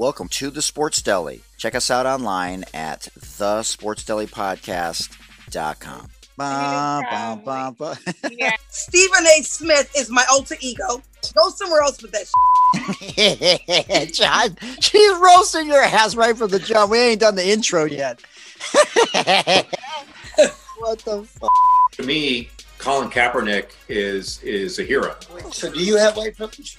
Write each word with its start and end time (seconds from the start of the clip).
Welcome 0.00 0.28
to 0.28 0.48
the 0.48 0.62
Sports 0.62 1.02
Deli. 1.02 1.42
Check 1.58 1.74
us 1.74 1.90
out 1.90 2.06
online 2.06 2.64
at 2.72 3.08
thesportsdelipodcast.com. 3.18 6.08
Ba, 6.38 7.02
ba, 7.10 7.38
ba, 7.44 7.74
ba. 7.76 7.98
Yeah. 8.30 8.56
Stephen 8.70 9.26
A. 9.26 9.42
Smith 9.42 9.92
is 9.94 10.08
my 10.08 10.24
alter 10.30 10.56
ego. 10.58 11.02
Go 11.34 11.50
somewhere 11.50 11.82
else 11.82 12.00
with 12.00 12.12
that. 12.12 12.24
Shit. 13.10 14.14
John, 14.16 14.56
she's 14.80 15.18
roasting 15.18 15.66
your 15.66 15.82
ass 15.82 16.14
right 16.14 16.34
from 16.34 16.48
the 16.48 16.60
jump. 16.60 16.92
We 16.92 16.98
ain't 16.98 17.20
done 17.20 17.34
the 17.34 17.46
intro 17.46 17.84
yet. 17.84 18.22
what 20.78 20.98
the 21.00 21.24
fuck? 21.24 21.50
to 21.92 22.02
me, 22.04 22.48
Colin 22.78 23.10
Kaepernick 23.10 23.72
is 23.90 24.42
is 24.42 24.78
a 24.78 24.82
hero. 24.82 25.14
So, 25.52 25.70
do 25.70 25.84
you 25.84 25.98
have 25.98 26.16
white 26.16 26.38
privilege? 26.38 26.78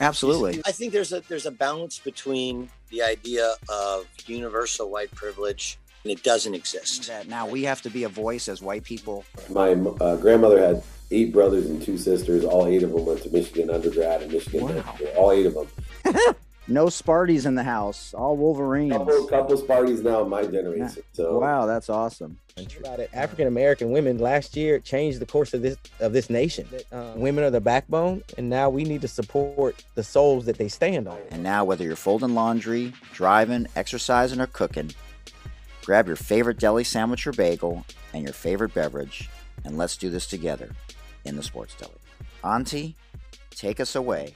Absolutely. 0.00 0.60
I 0.66 0.72
think 0.72 0.92
there's 0.92 1.12
a 1.12 1.20
there's 1.28 1.46
a 1.46 1.50
balance 1.50 1.98
between 1.98 2.70
the 2.90 3.02
idea 3.02 3.54
of 3.68 4.06
universal 4.26 4.90
white 4.90 5.10
privilege 5.14 5.78
and 6.04 6.10
it 6.12 6.22
doesn't 6.22 6.54
exist. 6.54 7.06
That 7.08 7.28
now 7.28 7.46
we 7.46 7.62
have 7.64 7.82
to 7.82 7.90
be 7.90 8.04
a 8.04 8.08
voice 8.08 8.48
as 8.48 8.62
white 8.62 8.84
people. 8.84 9.24
My 9.50 9.72
uh, 9.72 10.16
grandmother 10.16 10.58
had 10.60 10.82
eight 11.10 11.32
brothers 11.32 11.66
and 11.66 11.82
two 11.82 11.98
sisters. 11.98 12.44
All 12.44 12.66
eight 12.66 12.82
of 12.82 12.92
them 12.92 13.04
went 13.04 13.22
to 13.24 13.30
Michigan 13.30 13.68
undergrad 13.70 14.22
and 14.22 14.32
Michigan 14.32 14.62
Wow. 14.62 14.94
school. 14.94 15.08
All 15.16 15.32
eight 15.32 15.46
of 15.46 15.54
them. 15.54 15.68
No 16.68 16.86
Sparties 16.86 17.46
in 17.46 17.56
the 17.56 17.64
house. 17.64 18.14
All 18.14 18.36
Wolverines. 18.36 18.92
Couple, 18.92 19.26
couple 19.26 19.60
Sparties 19.60 20.04
now 20.04 20.22
in 20.22 20.28
my 20.28 20.44
generation. 20.44 21.02
So 21.12 21.40
Wow, 21.40 21.66
that's 21.66 21.90
awesome. 21.90 22.38
About 22.78 23.00
it. 23.00 23.10
African 23.12 23.46
American 23.46 23.90
women 23.90 24.18
last 24.18 24.56
year 24.56 24.78
changed 24.78 25.18
the 25.18 25.26
course 25.26 25.54
of 25.54 25.62
this 25.62 25.76
of 26.00 26.12
this 26.12 26.30
nation. 26.30 26.66
Uh, 26.92 27.12
women 27.16 27.44
are 27.44 27.50
the 27.50 27.60
backbone, 27.60 28.22
and 28.36 28.48
now 28.48 28.70
we 28.70 28.84
need 28.84 29.00
to 29.00 29.08
support 29.08 29.84
the 29.94 30.02
souls 30.02 30.46
that 30.46 30.58
they 30.58 30.68
stand 30.68 31.08
on. 31.08 31.18
And 31.30 31.42
now, 31.42 31.64
whether 31.64 31.84
you're 31.84 31.96
folding 31.96 32.34
laundry, 32.34 32.92
driving, 33.12 33.66
exercising, 33.76 34.40
or 34.40 34.46
cooking, 34.46 34.92
grab 35.84 36.06
your 36.06 36.16
favorite 36.16 36.58
deli 36.58 36.84
sandwich 36.84 37.26
or 37.26 37.32
bagel 37.32 37.84
and 38.12 38.24
your 38.24 38.32
favorite 38.32 38.74
beverage, 38.74 39.28
and 39.64 39.76
let's 39.76 39.96
do 39.96 40.10
this 40.10 40.26
together 40.26 40.70
in 41.24 41.36
the 41.36 41.42
Sports 41.42 41.74
Deli. 41.74 41.92
Auntie, 42.42 42.96
take 43.50 43.80
us 43.80 43.94
away. 43.94 44.34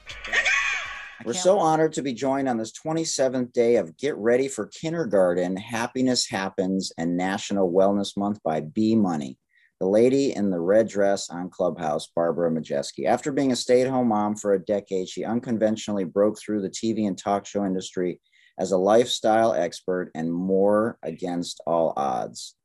We're 1.23 1.33
so 1.33 1.59
honored 1.59 1.93
to 1.93 2.01
be 2.01 2.13
joined 2.13 2.49
on 2.49 2.57
this 2.57 2.73
27th 2.73 3.53
day 3.53 3.77
of 3.77 3.95
Get 3.97 4.17
Ready 4.17 4.47
for 4.47 4.67
Kindergarten, 4.67 5.55
Happiness 5.55 6.27
Happens, 6.27 6.91
and 6.97 7.15
National 7.15 7.71
Wellness 7.71 8.17
Month 8.17 8.39
by 8.43 8.59
B 8.59 8.95
Money. 8.95 9.37
The 9.79 9.87
lady 9.87 10.33
in 10.33 10.49
the 10.49 10.59
red 10.59 10.87
dress 10.87 11.29
on 11.29 11.49
Clubhouse, 11.49 12.09
Barbara 12.15 12.51
Majeski. 12.51 13.05
After 13.05 13.31
being 13.31 13.51
a 13.51 13.55
stay 13.55 13.81
at 13.81 13.89
home 13.89 14.09
mom 14.09 14.35
for 14.35 14.53
a 14.53 14.63
decade, 14.63 15.07
she 15.07 15.23
unconventionally 15.23 16.03
broke 16.03 16.37
through 16.39 16.61
the 16.61 16.69
TV 16.69 17.07
and 17.07 17.17
talk 17.17 17.45
show 17.45 17.65
industry 17.65 18.19
as 18.59 18.71
a 18.71 18.77
lifestyle 18.77 19.53
expert 19.53 20.11
and 20.15 20.31
more 20.31 20.97
against 21.01 21.61
all 21.65 21.93
odds. 21.95 22.55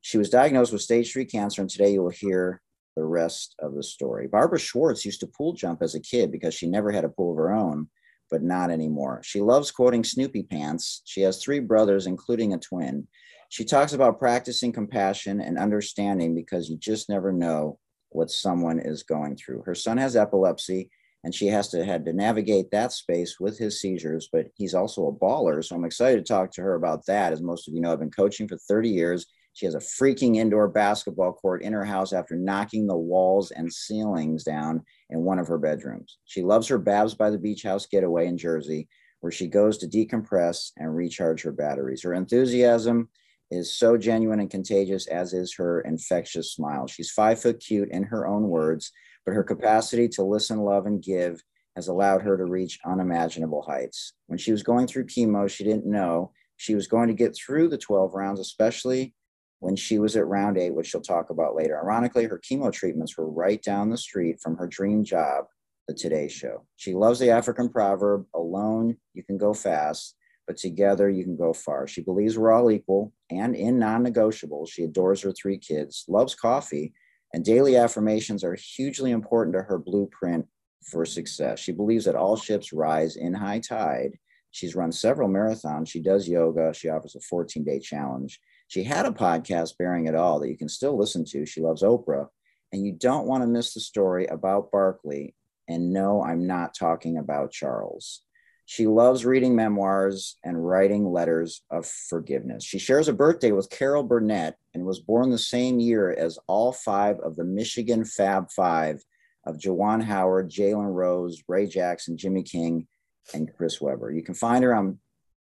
She 0.00 0.18
was 0.18 0.30
diagnosed 0.30 0.72
with 0.72 0.82
stage 0.82 1.12
three 1.12 1.24
cancer, 1.24 1.60
and 1.60 1.70
today 1.70 1.92
you 1.92 2.02
will 2.02 2.10
hear 2.10 2.60
the 2.96 3.04
rest 3.04 3.54
of 3.58 3.74
the 3.74 3.82
story. 3.82 4.26
Barbara 4.26 4.58
Schwartz 4.58 5.04
used 5.04 5.20
to 5.20 5.26
pool 5.26 5.52
jump 5.52 5.82
as 5.82 5.94
a 5.94 6.00
kid 6.00 6.30
because 6.30 6.54
she 6.54 6.66
never 6.68 6.90
had 6.90 7.04
a 7.04 7.08
pool 7.08 7.32
of 7.32 7.38
her 7.38 7.52
own, 7.52 7.88
but 8.30 8.42
not 8.42 8.70
anymore. 8.70 9.20
She 9.24 9.40
loves 9.40 9.70
quoting 9.70 10.04
Snoopy 10.04 10.44
Pants. 10.44 11.02
She 11.04 11.22
has 11.22 11.42
three 11.42 11.60
brothers, 11.60 12.06
including 12.06 12.54
a 12.54 12.58
twin. 12.58 13.06
She 13.48 13.64
talks 13.64 13.92
about 13.92 14.18
practicing 14.18 14.72
compassion 14.72 15.40
and 15.40 15.58
understanding 15.58 16.34
because 16.34 16.70
you 16.70 16.76
just 16.76 17.08
never 17.08 17.32
know 17.32 17.78
what 18.08 18.30
someone 18.30 18.78
is 18.78 19.02
going 19.02 19.36
through. 19.36 19.62
Her 19.64 19.74
son 19.74 19.98
has 19.98 20.16
epilepsy, 20.16 20.90
and 21.24 21.34
she 21.34 21.46
has 21.48 21.68
to 21.68 21.84
had 21.84 22.04
to 22.06 22.12
navigate 22.12 22.70
that 22.70 22.92
space 22.92 23.38
with 23.38 23.58
his 23.58 23.80
seizures, 23.80 24.28
but 24.32 24.46
he's 24.54 24.74
also 24.74 25.06
a 25.06 25.12
baller. 25.12 25.64
So 25.64 25.76
I'm 25.76 25.84
excited 25.84 26.24
to 26.24 26.32
talk 26.32 26.50
to 26.52 26.62
her 26.62 26.74
about 26.74 27.06
that. 27.06 27.32
As 27.32 27.42
most 27.42 27.68
of 27.68 27.74
you 27.74 27.80
know, 27.80 27.92
I've 27.92 28.00
been 28.00 28.10
coaching 28.10 28.48
for 28.48 28.58
30 28.58 28.88
years. 28.88 29.26
She 29.54 29.66
has 29.66 29.74
a 29.74 29.78
freaking 29.78 30.36
indoor 30.36 30.68
basketball 30.68 31.32
court 31.32 31.62
in 31.62 31.72
her 31.72 31.84
house 31.84 32.12
after 32.12 32.36
knocking 32.36 32.86
the 32.86 32.96
walls 32.96 33.50
and 33.50 33.72
ceilings 33.72 34.44
down 34.44 34.82
in 35.10 35.20
one 35.20 35.38
of 35.38 35.48
her 35.48 35.58
bedrooms. 35.58 36.18
She 36.24 36.42
loves 36.42 36.68
her 36.68 36.78
Babs 36.78 37.14
by 37.14 37.30
the 37.30 37.38
Beach 37.38 37.62
House 37.62 37.86
getaway 37.86 38.26
in 38.26 38.38
Jersey, 38.38 38.88
where 39.20 39.32
she 39.32 39.46
goes 39.46 39.78
to 39.78 39.86
decompress 39.86 40.72
and 40.76 40.94
recharge 40.94 41.42
her 41.42 41.52
batteries. 41.52 42.02
Her 42.02 42.14
enthusiasm 42.14 43.08
is 43.50 43.74
so 43.74 43.98
genuine 43.98 44.40
and 44.40 44.50
contagious, 44.50 45.06
as 45.06 45.34
is 45.34 45.54
her 45.56 45.82
infectious 45.82 46.52
smile. 46.52 46.86
She's 46.86 47.10
five 47.10 47.40
foot 47.40 47.60
cute 47.60 47.90
in 47.90 48.04
her 48.04 48.26
own 48.26 48.48
words, 48.48 48.90
but 49.26 49.34
her 49.34 49.44
capacity 49.44 50.08
to 50.10 50.22
listen, 50.22 50.60
love, 50.60 50.86
and 50.86 51.02
give 51.02 51.42
has 51.76 51.88
allowed 51.88 52.22
her 52.22 52.36
to 52.36 52.44
reach 52.44 52.78
unimaginable 52.84 53.62
heights. 53.62 54.14
When 54.26 54.38
she 54.38 54.52
was 54.52 54.62
going 54.62 54.86
through 54.86 55.06
chemo, 55.06 55.48
she 55.48 55.64
didn't 55.64 55.86
know 55.86 56.32
she 56.56 56.74
was 56.74 56.86
going 56.86 57.08
to 57.08 57.14
get 57.14 57.36
through 57.36 57.68
the 57.68 57.78
12 57.78 58.14
rounds, 58.14 58.40
especially 58.40 59.14
when 59.62 59.76
she 59.76 60.00
was 60.00 60.16
at 60.16 60.26
round 60.26 60.58
eight, 60.58 60.74
which 60.74 60.88
she'll 60.88 61.00
talk 61.00 61.30
about 61.30 61.54
later. 61.54 61.78
Ironically, 61.78 62.24
her 62.24 62.40
chemo 62.40 62.72
treatments 62.72 63.16
were 63.16 63.30
right 63.30 63.62
down 63.62 63.90
the 63.90 63.96
street 63.96 64.40
from 64.42 64.56
her 64.56 64.66
dream 64.66 65.04
job, 65.04 65.44
the 65.86 65.94
Today 65.94 66.26
Show. 66.26 66.66
She 66.74 66.94
loves 66.94 67.20
the 67.20 67.30
African 67.30 67.68
proverb 67.68 68.26
alone, 68.34 68.96
you 69.14 69.22
can 69.22 69.38
go 69.38 69.54
fast, 69.54 70.16
but 70.48 70.56
together 70.56 71.08
you 71.08 71.22
can 71.22 71.36
go 71.36 71.52
far. 71.52 71.86
She 71.86 72.02
believes 72.02 72.36
we're 72.36 72.50
all 72.50 72.72
equal 72.72 73.12
and 73.30 73.54
in 73.54 73.78
non 73.78 74.04
negotiables. 74.04 74.70
She 74.70 74.82
adores 74.82 75.22
her 75.22 75.30
three 75.32 75.58
kids, 75.58 76.06
loves 76.08 76.34
coffee, 76.34 76.92
and 77.32 77.44
daily 77.44 77.76
affirmations 77.76 78.42
are 78.42 78.56
hugely 78.56 79.12
important 79.12 79.54
to 79.54 79.62
her 79.62 79.78
blueprint 79.78 80.44
for 80.84 81.06
success. 81.06 81.60
She 81.60 81.70
believes 81.70 82.06
that 82.06 82.16
all 82.16 82.36
ships 82.36 82.72
rise 82.72 83.14
in 83.14 83.32
high 83.32 83.60
tide. 83.60 84.18
She's 84.50 84.74
run 84.74 84.90
several 84.90 85.28
marathons. 85.28 85.88
She 85.88 86.00
does 86.00 86.28
yoga. 86.28 86.74
She 86.74 86.88
offers 86.88 87.14
a 87.14 87.20
14 87.20 87.62
day 87.62 87.78
challenge. 87.78 88.40
She 88.72 88.84
had 88.84 89.04
a 89.04 89.10
podcast 89.10 89.76
bearing 89.76 90.06
it 90.06 90.14
all 90.14 90.40
that 90.40 90.48
you 90.48 90.56
can 90.56 90.70
still 90.70 90.96
listen 90.96 91.26
to. 91.26 91.44
She 91.44 91.60
loves 91.60 91.82
Oprah. 91.82 92.28
And 92.72 92.86
you 92.86 92.92
don't 92.92 93.26
want 93.26 93.42
to 93.42 93.46
miss 93.46 93.74
the 93.74 93.80
story 93.80 94.24
about 94.28 94.72
Barkley. 94.72 95.34
And 95.68 95.92
no, 95.92 96.24
I'm 96.24 96.46
not 96.46 96.74
talking 96.74 97.18
about 97.18 97.52
Charles. 97.52 98.22
She 98.64 98.86
loves 98.86 99.26
reading 99.26 99.54
memoirs 99.54 100.38
and 100.42 100.66
writing 100.66 101.04
letters 101.04 101.60
of 101.70 101.84
forgiveness. 101.84 102.64
She 102.64 102.78
shares 102.78 103.08
a 103.08 103.12
birthday 103.12 103.52
with 103.52 103.68
Carol 103.68 104.04
Burnett 104.04 104.56
and 104.72 104.86
was 104.86 105.00
born 105.00 105.28
the 105.28 105.36
same 105.36 105.78
year 105.78 106.10
as 106.10 106.38
all 106.46 106.72
five 106.72 107.18
of 107.20 107.36
the 107.36 107.44
Michigan 107.44 108.06
Fab 108.06 108.50
Five 108.50 109.04
of 109.44 109.58
Juwan 109.58 110.02
Howard, 110.02 110.50
Jalen 110.50 110.94
Rose, 110.94 111.42
Ray 111.46 111.66
Jackson, 111.66 112.16
Jimmy 112.16 112.42
King, 112.42 112.86
and 113.34 113.54
Chris 113.54 113.82
Webber. 113.82 114.10
You 114.10 114.22
can 114.22 114.34
find 114.34 114.64
her 114.64 114.74
on 114.74 114.98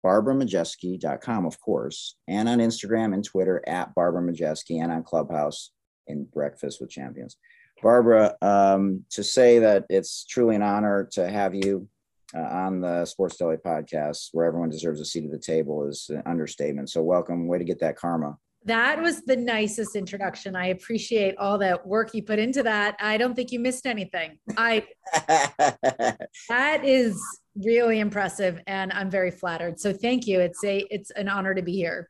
barbaramajeski.com, 0.03 1.45
of 1.45 1.59
course, 1.61 2.15
and 2.27 2.49
on 2.49 2.59
Instagram 2.59 3.13
and 3.13 3.23
Twitter 3.23 3.63
at 3.67 3.93
Barbara 3.95 4.21
Majeski 4.21 4.81
and 4.81 4.91
on 4.91 5.03
Clubhouse 5.03 5.71
in 6.07 6.25
Breakfast 6.25 6.81
with 6.81 6.89
Champions. 6.89 7.37
Barbara, 7.81 8.35
um, 8.41 9.03
to 9.11 9.23
say 9.23 9.59
that 9.59 9.85
it's 9.89 10.25
truly 10.25 10.55
an 10.55 10.61
honor 10.61 11.07
to 11.13 11.29
have 11.29 11.53
you 11.53 11.87
uh, 12.35 12.39
on 12.39 12.81
the 12.81 13.05
Sports 13.05 13.37
Deli 13.37 13.57
podcast, 13.57 14.29
where 14.31 14.45
everyone 14.45 14.69
deserves 14.69 15.01
a 15.01 15.05
seat 15.05 15.25
at 15.25 15.31
the 15.31 15.39
table, 15.39 15.87
is 15.87 16.09
an 16.09 16.23
understatement. 16.25 16.89
So, 16.89 17.03
welcome. 17.03 17.47
Way 17.47 17.59
to 17.59 17.63
get 17.65 17.79
that 17.79 17.97
karma. 17.97 18.37
That 18.65 19.01
was 19.01 19.21
the 19.23 19.35
nicest 19.35 19.95
introduction. 19.95 20.55
I 20.55 20.67
appreciate 20.67 21.35
all 21.37 21.57
that 21.57 21.85
work 21.85 22.13
you 22.13 22.23
put 22.23 22.39
into 22.39 22.63
that. 22.63 22.95
I 22.99 23.17
don't 23.17 23.35
think 23.35 23.51
you 23.51 23.59
missed 23.59 23.85
anything. 23.85 24.39
I 24.55 24.85
that 26.47 26.85
is 26.85 27.21
really 27.55 27.99
impressive 27.99 28.59
and 28.67 28.91
I'm 28.91 29.09
very 29.09 29.31
flattered. 29.31 29.79
So 29.79 29.93
thank 29.93 30.27
you. 30.27 30.39
It's 30.39 30.63
a 30.63 30.85
it's 30.89 31.11
an 31.11 31.29
honor 31.29 31.53
to 31.53 31.61
be 31.61 31.73
here. 31.73 32.09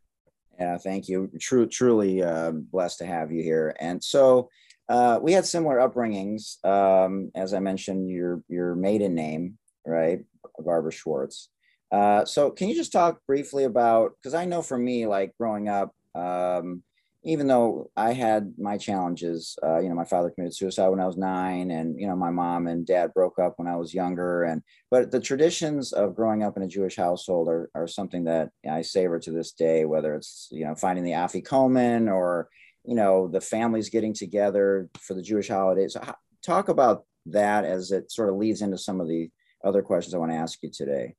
Yeah, 0.59 0.77
thank 0.77 1.09
you. 1.09 1.29
True, 1.39 1.65
truly 1.65 2.21
uh, 2.21 2.51
blessed 2.51 2.99
to 2.99 3.05
have 3.05 3.31
you 3.31 3.41
here. 3.41 3.75
And 3.79 4.03
so 4.03 4.49
uh, 4.87 5.19
we 5.21 5.33
had 5.33 5.45
similar 5.45 5.77
upbringings. 5.77 6.63
Um, 6.65 7.31
as 7.35 7.53
I 7.53 7.59
mentioned, 7.59 8.09
your 8.09 8.43
your 8.47 8.75
maiden 8.75 9.15
name, 9.15 9.57
right, 9.85 10.19
Barbara 10.59 10.91
Schwartz. 10.91 11.49
Uh, 11.91 12.25
so 12.25 12.49
can 12.49 12.69
you 12.69 12.75
just 12.75 12.91
talk 12.91 13.19
briefly 13.27 13.65
about? 13.65 14.13
Because 14.15 14.33
I 14.33 14.45
know 14.45 14.61
for 14.61 14.77
me, 14.77 15.05
like 15.07 15.33
growing 15.39 15.69
up, 15.69 15.93
um, 16.15 16.83
even 17.25 17.47
though 17.47 17.89
I 17.95 18.13
had 18.13 18.53
my 18.57 18.77
challenges, 18.77 19.57
uh, 19.63 19.79
you 19.79 19.87
know, 19.87 19.95
my 19.95 20.03
father 20.03 20.29
committed 20.29 20.55
suicide 20.55 20.89
when 20.89 20.99
I 20.99 21.07
was 21.07 21.17
nine, 21.17 21.71
and 21.71 21.99
you 21.99 22.07
know, 22.07 22.15
my 22.15 22.29
mom 22.29 22.67
and 22.67 22.85
dad 22.85 23.13
broke 23.13 23.39
up 23.39 23.53
when 23.57 23.67
I 23.67 23.77
was 23.77 23.93
younger, 23.93 24.43
and 24.43 24.61
but 24.91 25.11
the 25.11 25.19
traditions 25.19 25.93
of 25.93 26.15
growing 26.15 26.43
up 26.43 26.57
in 26.57 26.63
a 26.63 26.67
Jewish 26.67 26.97
household 26.97 27.47
are, 27.47 27.69
are 27.73 27.87
something 27.87 28.25
that 28.25 28.49
I 28.69 28.81
savor 28.81 29.19
to 29.19 29.31
this 29.31 29.53
day, 29.53 29.85
whether 29.85 30.15
it's 30.15 30.49
you 30.51 30.65
know 30.65 30.75
finding 30.75 31.05
the 31.05 31.11
Afikoman 31.11 32.11
or 32.11 32.49
you 32.83 32.95
know 32.95 33.27
the 33.27 33.41
families 33.41 33.89
getting 33.89 34.13
together 34.13 34.89
for 34.99 35.13
the 35.13 35.21
Jewish 35.21 35.47
holidays. 35.47 35.95
Talk 36.43 36.67
about 36.67 37.05
that 37.27 37.63
as 37.63 37.91
it 37.91 38.11
sort 38.11 38.29
of 38.29 38.35
leads 38.35 38.61
into 38.61 38.77
some 38.77 38.99
of 38.99 39.07
the 39.07 39.29
other 39.63 39.81
questions 39.81 40.13
I 40.13 40.17
want 40.17 40.31
to 40.31 40.37
ask 40.37 40.61
you 40.61 40.69
today. 40.69 41.15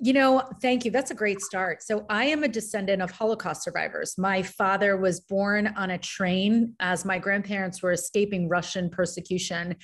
You 0.00 0.12
know, 0.12 0.48
thank 0.62 0.84
you. 0.84 0.92
That's 0.92 1.10
a 1.10 1.14
great 1.14 1.40
start. 1.40 1.82
So, 1.82 2.06
I 2.08 2.26
am 2.26 2.44
a 2.44 2.48
descendant 2.48 3.02
of 3.02 3.10
Holocaust 3.10 3.64
survivors. 3.64 4.16
My 4.16 4.42
father 4.42 4.96
was 4.96 5.20
born 5.20 5.66
on 5.76 5.90
a 5.90 5.98
train 5.98 6.74
as 6.78 7.04
my 7.04 7.18
grandparents 7.18 7.82
were 7.82 7.90
escaping 7.90 8.48
Russian 8.48 8.90
persecution. 8.90 9.74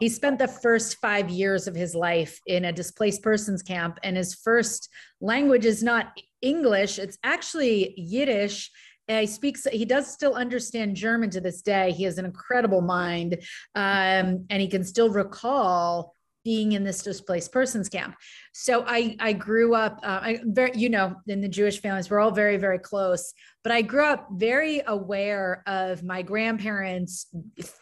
He 0.00 0.08
spent 0.08 0.40
the 0.40 0.48
first 0.48 0.96
five 0.96 1.30
years 1.30 1.68
of 1.68 1.76
his 1.76 1.94
life 1.94 2.40
in 2.46 2.64
a 2.64 2.72
displaced 2.72 3.22
persons 3.22 3.62
camp, 3.62 3.98
and 4.02 4.16
his 4.16 4.34
first 4.34 4.88
language 5.20 5.66
is 5.66 5.84
not 5.84 6.18
English, 6.42 6.98
it's 6.98 7.18
actually 7.22 7.94
Yiddish. 7.96 8.70
he 9.06 9.26
speaks, 9.26 9.66
he 9.70 9.84
does 9.84 10.10
still 10.10 10.34
understand 10.34 10.96
German 10.96 11.30
to 11.30 11.40
this 11.40 11.62
day. 11.62 11.92
He 11.92 12.04
has 12.04 12.18
an 12.18 12.24
incredible 12.24 12.80
mind, 12.80 13.34
um, 13.74 14.46
and 14.50 14.60
he 14.60 14.68
can 14.68 14.82
still 14.82 15.10
recall 15.10 16.14
being 16.44 16.72
in 16.72 16.84
this 16.84 17.02
displaced 17.02 17.52
persons 17.52 17.88
camp. 17.88 18.14
So 18.52 18.84
I 18.86 19.16
I 19.20 19.32
grew 19.32 19.74
up 19.74 20.00
uh, 20.02 20.20
I 20.22 20.40
very 20.44 20.72
you 20.74 20.88
know 20.88 21.16
in 21.26 21.40
the 21.40 21.48
Jewish 21.48 21.80
families 21.80 22.10
we're 22.10 22.20
all 22.20 22.30
very 22.30 22.56
very 22.56 22.78
close, 22.78 23.32
but 23.62 23.72
I 23.72 23.82
grew 23.82 24.04
up 24.04 24.28
very 24.32 24.82
aware 24.86 25.62
of 25.66 26.02
my 26.02 26.22
grandparents' 26.22 27.26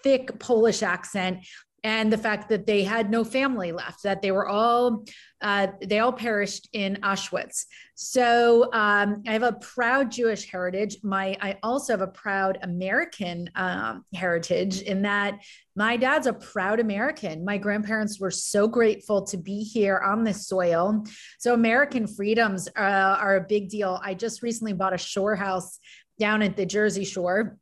thick 0.03 0.39
Polish 0.39 0.83
accent 0.83 1.39
and 1.85 2.13
the 2.13 2.19
fact 2.19 2.49
that 2.49 2.67
they 2.67 2.83
had 2.83 3.11
no 3.11 3.25
family 3.25 3.73
left 3.73 4.03
that 4.03 4.23
they 4.23 4.31
were 4.31 4.49
all 4.49 5.05
uh, 5.41 5.69
they 5.81 6.01
all 6.01 6.13
perished 6.13 6.69
in 6.73 6.97
auschwitz. 7.03 7.67
So 7.95 8.73
um, 8.73 9.23
i 9.27 9.33
have 9.33 9.45
a 9.45 9.53
proud 9.53 10.11
jewish 10.11 10.51
heritage. 10.51 10.97
My 11.03 11.37
i 11.41 11.57
also 11.63 11.93
have 11.93 12.01
a 12.01 12.09
proud 12.09 12.59
american 12.63 13.51
um, 13.55 14.05
heritage 14.15 14.83
in 14.83 15.03
that 15.03 15.41
my 15.77 15.97
dad's 15.97 16.27
a 16.27 16.33
proud 16.33 16.81
american. 16.81 17.45
My 17.45 17.59
grandparents 17.59 18.19
were 18.19 18.33
so 18.33 18.67
grateful 18.67 19.23
to 19.27 19.37
be 19.37 19.63
here 19.63 19.99
on 19.99 20.25
this 20.25 20.49
soil. 20.49 21.05
So 21.39 21.55
american 21.55 22.07
freedoms 22.07 22.69
uh, 22.77 23.17
are 23.21 23.37
a 23.37 23.47
big 23.47 23.69
deal. 23.69 24.01
I 24.03 24.15
just 24.15 24.43
recently 24.43 24.73
bought 24.73 24.95
a 24.95 24.99
shore 24.99 25.37
house 25.37 25.79
down 26.19 26.43
at 26.43 26.57
the 26.57 26.67
jersey 26.67 27.05
shore 27.05 27.59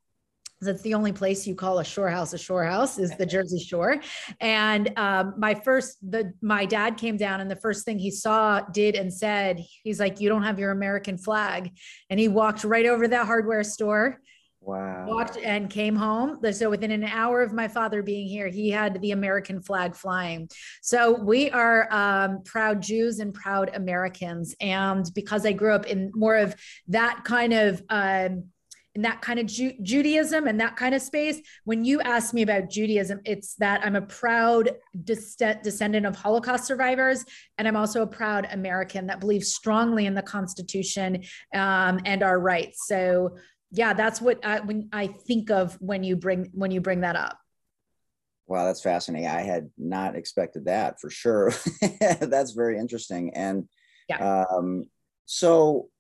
that's 0.61 0.83
the 0.83 0.95
only 0.95 1.13
place 1.13 1.47
you 1.47 1.55
call 1.55 1.79
a 1.79 1.85
shore 1.85 2.09
house 2.09 2.33
a 2.33 2.39
shore 2.39 2.65
house 2.65 2.99
is 2.99 3.11
the 3.17 3.27
Jersey 3.27 3.59
Shore. 3.59 4.01
And 4.41 4.93
um, 4.97 5.35
my 5.37 5.55
first, 5.55 5.99
the 6.09 6.33
my 6.41 6.65
dad 6.65 6.97
came 6.97 7.17
down, 7.17 7.41
and 7.41 7.51
the 7.51 7.57
first 7.57 7.85
thing 7.85 7.99
he 7.99 8.11
saw, 8.11 8.61
did, 8.73 8.95
and 8.95 9.13
said, 9.13 9.63
he's 9.83 10.01
like, 10.01 10.21
"You 10.21 10.29
don't 10.29 10.45
have 10.45 10.59
your 10.59 10.71
American 10.71 11.19
flag," 11.19 11.73
and 12.09 12.19
he 12.19 12.29
walked 12.29 12.65
right 12.65 12.87
over 12.87 13.07
that 13.09 13.27
hardware 13.27 13.65
store. 13.65 14.21
Wow. 14.67 15.07
Walked 15.07 15.37
and 15.37 15.71
came 15.71 15.95
home. 15.95 16.41
So 16.53 16.69
within 16.69 16.91
an 16.91 17.05
hour 17.05 17.41
of 17.41 17.53
my 17.53 17.69
father 17.69 18.03
being 18.03 18.27
here, 18.27 18.49
he 18.49 18.69
had 18.69 19.01
the 19.01 19.13
American 19.13 19.63
flag 19.63 19.95
flying. 19.95 20.49
So 20.83 21.13
we 21.13 21.51
are 21.53 21.87
um, 21.93 22.43
proud 22.43 22.83
Jews 22.83 23.21
and 23.21 23.33
proud 23.33 23.71
Americans. 23.75 24.57
And 24.61 25.09
because 25.15 25.47
I 25.47 25.53
grew 25.53 25.73
up 25.73 25.87
in 25.87 26.11
more 26.15 26.37
of 26.37 26.57
that 26.89 27.23
kind 27.25 27.53
of 27.53 27.81
um, 27.91 28.47
in 28.97 29.03
that 29.03 29.21
kind 29.21 29.39
of 29.39 29.45
Ju- 29.45 29.75
Judaism 29.83 30.49
and 30.49 30.59
that 30.59 30.75
kind 30.75 30.95
of 30.95 31.03
space. 31.03 31.41
When 31.65 31.85
you 31.85 32.01
ask 32.01 32.33
me 32.33 32.41
about 32.41 32.71
Judaism, 32.71 33.21
it's 33.27 33.55
that 33.57 33.85
I'm 33.85 33.95
a 33.95 34.01
proud 34.01 34.71
des- 35.05 35.61
descendant 35.63 36.07
of 36.07 36.17
Holocaust 36.17 36.65
survivors, 36.65 37.23
and 37.59 37.69
I'm 37.69 37.77
also 37.77 38.01
a 38.01 38.07
proud 38.07 38.49
American 38.51 39.07
that 39.09 39.21
believes 39.21 39.55
strongly 39.55 40.07
in 40.07 40.15
the 40.15 40.23
Constitution 40.23 41.23
um, 41.55 42.01
and 42.07 42.23
our 42.23 42.41
rights. 42.41 42.87
So, 42.89 43.37
yeah, 43.71 43.93
that's 43.93 44.23
what 44.23 44.43
I, 44.45 44.61
when 44.61 44.89
I 44.93 45.09
think 45.09 45.51
of 45.51 45.75
when 45.75 46.03
you 46.03 46.17
bring 46.17 46.51
when 46.55 46.71
you 46.71 46.81
bring 46.81 47.03
that 47.03 47.17
up. 47.17 47.39
Wow, 48.47 48.65
that's 48.65 48.81
fascinating. 48.81 49.29
I 49.29 49.43
had 49.43 49.69
not 49.77 50.17
expected 50.17 50.65
that 50.65 51.01
for 51.01 51.11
sure. 51.11 51.53
that's 52.01 52.53
very 52.53 52.79
interesting. 52.79 53.35
And 53.35 53.69
yeah. 54.09 54.45
um, 54.51 54.85
so 55.27 55.91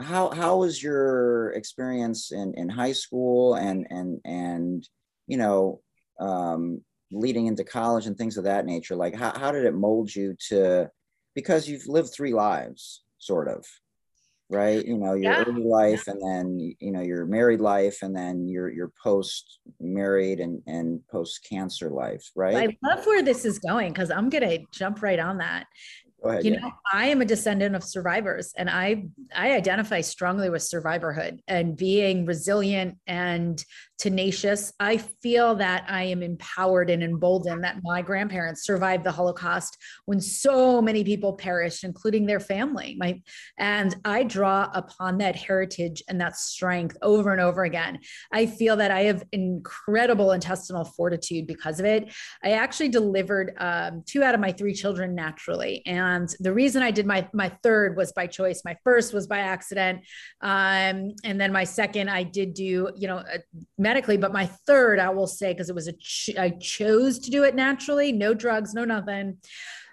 how 0.00 0.30
how 0.30 0.58
was 0.58 0.82
your 0.82 1.50
experience 1.52 2.30
in 2.30 2.54
in 2.54 2.68
high 2.68 2.92
school 2.92 3.54
and 3.54 3.86
and 3.90 4.20
and 4.24 4.88
you 5.26 5.36
know 5.36 5.80
um, 6.20 6.82
leading 7.10 7.46
into 7.46 7.64
college 7.64 8.06
and 8.06 8.16
things 8.16 8.36
of 8.36 8.44
that 8.44 8.66
nature? 8.66 8.96
Like 8.96 9.14
how, 9.14 9.36
how 9.36 9.50
did 9.50 9.64
it 9.64 9.74
mold 9.74 10.14
you 10.14 10.36
to 10.48 10.90
because 11.34 11.68
you've 11.68 11.86
lived 11.86 12.12
three 12.12 12.32
lives 12.32 13.02
sort 13.18 13.48
of 13.48 13.64
right? 14.50 14.86
You 14.86 14.96
know 14.96 15.12
your 15.14 15.32
yeah. 15.32 15.44
early 15.46 15.64
life 15.64 16.06
and 16.06 16.22
then 16.22 16.58
you 16.58 16.92
know 16.92 17.02
your 17.02 17.26
married 17.26 17.60
life 17.60 17.98
and 18.02 18.16
then 18.16 18.48
your 18.48 18.70
your 18.70 18.92
post 19.02 19.58
married 19.80 20.40
and 20.40 20.62
and 20.66 21.00
post 21.08 21.44
cancer 21.48 21.90
life 21.90 22.30
right? 22.36 22.70
I 22.70 22.88
love 22.88 23.04
where 23.04 23.22
this 23.22 23.44
is 23.44 23.58
going 23.58 23.92
because 23.92 24.10
i'm 24.10 24.30
gonna 24.30 24.58
jump 24.72 25.02
right 25.02 25.18
on 25.18 25.38
that 25.38 25.66
Ahead, 26.24 26.44
you 26.44 26.52
yeah. 26.52 26.60
know, 26.60 26.72
I 26.92 27.06
am 27.06 27.20
a 27.20 27.24
descendant 27.24 27.76
of 27.76 27.84
survivors 27.84 28.52
and 28.56 28.68
I 28.68 29.04
I 29.34 29.52
identify 29.52 30.00
strongly 30.00 30.50
with 30.50 30.62
survivorhood 30.62 31.40
and 31.46 31.76
being 31.76 32.26
resilient 32.26 32.98
and 33.06 33.64
tenacious. 33.98 34.72
I 34.78 34.98
feel 34.98 35.56
that 35.56 35.84
I 35.88 36.04
am 36.04 36.22
empowered 36.22 36.88
and 36.88 37.02
emboldened 37.02 37.64
that 37.64 37.80
my 37.82 38.00
grandparents 38.00 38.64
survived 38.64 39.02
the 39.02 39.10
Holocaust 39.10 39.76
when 40.06 40.20
so 40.20 40.80
many 40.80 41.02
people 41.02 41.32
perished, 41.32 41.82
including 41.82 42.24
their 42.24 42.38
family. 42.38 42.96
My 42.98 43.20
and 43.58 43.96
I 44.04 44.22
draw 44.22 44.70
upon 44.72 45.18
that 45.18 45.34
heritage 45.34 46.02
and 46.08 46.20
that 46.20 46.36
strength 46.36 46.96
over 47.02 47.32
and 47.32 47.40
over 47.40 47.64
again. 47.64 47.98
I 48.32 48.46
feel 48.46 48.76
that 48.76 48.92
I 48.92 49.00
have 49.02 49.24
incredible 49.32 50.30
intestinal 50.30 50.84
fortitude 50.84 51.48
because 51.48 51.80
of 51.80 51.86
it. 51.86 52.12
I 52.44 52.52
actually 52.52 52.90
delivered 52.90 53.54
um, 53.58 54.04
two 54.06 54.22
out 54.22 54.34
of 54.34 54.40
my 54.40 54.52
three 54.52 54.74
children 54.74 55.16
naturally, 55.16 55.82
and 55.86 56.28
the 56.38 56.52
reason 56.52 56.84
I 56.84 56.92
did 56.92 57.04
my 57.04 57.28
my 57.32 57.48
third 57.64 57.96
was 57.96 58.12
by 58.12 58.28
choice. 58.28 58.62
My 58.64 58.76
first 58.84 59.12
was 59.12 59.26
by 59.26 59.38
accident, 59.38 60.04
um, 60.40 61.14
and 61.24 61.40
then 61.40 61.52
my 61.52 61.64
second 61.64 62.08
I 62.08 62.22
did 62.22 62.54
do 62.54 62.92
you 62.96 63.08
know. 63.08 63.18
A, 63.18 63.40
medically, 63.88 64.18
but 64.18 64.34
my 64.34 64.44
third, 64.66 64.98
I 64.98 65.08
will 65.08 65.26
say, 65.26 65.54
because 65.54 65.70
it 65.70 65.74
was 65.74 65.88
a 65.88 65.94
ch- 65.94 66.36
I 66.38 66.50
chose 66.50 67.18
to 67.20 67.30
do 67.30 67.44
it 67.44 67.54
naturally, 67.54 68.12
no 68.12 68.34
drugs, 68.34 68.74
no 68.74 68.84
nothing. 68.84 69.38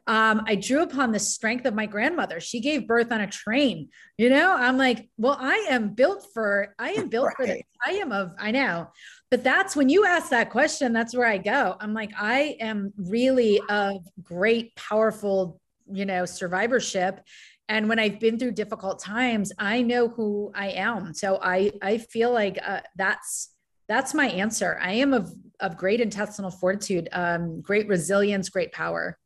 Um, 0.05 0.43
I 0.45 0.55
drew 0.55 0.83
upon 0.83 1.13
the 1.13 1.19
strength 1.19 1.65
of 1.65 1.73
my 1.73 1.85
grandmother. 1.85 2.41
She 2.41 2.59
gave 2.59 2.87
birth 2.87 3.13
on 3.13 3.21
a 3.21 3.27
train. 3.27 3.87
You 4.17 4.29
know, 4.29 4.53
I'm 4.53 4.77
like, 4.77 5.09
well, 5.17 5.37
I 5.39 5.67
am 5.69 5.93
built 5.93 6.27
for, 6.33 6.75
I 6.77 6.89
am 6.91 7.07
built 7.07 7.27
right. 7.27 7.35
for 7.37 7.45
this. 7.47 7.61
I 7.87 7.91
am 8.03 8.11
of, 8.11 8.33
I 8.37 8.51
know. 8.51 8.89
But 9.31 9.45
that's 9.45 9.77
when 9.77 9.87
you 9.87 10.05
ask 10.05 10.29
that 10.29 10.49
question, 10.49 10.91
that's 10.91 11.15
where 11.15 11.27
I 11.27 11.37
go. 11.37 11.77
I'm 11.79 11.93
like, 11.93 12.11
I 12.19 12.57
am 12.59 12.91
really 12.97 13.61
of 13.69 14.05
great, 14.21 14.75
powerful, 14.75 15.61
you 15.89 16.05
know, 16.05 16.25
survivorship 16.25 17.21
and 17.67 17.89
when 17.89 17.99
i've 17.99 18.19
been 18.19 18.37
through 18.37 18.51
difficult 18.51 18.99
times 18.99 19.51
i 19.57 19.81
know 19.81 20.07
who 20.07 20.51
i 20.55 20.67
am 20.69 21.13
so 21.13 21.39
i 21.41 21.71
i 21.81 21.97
feel 21.97 22.31
like 22.31 22.59
uh, 22.65 22.81
that's 22.95 23.54
that's 23.87 24.13
my 24.13 24.27
answer. 24.27 24.79
I 24.81 24.93
am 24.93 25.13
of, 25.13 25.33
of 25.59 25.77
great 25.77 26.01
intestinal 26.01 26.51
fortitude, 26.51 27.09
um, 27.11 27.61
great 27.61 27.87
resilience, 27.87 28.49
great 28.49 28.71
power. 28.71 29.17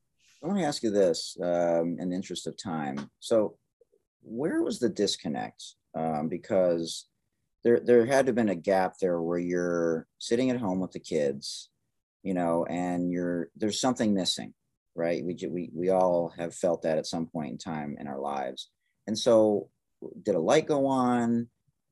I 0.43 0.47
want 0.47 0.59
to 0.59 0.65
ask 0.65 0.83
you 0.83 0.91
this 0.91 1.37
um, 1.41 1.97
in 1.99 2.09
the 2.09 2.15
interest 2.15 2.47
of 2.47 2.57
time. 2.57 3.09
So, 3.19 3.57
where 4.21 4.61
was 4.61 4.79
the 4.79 4.89
disconnect? 4.89 5.63
Um, 5.95 6.27
because 6.29 7.07
there, 7.63 7.79
there 7.79 8.05
had 8.05 8.25
to 8.25 8.29
have 8.29 8.35
been 8.35 8.49
a 8.49 8.55
gap 8.55 8.95
there 8.99 9.21
where 9.21 9.39
you're 9.39 10.07
sitting 10.17 10.49
at 10.49 10.59
home 10.59 10.79
with 10.79 10.91
the 10.91 10.99
kids, 10.99 11.69
you 12.23 12.33
know, 12.33 12.65
and 12.65 13.11
you're 13.11 13.49
there's 13.55 13.81
something 13.81 14.13
missing, 14.13 14.53
right? 14.95 15.23
We, 15.23 15.37
we, 15.49 15.69
we 15.73 15.89
all 15.89 16.33
have 16.37 16.53
felt 16.53 16.83
that 16.83 16.97
at 16.97 17.07
some 17.07 17.27
point 17.27 17.51
in 17.51 17.57
time 17.57 17.97
in 17.99 18.07
our 18.07 18.19
lives. 18.19 18.69
And 19.07 19.17
so, 19.17 19.69
did 20.23 20.35
a 20.35 20.39
light 20.39 20.67
go 20.67 20.85
on? 20.85 21.49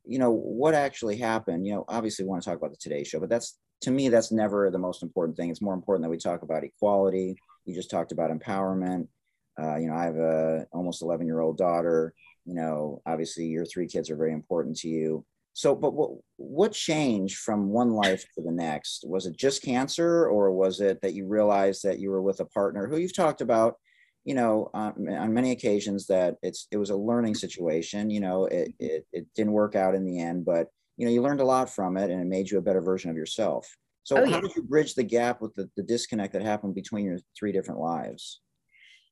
You 0.08 0.20
know 0.20 0.32
what 0.32 0.74
actually 0.74 1.18
happened 1.18 1.66
you 1.66 1.74
know 1.74 1.86
obviously 1.88 2.24
we 2.24 2.30
want 2.30 2.42
to 2.42 2.50
talk 2.50 2.58
about 2.58 2.72
the 2.72 2.78
today 2.78 3.04
show 3.04 3.20
but 3.20 3.30
that's 3.30 3.58
to 3.82 3.92
me 3.92 4.10
that's 4.10 4.32
never 4.32 4.70
the 4.70 4.80
most 4.80 5.04
important 5.04 5.38
thing. 5.38 5.50
It's 5.50 5.62
more 5.62 5.74
important 5.74 6.04
that 6.04 6.10
we 6.10 6.18
talk 6.18 6.42
about 6.42 6.64
equality. 6.64 7.36
You 7.66 7.76
just 7.76 7.92
talked 7.92 8.12
about 8.12 8.32
empowerment. 8.32 9.08
Uh, 9.60 9.76
you 9.78 9.88
know 9.88 9.96
i 9.96 10.04
have 10.04 10.18
a 10.18 10.68
almost 10.72 11.02
11 11.02 11.26
year 11.26 11.40
old 11.40 11.58
daughter. 11.58 12.14
You 12.46 12.56
know 12.56 13.02
obviously 13.06 13.46
your 13.46 13.66
three 13.66 13.88
kids 13.88 14.10
are 14.10 14.16
very 14.16 14.34
important 14.34 14.78
to 14.78 14.88
you. 14.88 15.26
So 15.54 15.76
but 15.76 15.94
what 15.94 16.12
what 16.38 16.72
changed 16.72 17.38
from 17.38 17.70
one 17.70 17.92
life 17.92 18.24
to 18.36 18.42
the 18.42 18.52
next? 18.52 19.04
Was 19.08 19.26
it 19.26 19.36
just 19.36 19.64
cancer 19.64 20.28
or 20.28 20.52
was 20.52 20.80
it 20.80 21.02
that 21.02 21.14
you 21.14 21.28
realized 21.28 21.84
that 21.84 22.00
you 22.00 22.10
were 22.12 22.22
with 22.22 22.40
a 22.40 22.46
partner 22.46 22.88
who 22.88 22.98
you've 22.98 23.16
talked 23.16 23.42
about 23.42 23.76
you 24.28 24.34
know, 24.34 24.70
um, 24.74 25.08
on 25.10 25.34
many 25.34 25.52
occasions 25.52 26.06
that 26.08 26.36
it's 26.42 26.68
it 26.70 26.76
was 26.76 26.90
a 26.90 26.98
learning 26.98 27.34
situation. 27.34 28.10
You 28.10 28.20
know, 28.20 28.44
it, 28.46 28.74
it 28.78 29.08
it 29.14 29.26
didn't 29.34 29.54
work 29.54 29.74
out 29.74 29.96
in 29.96 30.06
the 30.06 30.20
end, 30.20 30.44
but 30.44 30.68
you 30.98 31.06
know, 31.06 31.14
you 31.14 31.22
learned 31.22 31.40
a 31.40 31.46
lot 31.46 31.70
from 31.70 31.96
it, 31.96 32.12
and 32.12 32.22
it 32.22 32.28
made 32.28 32.52
you 32.52 32.58
a 32.58 32.62
better 32.62 32.82
version 32.82 33.10
of 33.10 33.16
yourself. 33.16 33.74
So, 34.04 34.18
oh, 34.18 34.26
yeah. 34.26 34.32
how 34.32 34.42
did 34.42 34.54
you 34.54 34.64
bridge 34.64 34.96
the 34.96 35.04
gap 35.04 35.42
with 35.42 35.56
the, 35.56 35.70
the 35.78 35.84
disconnect 35.84 36.34
that 36.34 36.42
happened 36.42 36.76
between 36.76 37.06
your 37.06 37.20
three 37.40 37.54
different 37.54 37.80
lives? 37.80 38.42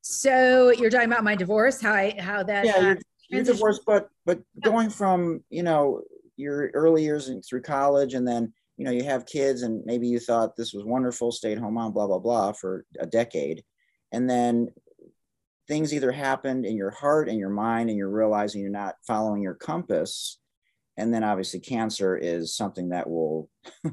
So 0.01 0.72
you're 0.72 0.89
talking 0.89 1.10
about 1.10 1.24
my 1.24 1.36
divorce, 1.36 1.79
how 1.79 1.93
I 1.93 2.13
how 2.19 2.43
that 2.43 2.65
yeah, 2.65 2.74
uh, 2.75 2.95
you're, 3.29 3.43
divorced, 3.43 3.84
but 3.88 4.10
but 4.25 4.41
going 4.65 4.89
from 4.89 5.45
you 5.50 5.63
know 5.63 6.01
your 6.36 6.72
early 6.74 7.05
years 7.05 7.29
and 7.29 7.41
through 7.41 7.62
college, 7.62 8.15
and 8.15 8.27
then 8.27 8.51
you 8.75 8.84
know 8.84 8.91
you 8.91 9.05
have 9.05 9.25
kids, 9.25 9.62
and 9.62 9.81
maybe 9.86 10.10
you 10.10 10.19
thought 10.19 10.57
this 10.57 10.74
was 10.74 10.84
wonderful, 10.84 11.31
stayed 11.31 11.57
home 11.57 11.75
mom, 11.75 11.93
blah 11.93 12.05
blah 12.05 12.19
blah, 12.19 12.51
for 12.51 12.84
a 13.00 13.05
decade, 13.05 13.63
and 14.12 14.29
then 14.29 14.67
things 15.67 15.93
either 15.93 16.12
happened 16.12 16.65
in 16.65 16.75
your 16.75 16.91
heart 16.91 17.29
and 17.29 17.39
your 17.39 17.50
mind 17.50 17.89
and 17.89 17.98
you're 17.98 18.10
realizing 18.10 18.62
you're 18.62 18.69
not 18.69 18.95
following 19.07 19.41
your 19.41 19.55
compass 19.55 20.39
and 20.98 21.13
then 21.13 21.24
obviously 21.24 21.60
cancer 21.60 22.15
is 22.15 22.55
something 22.55 22.89
that 22.89 23.10
will 23.10 23.50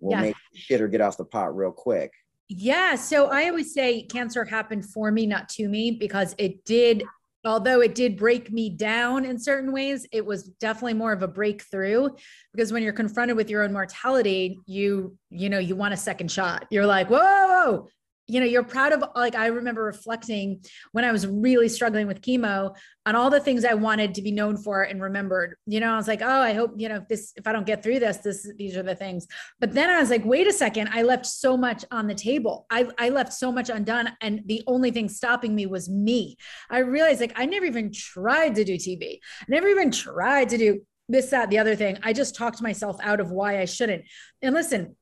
will 0.00 0.12
yeah. 0.12 0.20
make 0.20 0.36
shit 0.54 0.80
or 0.80 0.88
get 0.88 1.00
off 1.00 1.16
the 1.16 1.24
pot 1.24 1.54
real 1.56 1.72
quick 1.72 2.12
Yeah. 2.48 2.96
So 2.96 3.26
I 3.26 3.48
always 3.48 3.72
say 3.72 4.02
cancer 4.02 4.44
happened 4.44 4.84
for 4.84 5.12
me, 5.12 5.24
not 5.24 5.48
to 5.50 5.68
me, 5.68 5.92
because 5.92 6.34
it 6.36 6.64
did, 6.64 7.04
although 7.44 7.80
it 7.80 7.94
did 7.94 8.16
break 8.16 8.50
me 8.50 8.70
down 8.70 9.24
in 9.24 9.38
certain 9.38 9.70
ways, 9.72 10.04
it 10.10 10.26
was 10.26 10.48
definitely 10.58 10.94
more 10.94 11.12
of 11.12 11.22
a 11.22 11.28
breakthrough 11.28 12.08
because 12.52 12.72
when 12.72 12.82
you're 12.82 12.92
confronted 12.92 13.36
with 13.36 13.50
your 13.50 13.62
own 13.62 13.72
mortality, 13.72 14.58
you, 14.66 15.16
you 15.30 15.48
know, 15.48 15.60
you 15.60 15.76
want 15.76 15.94
a 15.94 15.96
second 15.96 16.28
shot. 16.28 16.66
You're 16.70 16.86
like, 16.86 17.08
whoa, 17.08 17.18
whoa, 17.18 17.46
whoa 17.46 17.88
you 18.30 18.40
know 18.40 18.46
you're 18.46 18.62
proud 18.62 18.92
of 18.92 19.04
like 19.14 19.34
i 19.34 19.46
remember 19.46 19.82
reflecting 19.82 20.60
when 20.92 21.04
i 21.04 21.12
was 21.12 21.26
really 21.26 21.68
struggling 21.68 22.06
with 22.06 22.20
chemo 22.20 22.74
on 23.06 23.16
all 23.16 23.30
the 23.30 23.40
things 23.40 23.64
i 23.64 23.74
wanted 23.74 24.14
to 24.14 24.22
be 24.22 24.30
known 24.30 24.56
for 24.56 24.82
and 24.82 25.02
remembered 25.02 25.56
you 25.66 25.80
know 25.80 25.92
i 25.92 25.96
was 25.96 26.08
like 26.08 26.22
oh 26.22 26.40
i 26.40 26.52
hope 26.52 26.72
you 26.76 26.88
know 26.88 26.96
if 26.96 27.08
this 27.08 27.32
if 27.36 27.46
i 27.46 27.52
don't 27.52 27.66
get 27.66 27.82
through 27.82 27.98
this 27.98 28.18
this 28.18 28.48
these 28.56 28.76
are 28.76 28.82
the 28.82 28.94
things. 28.94 29.26
But 29.58 29.72
then 29.72 29.90
i 29.90 29.98
was 29.98 30.10
like 30.10 30.24
wait 30.24 30.46
a 30.46 30.52
second 30.52 30.88
i 30.92 31.02
left 31.02 31.26
so 31.26 31.56
much 31.56 31.84
on 31.90 32.06
the 32.06 32.14
table. 32.14 32.66
I 32.70 32.88
i 32.98 33.08
left 33.08 33.32
so 33.32 33.50
much 33.50 33.68
undone 33.68 34.10
and 34.20 34.42
the 34.46 34.62
only 34.66 34.90
thing 34.90 35.08
stopping 35.08 35.54
me 35.54 35.66
was 35.66 35.88
me. 35.88 36.36
I 36.70 36.78
realized 36.78 37.20
like 37.20 37.32
i 37.36 37.46
never 37.46 37.66
even 37.66 37.92
tried 37.92 38.54
to 38.56 38.64
do 38.64 38.76
tv 38.76 39.18
i 39.40 39.44
never 39.48 39.68
even 39.68 39.90
tried 39.90 40.50
to 40.50 40.58
do 40.58 40.80
this 41.08 41.30
that 41.30 41.50
the 41.50 41.58
other 41.58 41.74
thing. 41.74 41.98
I 42.04 42.12
just 42.12 42.36
talked 42.36 42.62
myself 42.62 42.96
out 43.02 43.20
of 43.20 43.30
why 43.32 43.60
i 43.60 43.64
shouldn't. 43.64 44.04
And 44.42 44.54
listen 44.54 44.96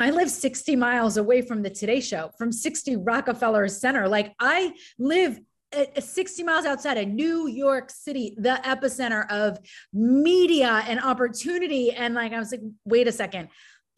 I 0.00 0.10
live 0.10 0.30
60 0.30 0.76
miles 0.76 1.16
away 1.16 1.42
from 1.42 1.62
the 1.62 1.70
Today 1.70 2.00
Show, 2.00 2.30
from 2.38 2.52
60 2.52 2.96
Rockefeller 2.96 3.66
Center. 3.68 4.08
Like 4.08 4.34
I 4.38 4.72
live 4.98 5.40
uh, 5.76 5.84
uh, 5.96 6.00
60 6.00 6.44
miles 6.44 6.64
outside 6.64 6.96
of 6.98 7.08
New 7.08 7.48
York 7.48 7.90
City, 7.90 8.34
the 8.38 8.60
epicenter 8.64 9.30
of 9.30 9.58
media 9.92 10.84
and 10.86 11.00
opportunity. 11.00 11.90
And 11.90 12.14
like, 12.14 12.32
I 12.32 12.38
was 12.38 12.52
like, 12.52 12.62
wait 12.84 13.08
a 13.08 13.12
second 13.12 13.48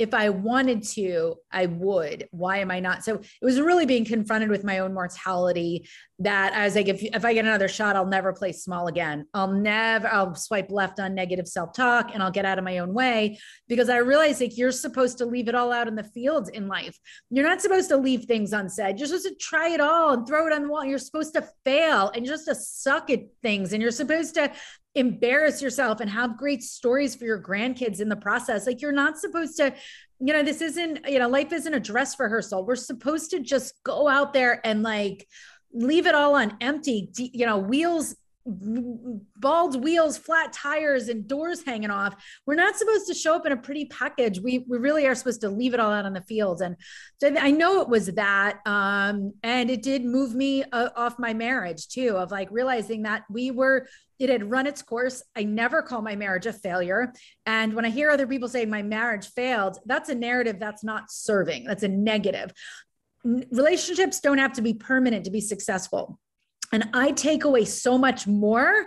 if 0.00 0.14
I 0.14 0.30
wanted 0.30 0.82
to, 0.94 1.36
I 1.52 1.66
would. 1.66 2.26
Why 2.30 2.58
am 2.58 2.70
I 2.70 2.80
not? 2.80 3.04
So 3.04 3.16
it 3.16 3.44
was 3.44 3.60
really 3.60 3.84
being 3.84 4.06
confronted 4.06 4.48
with 4.48 4.64
my 4.64 4.78
own 4.78 4.94
mortality 4.94 5.86
that 6.20 6.54
I 6.54 6.64
was 6.64 6.74
like, 6.74 6.88
if, 6.88 7.02
if 7.02 7.24
I 7.24 7.34
get 7.34 7.44
another 7.44 7.68
shot, 7.68 7.96
I'll 7.96 8.06
never 8.06 8.32
play 8.32 8.52
small 8.52 8.88
again. 8.88 9.26
I'll 9.34 9.52
never, 9.52 10.08
I'll 10.08 10.34
swipe 10.34 10.70
left 10.70 11.00
on 11.00 11.14
negative 11.14 11.46
self 11.46 11.74
talk 11.74 12.10
and 12.14 12.22
I'll 12.22 12.30
get 12.30 12.46
out 12.46 12.58
of 12.58 12.64
my 12.64 12.78
own 12.78 12.94
way 12.94 13.38
because 13.68 13.90
I 13.90 13.98
realized 13.98 14.40
like 14.40 14.56
you're 14.56 14.72
supposed 14.72 15.18
to 15.18 15.26
leave 15.26 15.48
it 15.48 15.54
all 15.54 15.70
out 15.70 15.86
in 15.86 15.96
the 15.96 16.04
fields 16.04 16.48
in 16.48 16.66
life. 16.66 16.98
You're 17.28 17.46
not 17.46 17.60
supposed 17.60 17.90
to 17.90 17.96
leave 17.98 18.24
things 18.24 18.54
unsaid. 18.54 18.98
You're 18.98 19.08
supposed 19.08 19.28
to 19.28 19.34
try 19.34 19.68
it 19.68 19.80
all 19.80 20.14
and 20.14 20.26
throw 20.26 20.46
it 20.46 20.52
on 20.52 20.62
the 20.62 20.68
wall. 20.68 20.84
You're 20.84 20.98
supposed 20.98 21.34
to 21.34 21.46
fail 21.64 22.10
and 22.14 22.26
you're 22.26 22.38
to 22.38 22.54
suck 22.54 23.10
at 23.10 23.20
things 23.42 23.74
and 23.74 23.82
you're 23.82 23.90
supposed 23.90 24.34
to 24.34 24.50
embarrass 24.94 25.62
yourself 25.62 26.00
and 26.00 26.10
have 26.10 26.36
great 26.36 26.62
stories 26.62 27.14
for 27.14 27.24
your 27.24 27.40
grandkids 27.40 28.00
in 28.00 28.08
the 28.08 28.16
process. 28.16 28.66
Like 28.66 28.80
you're 28.80 28.92
not 28.92 29.18
supposed 29.18 29.56
to, 29.58 29.74
you 30.18 30.32
know, 30.32 30.42
this 30.42 30.60
isn't, 30.60 31.08
you 31.08 31.18
know, 31.18 31.28
life 31.28 31.52
isn't 31.52 31.72
a 31.72 31.80
dress 31.80 32.18
rehearsal. 32.18 32.66
We're 32.66 32.76
supposed 32.76 33.30
to 33.30 33.40
just 33.40 33.74
go 33.84 34.08
out 34.08 34.32
there 34.32 34.60
and 34.66 34.82
like 34.82 35.28
leave 35.72 36.06
it 36.06 36.14
all 36.14 36.34
on 36.34 36.56
empty, 36.60 37.10
you 37.16 37.46
know, 37.46 37.58
wheels 37.58 38.16
bald 38.46 39.82
wheels, 39.82 40.16
flat 40.16 40.52
tires, 40.52 41.08
and 41.08 41.28
doors 41.28 41.62
hanging 41.62 41.90
off. 41.90 42.14
We're 42.46 42.54
not 42.54 42.76
supposed 42.76 43.06
to 43.08 43.14
show 43.14 43.36
up 43.36 43.46
in 43.46 43.52
a 43.52 43.56
pretty 43.56 43.86
package. 43.86 44.40
We 44.40 44.64
we 44.68 44.78
really 44.78 45.06
are 45.06 45.14
supposed 45.14 45.42
to 45.42 45.50
leave 45.50 45.74
it 45.74 45.80
all 45.80 45.92
out 45.92 46.06
on 46.06 46.14
the 46.14 46.22
field. 46.22 46.62
And 46.62 46.76
so 47.20 47.34
I 47.38 47.50
know 47.50 47.80
it 47.80 47.88
was 47.88 48.06
that, 48.06 48.60
um, 48.66 49.34
and 49.42 49.70
it 49.70 49.82
did 49.82 50.04
move 50.04 50.34
me 50.34 50.64
uh, 50.64 50.88
off 50.96 51.18
my 51.18 51.34
marriage 51.34 51.88
too, 51.88 52.16
of 52.16 52.30
like 52.30 52.48
realizing 52.50 53.02
that 53.02 53.24
we 53.30 53.50
were. 53.50 53.86
It 54.20 54.28
had 54.28 54.48
run 54.48 54.68
its 54.68 54.82
course. 54.82 55.22
I 55.34 55.42
never 55.42 55.82
call 55.82 56.02
my 56.02 56.14
marriage 56.14 56.46
a 56.46 56.52
failure. 56.52 57.12
And 57.46 57.74
when 57.74 57.84
I 57.84 57.90
hear 57.90 58.10
other 58.10 58.28
people 58.28 58.48
say 58.48 58.64
my 58.66 58.82
marriage 58.82 59.26
failed, 59.30 59.78
that's 59.86 60.08
a 60.08 60.14
narrative 60.14 60.60
that's 60.60 60.84
not 60.84 61.10
serving. 61.10 61.64
That's 61.64 61.82
a 61.82 61.88
negative. 61.88 62.52
Relationships 63.24 64.20
don't 64.20 64.38
have 64.38 64.52
to 64.52 64.62
be 64.62 64.74
permanent 64.74 65.24
to 65.24 65.30
be 65.32 65.40
successful 65.40 66.20
and 66.72 66.88
I 66.94 67.12
take 67.12 67.44
away 67.44 67.64
so 67.64 67.98
much 67.98 68.26
more 68.26 68.86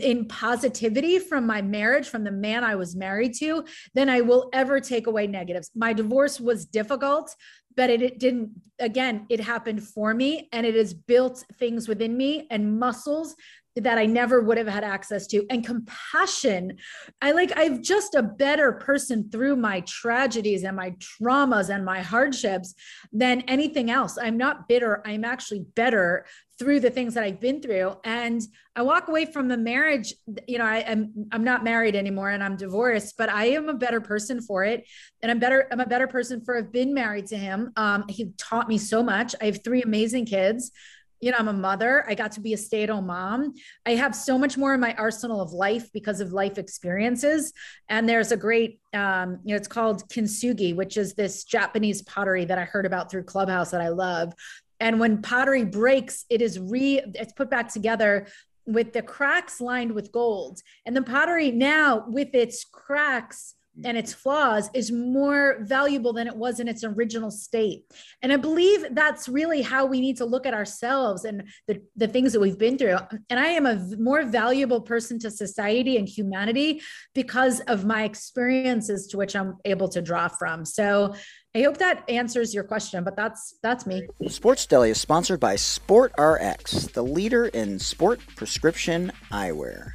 in 0.00 0.26
positivity 0.26 1.18
from 1.18 1.46
my 1.46 1.62
marriage, 1.62 2.08
from 2.08 2.24
the 2.24 2.30
man 2.30 2.64
I 2.64 2.74
was 2.74 2.96
married 2.96 3.34
to, 3.34 3.64
than 3.94 4.08
I 4.08 4.20
will 4.20 4.48
ever 4.52 4.80
take 4.80 5.06
away 5.06 5.26
negatives. 5.26 5.70
My 5.74 5.92
divorce 5.92 6.40
was 6.40 6.64
difficult, 6.64 7.34
but 7.76 7.90
it, 7.90 8.02
it, 8.02 8.18
didn't, 8.18 8.50
again, 8.80 9.26
it 9.28 9.40
happened 9.40 9.82
for 9.82 10.12
me 10.12 10.48
and 10.52 10.66
it 10.66 10.74
has 10.74 10.92
built 10.92 11.44
things 11.54 11.86
within 11.86 12.16
me 12.16 12.48
and 12.50 12.78
muscles 12.80 13.36
that 13.76 13.98
I 13.98 14.06
never 14.06 14.40
would 14.40 14.58
have 14.58 14.66
had 14.66 14.84
access 14.84 15.26
to. 15.28 15.44
And 15.50 15.64
compassion, 15.64 16.78
I 17.20 17.32
like, 17.32 17.56
I've 17.56 17.82
just 17.82 18.14
a 18.14 18.22
better 18.22 18.72
person 18.72 19.30
through 19.30 19.56
my 19.56 19.80
tragedies 19.80 20.64
and 20.64 20.76
my 20.76 20.92
traumas 20.92 21.68
and 21.68 21.84
my 21.84 22.00
hardships 22.00 22.74
than 23.12 23.42
anything 23.42 23.90
else. 23.90 24.18
I'm 24.18 24.38
not 24.38 24.68
bitter. 24.68 25.02
I'm 25.04 25.24
actually 25.24 25.66
better 25.74 26.24
through 26.58 26.80
the 26.80 26.90
things 26.90 27.12
that 27.14 27.22
I've 27.22 27.38
been 27.38 27.60
through. 27.60 27.96
And 28.02 28.40
I 28.74 28.80
walk 28.80 29.08
away 29.08 29.26
from 29.26 29.48
the 29.48 29.58
marriage, 29.58 30.14
you 30.48 30.56
know, 30.56 30.64
I, 30.64 30.78
am 30.78 31.28
I'm, 31.30 31.44
not 31.44 31.64
married 31.64 31.94
anymore 31.94 32.30
and 32.30 32.42
I'm 32.42 32.56
divorced, 32.56 33.16
but 33.18 33.28
I 33.28 33.46
am 33.48 33.68
a 33.68 33.74
better 33.74 34.00
person 34.00 34.40
for 34.40 34.64
it. 34.64 34.86
And 35.22 35.30
I'm 35.30 35.38
better, 35.38 35.68
I'm 35.70 35.80
a 35.80 35.86
better 35.86 36.06
person 36.06 36.42
for 36.42 36.56
have 36.56 36.72
been 36.72 36.94
married 36.94 37.26
to 37.26 37.36
him. 37.36 37.72
Um, 37.76 38.06
he 38.08 38.32
taught 38.38 38.68
me 38.68 38.78
so 38.78 39.02
much. 39.02 39.34
I 39.40 39.46
have 39.46 39.62
three 39.62 39.82
amazing 39.82 40.24
kids 40.24 40.72
you 41.20 41.30
know, 41.30 41.38
I'm 41.38 41.48
a 41.48 41.52
mother. 41.52 42.04
I 42.08 42.14
got 42.14 42.32
to 42.32 42.40
be 42.40 42.52
a 42.52 42.56
stay 42.56 42.82
at 42.82 42.88
home 42.88 43.06
mom. 43.06 43.54
I 43.86 43.92
have 43.92 44.14
so 44.14 44.38
much 44.38 44.56
more 44.56 44.74
in 44.74 44.80
my 44.80 44.94
arsenal 44.94 45.40
of 45.40 45.52
life 45.52 45.90
because 45.92 46.20
of 46.20 46.32
life 46.32 46.58
experiences. 46.58 47.52
And 47.88 48.08
there's 48.08 48.32
a 48.32 48.36
great, 48.36 48.80
um, 48.92 49.38
you 49.44 49.50
know, 49.50 49.56
it's 49.56 49.68
called 49.68 50.08
kintsugi, 50.08 50.74
which 50.74 50.96
is 50.96 51.14
this 51.14 51.44
Japanese 51.44 52.02
pottery 52.02 52.44
that 52.44 52.58
I 52.58 52.64
heard 52.64 52.86
about 52.86 53.10
through 53.10 53.24
Clubhouse 53.24 53.70
that 53.70 53.80
I 53.80 53.88
love. 53.88 54.34
And 54.78 55.00
when 55.00 55.22
pottery 55.22 55.64
breaks, 55.64 56.26
it 56.28 56.42
is 56.42 56.58
re, 56.58 57.00
it's 57.14 57.32
put 57.32 57.48
back 57.48 57.72
together 57.72 58.26
with 58.66 58.92
the 58.92 59.02
cracks 59.02 59.60
lined 59.60 59.92
with 59.92 60.12
gold. 60.12 60.60
And 60.84 60.94
the 60.94 61.02
pottery 61.02 61.50
now, 61.50 62.04
with 62.08 62.34
its 62.34 62.64
cracks, 62.64 63.54
and 63.84 63.96
its 63.96 64.12
flaws 64.12 64.70
is 64.74 64.90
more 64.90 65.58
valuable 65.60 66.12
than 66.12 66.26
it 66.26 66.36
was 66.36 66.60
in 66.60 66.68
its 66.68 66.84
original 66.84 67.30
state. 67.30 67.84
And 68.22 68.32
I 68.32 68.36
believe 68.36 68.86
that's 68.92 69.28
really 69.28 69.62
how 69.62 69.86
we 69.86 70.00
need 70.00 70.16
to 70.18 70.24
look 70.24 70.46
at 70.46 70.54
ourselves 70.54 71.24
and 71.24 71.44
the, 71.66 71.82
the 71.96 72.08
things 72.08 72.32
that 72.32 72.40
we've 72.40 72.58
been 72.58 72.78
through. 72.78 72.98
And 73.28 73.38
I 73.38 73.48
am 73.48 73.66
a 73.66 73.76
more 73.98 74.24
valuable 74.24 74.80
person 74.80 75.18
to 75.20 75.30
society 75.30 75.96
and 75.96 76.08
humanity 76.08 76.80
because 77.14 77.60
of 77.60 77.84
my 77.84 78.04
experiences 78.04 79.06
to 79.08 79.16
which 79.16 79.36
I'm 79.36 79.56
able 79.64 79.88
to 79.88 80.00
draw 80.00 80.28
from. 80.28 80.64
So 80.64 81.14
I 81.54 81.62
hope 81.62 81.78
that 81.78 82.04
answers 82.08 82.54
your 82.54 82.64
question, 82.64 83.02
but 83.02 83.16
that's 83.16 83.54
that's 83.62 83.86
me. 83.86 84.06
Sports 84.28 84.66
Deli 84.66 84.90
is 84.90 85.00
sponsored 85.00 85.40
by 85.40 85.56
Sport 85.56 86.12
RX, 86.18 86.88
the 86.88 87.02
leader 87.02 87.46
in 87.46 87.78
sport 87.78 88.20
prescription 88.36 89.10
eyewear. 89.32 89.92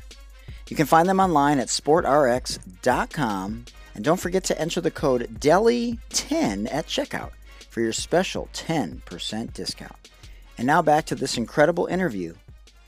You 0.71 0.77
can 0.77 0.85
find 0.85 1.07
them 1.09 1.19
online 1.19 1.59
at 1.59 1.67
sportrx.com. 1.67 3.65
And 3.93 4.05
don't 4.05 4.19
forget 4.21 4.45
to 4.45 4.57
enter 4.57 4.79
the 4.79 4.89
code 4.89 5.27
DELI10 5.41 6.73
at 6.73 6.87
checkout 6.87 7.31
for 7.69 7.81
your 7.81 7.91
special 7.91 8.47
10% 8.53 9.53
discount. 9.53 10.09
And 10.57 10.65
now 10.65 10.81
back 10.81 11.07
to 11.07 11.15
this 11.15 11.35
incredible 11.35 11.87
interview 11.87 12.35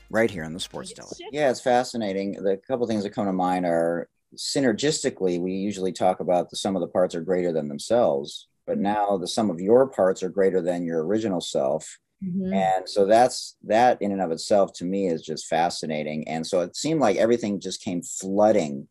right 0.08 0.30
here 0.30 0.44
on 0.44 0.54
the 0.54 0.60
Sports 0.60 0.94
Deli. 0.94 1.10
Yeah, 1.30 1.50
it's 1.50 1.60
fascinating. 1.60 2.42
The 2.42 2.58
couple 2.66 2.86
things 2.86 3.02
that 3.02 3.10
come 3.10 3.26
to 3.26 3.34
mind 3.34 3.66
are 3.66 4.08
synergistically, 4.34 5.38
we 5.38 5.52
usually 5.52 5.92
talk 5.92 6.20
about 6.20 6.48
the 6.48 6.56
sum 6.56 6.76
of 6.76 6.80
the 6.80 6.88
parts 6.88 7.14
are 7.14 7.20
greater 7.20 7.52
than 7.52 7.68
themselves, 7.68 8.48
but 8.66 8.78
now 8.78 9.18
the 9.18 9.28
sum 9.28 9.50
of 9.50 9.60
your 9.60 9.88
parts 9.88 10.22
are 10.22 10.30
greater 10.30 10.62
than 10.62 10.86
your 10.86 11.04
original 11.04 11.42
self. 11.42 11.98
Mm-hmm. 12.24 12.52
And 12.52 12.88
so 12.88 13.06
that's 13.06 13.56
that 13.64 14.00
in 14.00 14.12
and 14.12 14.22
of 14.22 14.30
itself 14.30 14.72
to 14.74 14.84
me 14.84 15.08
is 15.08 15.22
just 15.22 15.46
fascinating. 15.46 16.26
And 16.28 16.46
so 16.46 16.60
it 16.60 16.76
seemed 16.76 17.00
like 17.00 17.16
everything 17.16 17.60
just 17.60 17.82
came 17.82 18.02
flooding 18.02 18.88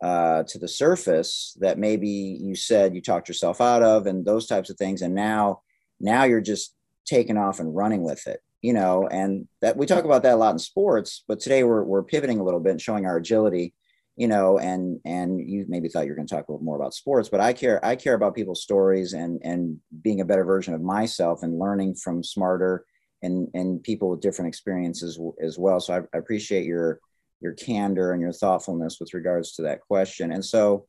uh, 0.00 0.44
to 0.44 0.58
the 0.58 0.68
surface 0.68 1.56
that 1.60 1.78
maybe 1.78 2.08
you 2.08 2.54
said 2.54 2.94
you 2.94 3.00
talked 3.00 3.28
yourself 3.28 3.60
out 3.60 3.82
of 3.82 4.06
and 4.06 4.24
those 4.24 4.46
types 4.46 4.70
of 4.70 4.76
things. 4.76 5.02
And 5.02 5.14
now, 5.14 5.62
now 5.98 6.24
you're 6.24 6.40
just 6.40 6.74
taking 7.04 7.36
off 7.36 7.58
and 7.58 7.74
running 7.74 8.02
with 8.02 8.26
it, 8.26 8.40
you 8.62 8.72
know, 8.72 9.08
and 9.08 9.48
that 9.60 9.76
we 9.76 9.86
talk 9.86 10.04
about 10.04 10.22
that 10.22 10.34
a 10.34 10.36
lot 10.36 10.52
in 10.52 10.58
sports, 10.58 11.24
but 11.26 11.40
today 11.40 11.64
we're, 11.64 11.82
we're 11.82 12.02
pivoting 12.02 12.38
a 12.38 12.44
little 12.44 12.60
bit 12.60 12.72
and 12.72 12.80
showing 12.80 13.06
our 13.06 13.16
agility 13.16 13.74
you 14.18 14.26
know, 14.26 14.58
and 14.58 15.00
and 15.04 15.40
you 15.40 15.64
maybe 15.68 15.88
thought 15.88 16.04
you 16.04 16.10
were 16.10 16.16
going 16.16 16.26
to 16.26 16.34
talk 16.34 16.48
a 16.48 16.52
little 16.52 16.64
more 16.64 16.74
about 16.74 16.92
sports, 16.92 17.28
but 17.28 17.40
I 17.40 17.52
care 17.52 17.82
I 17.84 17.94
care 17.94 18.14
about 18.14 18.34
people's 18.34 18.64
stories 18.64 19.12
and 19.12 19.40
and 19.44 19.78
being 20.02 20.20
a 20.20 20.24
better 20.24 20.44
version 20.44 20.74
of 20.74 20.82
myself 20.82 21.44
and 21.44 21.56
learning 21.56 21.94
from 21.94 22.24
smarter 22.24 22.84
and 23.22 23.46
and 23.54 23.80
people 23.80 24.10
with 24.10 24.20
different 24.20 24.48
experiences 24.48 25.20
as 25.40 25.56
well. 25.56 25.78
So 25.78 25.94
I, 25.94 25.98
I 26.16 26.18
appreciate 26.18 26.64
your 26.64 26.98
your 27.40 27.52
candor 27.52 28.10
and 28.12 28.20
your 28.20 28.32
thoughtfulness 28.32 28.98
with 28.98 29.14
regards 29.14 29.52
to 29.54 29.62
that 29.62 29.82
question. 29.82 30.32
And 30.32 30.44
so 30.44 30.88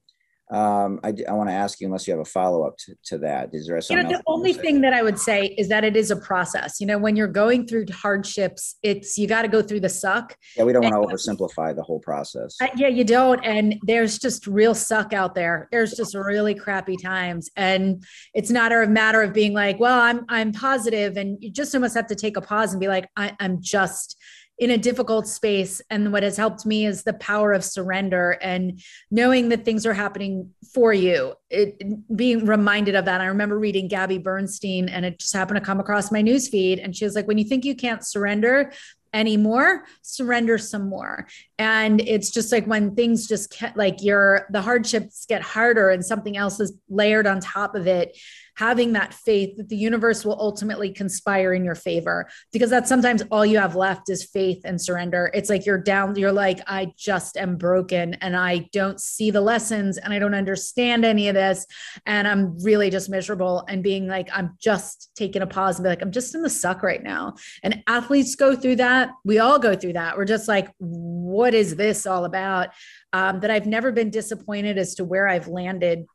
um, 0.52 1.00
I, 1.04 1.14
I 1.28 1.34
want 1.34 1.50
to 1.50 1.54
ask 1.54 1.80
you, 1.80 1.86
unless 1.86 2.08
you 2.08 2.14
have 2.14 2.22
a 2.22 2.26
follow 2.26 2.66
up 2.66 2.76
to, 2.80 2.96
to 3.06 3.18
that, 3.20 3.50
is 3.54 3.68
there 3.68 3.80
something? 3.82 4.08
You 4.08 4.12
know, 4.12 4.18
the 4.18 4.24
only 4.26 4.54
thing 4.54 4.82
that 4.82 4.94
I 4.94 5.04
would 5.04 5.20
say 5.20 5.46
is 5.58 5.68
that 5.70 5.84
it 5.84 5.96
is 5.96 6.10
a 6.10 6.16
process. 6.16 6.80
You 6.80 6.88
know, 6.88 6.98
when 6.98 7.16
you're 7.16 7.28
going 7.28 7.68
through 7.68 7.86
hardships, 7.92 8.76
it's 8.82 9.18
you 9.18 9.28
got 9.28 9.44
to 9.44 9.48
go 9.48 9.62
through 9.62 9.82
the 9.82 9.90
suck. 9.90 10.36
Yeah, 10.58 10.64
we 10.64 10.74
don't 10.74 10.84
want 10.84 10.96
to 10.96 11.16
oversimplify 11.16 11.76
the 11.76 11.84
whole 11.84 12.00
process. 12.00 12.56
Uh, 12.60 12.68
yeah, 12.76 12.88
you 12.88 13.04
don't. 13.04 13.44
And 13.46 13.76
there's 13.84 14.18
just 14.18 14.48
real 14.48 14.74
suck 14.74 15.14
out 15.14 15.36
there. 15.36 15.68
There's 15.72 15.94
just 15.94 16.16
really 16.16 16.56
crappy 16.56 16.98
times, 16.98 17.50
and 17.56 18.04
it's 18.34 18.50
not 18.50 18.72
a 18.72 18.88
matter 18.88 19.22
of 19.22 19.34
being 19.34 19.54
like, 19.54 19.80
well, 19.80 20.00
I'm 20.00 20.26
I'm 20.30 20.52
positive, 20.52 21.18
and 21.18 21.38
you 21.42 21.52
just 21.52 21.76
almost 21.76 21.96
have 21.96 22.08
to 22.08 22.16
take 22.16 22.38
a 22.38 22.42
pause 22.42 22.74
and 22.74 22.80
be 22.80 22.88
like, 22.88 23.08
I, 23.16 23.36
I'm 23.40 23.62
just 23.62 24.18
in 24.60 24.72
a 24.72 24.78
difficult 24.78 25.26
space. 25.28 25.82
And 25.90 26.12
what 26.12 26.24
has 26.24 26.36
helped 26.36 26.66
me 26.66 26.86
is 26.86 27.04
the 27.04 27.14
power 27.14 27.54
of 27.54 27.64
surrender 27.64 28.38
and 28.42 28.82
knowing 29.10 29.50
that 29.50 29.64
things 29.64 29.86
are 29.86 29.94
happening 29.94 30.52
for 30.74 30.94
you. 30.94 31.34
It 31.50 31.82
being 32.16 32.46
reminded 32.46 32.96
of 32.96 33.06
that. 33.06 33.22
I 33.22 33.28
remember 33.28 33.58
reading 33.58 33.88
Gabby 33.88 34.18
Bernstein, 34.18 34.90
and 34.90 35.06
it 35.06 35.20
just 35.20 35.34
happened 35.34 35.60
to 35.60 35.66
come 35.66 35.80
across 35.80 36.12
my 36.12 36.22
news 36.22 36.50
feed. 36.50 36.80
And 36.80 36.96
she 36.96 37.06
was 37.06 37.16
like, 37.16 37.28
when 37.28 37.38
you 37.38 37.46
think 37.46 37.64
you 37.64 37.76
can't 37.76 38.06
surrender, 38.06 38.74
anymore 39.12 39.86
surrender 40.04 40.58
some 40.60 40.88
more 40.88 41.28
and 41.58 42.00
it's 42.02 42.30
just 42.30 42.52
like 42.52 42.68
when 42.68 42.94
things 42.94 43.28
just 43.28 43.58
get 43.58 43.76
like 43.76 44.04
your 44.04 44.46
the 44.52 44.62
hardships 44.62 45.26
get 45.26 45.42
harder 45.42 45.90
and 45.90 46.06
something 46.06 46.38
else 46.38 46.60
is 46.60 46.74
layered 46.90 47.26
on 47.26 47.40
top 47.40 47.74
of 47.74 47.88
it 47.88 48.16
having 48.60 48.92
that 48.92 49.14
faith 49.14 49.56
that 49.56 49.70
the 49.70 49.78
universe 49.78 50.26
will 50.26 50.38
ultimately 50.38 50.92
conspire 50.92 51.54
in 51.54 51.64
your 51.64 51.76
favor 51.76 52.28
because 52.52 52.70
that's 52.70 52.90
sometimes 52.90 53.24
all 53.32 53.46
you 53.46 53.58
have 53.58 53.74
left 53.74 54.10
is 54.10 54.26
faith 54.26 54.60
and 54.66 54.82
surrender. 54.82 55.32
It's 55.34 55.50
like 55.50 55.66
you're 55.66 55.78
down 55.78 56.16
you're 56.18 56.34
like 56.34 56.60
i 56.68 56.92
just 56.98 57.38
am 57.38 57.56
broken 57.56 58.16
and 58.16 58.36
i 58.36 58.68
don't 58.74 59.00
see 59.00 59.32
the 59.32 59.40
lessons 59.40 59.98
and 59.98 60.12
i 60.12 60.20
don't 60.20 60.34
understand 60.34 61.06
any 61.06 61.30
of 61.30 61.36
this. 61.36 61.66
And 62.06 62.28
i'm 62.28 62.60
really 62.62 62.90
just 62.90 63.10
miserable 63.10 63.64
and 63.70 63.82
being 63.82 64.08
like 64.08 64.28
i'm 64.34 64.58
just 64.60 65.12
taking 65.16 65.42
a 65.42 65.48
pause 65.48 65.78
and 65.78 65.86
be 65.86 65.90
like 65.90 66.02
i'm 66.02 66.12
just 66.12 66.36
in 66.36 66.42
the 66.42 66.50
suck 66.50 66.84
right 66.84 67.02
now. 67.02 67.36
And 67.64 67.82
athletes 67.88 68.36
go 68.36 68.58
through 68.58 68.78
that. 68.78 69.12
We 69.24 69.40
all 69.40 69.60
go 69.60 69.74
through 69.74 69.94
that. 69.94 70.18
We're 70.18 70.26
just 70.26 70.50
like 70.50 70.70
what 70.80 71.54
is 71.54 71.78
this 71.78 72.06
all 72.06 72.26
about? 72.26 72.70
Um, 73.14 73.40
that 73.40 73.50
i've 73.50 73.66
never 73.66 73.92
been 73.92 74.12
disappointed 74.12 74.78
as 74.78 74.94
to 74.96 75.04
where 75.04 75.28
i've 75.28 75.48
landed 75.48 76.06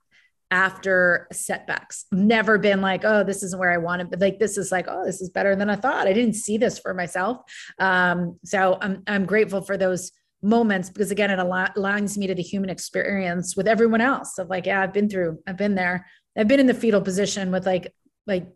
after 0.54 1.26
setbacks. 1.32 2.06
Never 2.12 2.58
been 2.58 2.80
like, 2.80 3.04
oh, 3.04 3.24
this 3.24 3.42
isn't 3.42 3.58
where 3.58 3.72
I 3.72 3.78
wanted, 3.78 4.08
but 4.08 4.20
like 4.20 4.38
this 4.38 4.56
is 4.56 4.70
like, 4.70 4.86
oh, 4.88 5.04
this 5.04 5.20
is 5.20 5.28
better 5.28 5.56
than 5.56 5.68
I 5.68 5.74
thought. 5.74 6.06
I 6.06 6.12
didn't 6.12 6.36
see 6.36 6.58
this 6.58 6.78
for 6.78 6.94
myself. 6.94 7.38
Um, 7.80 8.38
so 8.44 8.78
I'm 8.80 9.02
I'm 9.08 9.26
grateful 9.26 9.62
for 9.62 9.76
those 9.76 10.12
moments 10.42 10.90
because 10.90 11.10
again, 11.10 11.32
it 11.32 11.40
aligns 11.40 12.16
me 12.16 12.28
to 12.28 12.36
the 12.36 12.42
human 12.42 12.70
experience 12.70 13.56
with 13.56 13.66
everyone 13.66 14.00
else 14.00 14.38
of 14.38 14.48
like, 14.48 14.66
yeah, 14.66 14.80
I've 14.80 14.92
been 14.92 15.08
through, 15.08 15.40
I've 15.44 15.56
been 15.56 15.74
there, 15.74 16.06
I've 16.36 16.46
been 16.46 16.60
in 16.60 16.68
the 16.68 16.74
fetal 16.74 17.00
position 17.00 17.50
with 17.50 17.66
like 17.66 17.92
like 18.28 18.46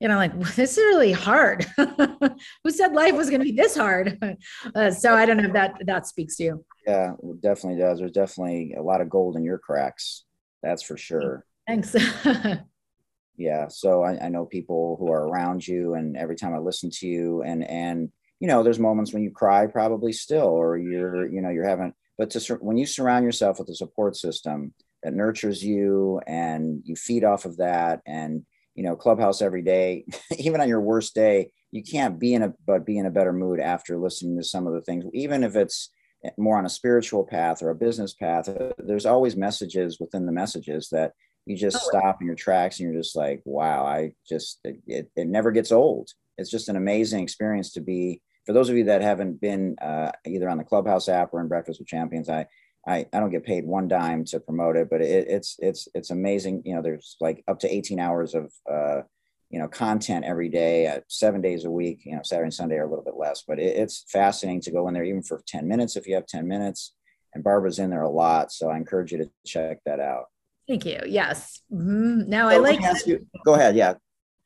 you 0.00 0.08
know 0.08 0.16
like 0.16 0.36
this 0.56 0.76
is 0.76 0.78
really 0.78 1.12
hard 1.12 1.64
who 1.76 2.70
said 2.70 2.92
life 2.92 3.14
was 3.14 3.28
going 3.30 3.38
to 3.40 3.44
be 3.44 3.52
this 3.52 3.76
hard 3.76 4.18
uh, 4.74 4.90
so 4.90 5.14
i 5.14 5.24
don't 5.24 5.36
know 5.36 5.44
if 5.44 5.52
that 5.52 5.74
that 5.86 6.08
speaks 6.08 6.34
to 6.34 6.42
you 6.42 6.64
yeah 6.88 7.12
definitely 7.40 7.80
does 7.80 8.00
there's 8.00 8.10
definitely 8.10 8.74
a 8.76 8.82
lot 8.82 9.00
of 9.00 9.08
gold 9.08 9.36
in 9.36 9.44
your 9.44 9.58
cracks 9.58 10.24
that's 10.62 10.82
for 10.82 10.96
sure. 10.96 11.44
Thanks. 11.66 11.94
yeah. 13.36 13.68
So 13.68 14.02
I, 14.02 14.26
I, 14.26 14.28
know 14.28 14.44
people 14.44 14.96
who 14.98 15.10
are 15.10 15.28
around 15.28 15.66
you, 15.66 15.94
and 15.94 16.16
every 16.16 16.36
time 16.36 16.54
I 16.54 16.58
listen 16.58 16.90
to 16.94 17.06
you, 17.06 17.42
and 17.42 17.64
and 17.68 18.10
you 18.40 18.48
know, 18.48 18.62
there's 18.62 18.78
moments 18.78 19.12
when 19.12 19.22
you 19.22 19.30
cry, 19.30 19.66
probably 19.66 20.12
still, 20.12 20.48
or 20.48 20.76
you're 20.76 21.26
you 21.26 21.40
know 21.40 21.50
you're 21.50 21.68
having, 21.68 21.92
but 22.18 22.30
to 22.30 22.54
when 22.56 22.76
you 22.76 22.86
surround 22.86 23.24
yourself 23.24 23.58
with 23.58 23.68
a 23.68 23.74
support 23.74 24.16
system 24.16 24.74
that 25.02 25.14
nurtures 25.14 25.62
you, 25.64 26.20
and 26.26 26.82
you 26.84 26.96
feed 26.96 27.24
off 27.24 27.44
of 27.44 27.58
that, 27.58 28.00
and 28.06 28.44
you 28.74 28.84
know, 28.84 28.96
clubhouse 28.96 29.42
every 29.42 29.62
day, 29.62 30.04
even 30.38 30.60
on 30.60 30.68
your 30.68 30.80
worst 30.80 31.14
day, 31.14 31.50
you 31.70 31.82
can't 31.82 32.18
be 32.18 32.34
in 32.34 32.42
a 32.42 32.54
but 32.66 32.86
be 32.86 32.98
in 32.98 33.06
a 33.06 33.10
better 33.10 33.32
mood 33.32 33.60
after 33.60 33.98
listening 33.98 34.36
to 34.38 34.44
some 34.44 34.66
of 34.66 34.74
the 34.74 34.80
things, 34.80 35.04
even 35.12 35.44
if 35.44 35.56
it's 35.56 35.90
more 36.36 36.58
on 36.58 36.66
a 36.66 36.70
spiritual 36.70 37.24
path 37.24 37.62
or 37.62 37.70
a 37.70 37.74
business 37.74 38.14
path, 38.14 38.48
uh, 38.48 38.72
there's 38.78 39.06
always 39.06 39.36
messages 39.36 39.98
within 39.98 40.26
the 40.26 40.32
messages 40.32 40.88
that 40.90 41.12
you 41.46 41.56
just 41.56 41.76
oh, 41.76 41.88
stop 41.88 42.20
in 42.20 42.26
your 42.26 42.36
tracks 42.36 42.78
and 42.78 42.88
you're 42.88 43.00
just 43.00 43.16
like, 43.16 43.40
wow, 43.44 43.84
I 43.84 44.12
just, 44.28 44.60
it, 44.64 44.80
it, 44.86 45.10
it, 45.16 45.26
never 45.26 45.50
gets 45.50 45.72
old. 45.72 46.10
It's 46.38 46.50
just 46.50 46.68
an 46.68 46.76
amazing 46.76 47.22
experience 47.22 47.72
to 47.72 47.80
be, 47.80 48.20
for 48.46 48.52
those 48.52 48.68
of 48.68 48.76
you 48.76 48.84
that 48.84 49.02
haven't 49.02 49.40
been 49.40 49.76
uh, 49.80 50.12
either 50.26 50.48
on 50.48 50.58
the 50.58 50.64
Clubhouse 50.64 51.08
app 51.08 51.32
or 51.32 51.40
in 51.40 51.48
Breakfast 51.48 51.80
with 51.80 51.88
Champions, 51.88 52.28
I, 52.28 52.46
I, 52.86 53.06
I 53.12 53.20
don't 53.20 53.30
get 53.30 53.44
paid 53.44 53.64
one 53.64 53.88
dime 53.88 54.24
to 54.26 54.40
promote 54.40 54.76
it, 54.76 54.88
but 54.90 55.00
it, 55.00 55.28
it's, 55.28 55.56
it's, 55.58 55.88
it's 55.94 56.10
amazing. 56.10 56.62
You 56.64 56.76
know, 56.76 56.82
there's 56.82 57.16
like 57.20 57.42
up 57.48 57.60
to 57.60 57.74
18 57.74 57.98
hours 57.98 58.34
of, 58.34 58.52
uh, 58.70 59.02
you 59.50 59.58
know 59.58 59.68
content 59.68 60.24
every 60.24 60.48
day 60.48 60.86
uh, 60.86 61.00
seven 61.08 61.40
days 61.40 61.64
a 61.64 61.70
week 61.70 62.02
you 62.04 62.14
know 62.14 62.22
saturday 62.22 62.46
and 62.46 62.54
sunday 62.54 62.76
are 62.76 62.84
a 62.84 62.88
little 62.88 63.04
bit 63.04 63.16
less 63.16 63.42
but 63.46 63.58
it, 63.58 63.76
it's 63.76 64.04
fascinating 64.08 64.60
to 64.62 64.70
go 64.70 64.86
in 64.88 64.94
there 64.94 65.04
even 65.04 65.22
for 65.22 65.42
10 65.46 65.66
minutes 65.68 65.96
if 65.96 66.06
you 66.06 66.14
have 66.14 66.26
10 66.26 66.46
minutes. 66.48 66.94
And 67.32 67.44
barbara's 67.44 67.78
in 67.78 67.90
there 67.90 68.02
a 68.02 68.10
lot 68.10 68.50
so 68.50 68.70
i 68.70 68.76
encourage 68.76 69.12
you 69.12 69.18
to 69.18 69.30
check 69.46 69.78
that 69.86 70.00
out. 70.00 70.24
Thank 70.66 70.84
you. 70.84 71.00
Yes. 71.06 71.60
Mm-hmm. 71.72 72.28
now 72.28 72.48
so 72.48 72.54
i 72.54 72.58
like 72.58 72.80
you, 73.06 73.26
go 73.44 73.54
ahead 73.54 73.76
yeah. 73.76 73.94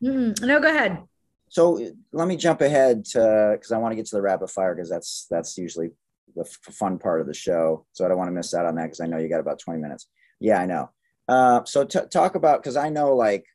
Mm-hmm. 0.03 0.45
no 0.45 0.61
go 0.61 0.69
ahead. 0.69 1.03
So 1.49 1.81
let 2.13 2.27
me 2.27 2.37
jump 2.37 2.61
ahead 2.61 3.05
to 3.07 3.53
because 3.53 3.73
i 3.73 3.79
want 3.79 3.93
to 3.93 3.97
get 3.97 4.07
to 4.07 4.17
the 4.17 4.23
rapid 4.23 4.51
fire 4.51 4.75
because 4.75 4.91
that's 4.91 5.27
that's 5.31 5.57
usually 5.57 5.91
the 6.35 6.43
f- 6.43 6.75
fun 6.75 6.99
part 6.99 7.21
of 7.21 7.27
the 7.27 7.35
show. 7.35 7.87
So 7.93 8.05
i 8.05 8.09
don't 8.09 8.19
want 8.19 8.29
to 8.29 8.33
miss 8.33 8.55
out 8.55 8.67
on 8.67 8.75
that 8.75 8.85
because 8.85 9.01
i 9.01 9.07
know 9.07 9.19
you 9.19 9.29
got 9.29 9.41
about 9.41 9.61
20 9.61 9.81
minutes. 9.81 10.09
Yeah 10.41 10.61
i 10.61 10.67
know. 10.67 10.91
Uh, 11.27 11.65
so 11.65 11.85
t- 11.85 12.01
talk 12.11 12.35
about 12.35 12.63
because 12.63 12.77
i 12.77 12.91
know 12.91 13.17
like 13.17 13.47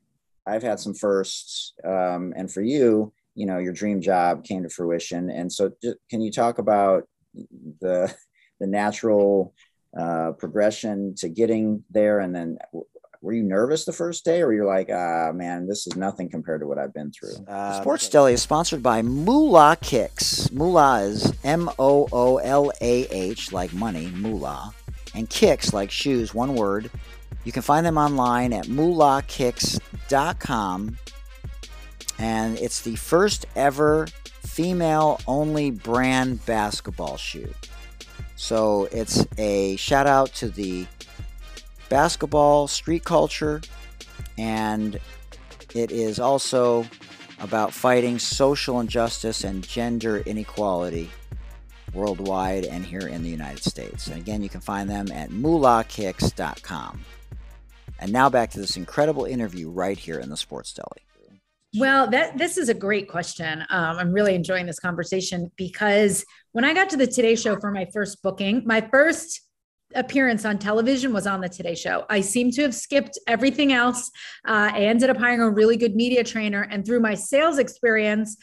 I've 0.49 0.63
had 0.63 0.79
some 0.79 0.93
firsts, 0.93 1.73
um, 1.85 2.33
and 2.35 2.51
for 2.51 2.62
you, 2.62 3.13
you 3.35 3.45
know, 3.45 3.57
your 3.57 3.73
dream 3.73 4.01
job 4.01 4.43
came 4.43 4.63
to 4.63 4.69
fruition. 4.69 5.29
And 5.29 5.51
so, 5.51 5.71
can 6.09 6.21
you 6.21 6.31
talk 6.31 6.57
about 6.57 7.07
the 7.81 8.13
the 8.59 8.67
natural 8.67 9.53
uh, 9.97 10.31
progression 10.38 11.15
to 11.17 11.29
getting 11.29 11.83
there, 11.89 12.19
and 12.19 12.35
then 12.35 12.57
were 13.21 13.33
you 13.33 13.43
nervous 13.43 13.85
the 13.85 13.93
first 13.93 14.23
day, 14.23 14.41
or 14.41 14.53
you're 14.53 14.65
like, 14.65 14.89
ah, 14.91 15.31
man, 15.33 15.67
this 15.67 15.88
is 15.88 15.95
nothing 15.95 16.29
compared 16.29 16.62
to 16.62 16.67
what 16.67 16.77
I've 16.77 16.93
been 16.93 17.12
through? 17.12 17.45
Uh, 17.47 17.79
Sports 17.81 18.05
okay. 18.05 18.12
Deli 18.13 18.33
is 18.33 18.41
sponsored 18.41 18.81
by 18.81 19.01
Moolah 19.01 19.77
Kicks. 19.81 20.51
Moolah 20.51 21.01
is 21.01 21.33
M 21.43 21.69
O 21.79 22.07
O 22.12 22.38
L 22.38 22.71
A 22.81 23.07
H, 23.07 23.51
like 23.51 23.73
money, 23.73 24.07
Moolah, 24.07 24.73
and 25.13 25.29
kicks, 25.29 25.73
like 25.73 25.91
shoes, 25.91 26.33
one 26.33 26.55
word. 26.55 26.89
You 27.43 27.52
can 27.52 27.62
find 27.62 27.86
them 27.86 27.97
online 27.97 28.54
at 28.54 28.65
moolahkicks.com. 28.65 30.97
And 32.17 32.58
it's 32.58 32.82
the 32.82 32.95
first 32.95 33.45
ever 33.56 34.08
female 34.43 35.19
only 35.25 35.71
brand 35.71 36.45
basketball 36.45 37.17
shoe. 37.17 37.54
So 38.36 38.88
it's 38.91 39.25
a 39.38 39.75
shout 39.78 40.08
out 40.08 40.34
to 40.36 40.49
the 40.49 40.86
basketball 41.89 42.67
street 42.67 43.04
culture, 43.04 43.62
and 44.38 44.99
it 45.73 45.91
is 45.91 46.19
also 46.19 46.86
about 47.41 47.73
fighting 47.73 48.19
social 48.19 48.80
injustice 48.80 49.43
and 49.43 49.67
gender 49.67 50.19
inequality 50.19 51.10
worldwide 51.93 52.65
and 52.65 52.86
here 52.86 53.08
in 53.08 53.23
the 53.23 53.30
United 53.30 53.63
States. 53.63 54.08
And 54.08 54.17
again, 54.17 54.41
you 54.41 54.49
can 54.49 54.62
find 54.62 54.89
them 54.89 55.12
at 55.12 55.30
moolahkicks.com. 55.30 57.06
And 57.99 58.13
now 58.13 58.29
back 58.29 58.49
to 58.51 58.59
this 58.59 58.77
incredible 58.77 59.25
interview 59.25 59.69
right 59.69 59.97
here 59.97 60.19
in 60.19 60.29
the 60.29 60.38
Sports 60.38 60.73
Deli. 60.73 61.05
Well, 61.77 62.09
that 62.09 62.38
this 62.38 62.57
is 62.57 62.69
a 62.69 62.73
great 62.73 63.07
question. 63.07 63.62
Um, 63.69 63.97
I'm 63.97 64.12
really 64.12 64.33
enjoying 64.33 64.65
this 64.65 64.79
conversation 64.79 65.51
because 65.55 66.25
when 66.51 66.65
I 66.65 66.73
got 66.73 66.89
to 66.91 66.97
the 66.97 67.05
Today 67.05 67.35
Show 67.35 67.59
for 67.59 67.69
my 67.71 67.85
first 67.93 68.23
booking, 68.23 68.63
my 68.65 68.81
first 68.81 69.41
appearance 69.93 70.45
on 70.45 70.57
television 70.57 71.13
was 71.13 71.27
on 71.27 71.41
the 71.41 71.49
Today 71.49 71.75
Show. 71.75 72.05
I 72.09 72.21
seem 72.21 72.49
to 72.51 72.63
have 72.63 72.73
skipped 72.73 73.19
everything 73.27 73.71
else. 73.71 74.09
Uh, 74.47 74.71
I 74.73 74.79
ended 74.79 75.12
up 75.12 75.17
hiring 75.17 75.41
a 75.41 75.49
really 75.49 75.77
good 75.77 75.95
media 75.95 76.23
trainer, 76.23 76.63
and 76.71 76.83
through 76.83 77.01
my 77.01 77.13
sales 77.13 77.59
experience, 77.59 78.35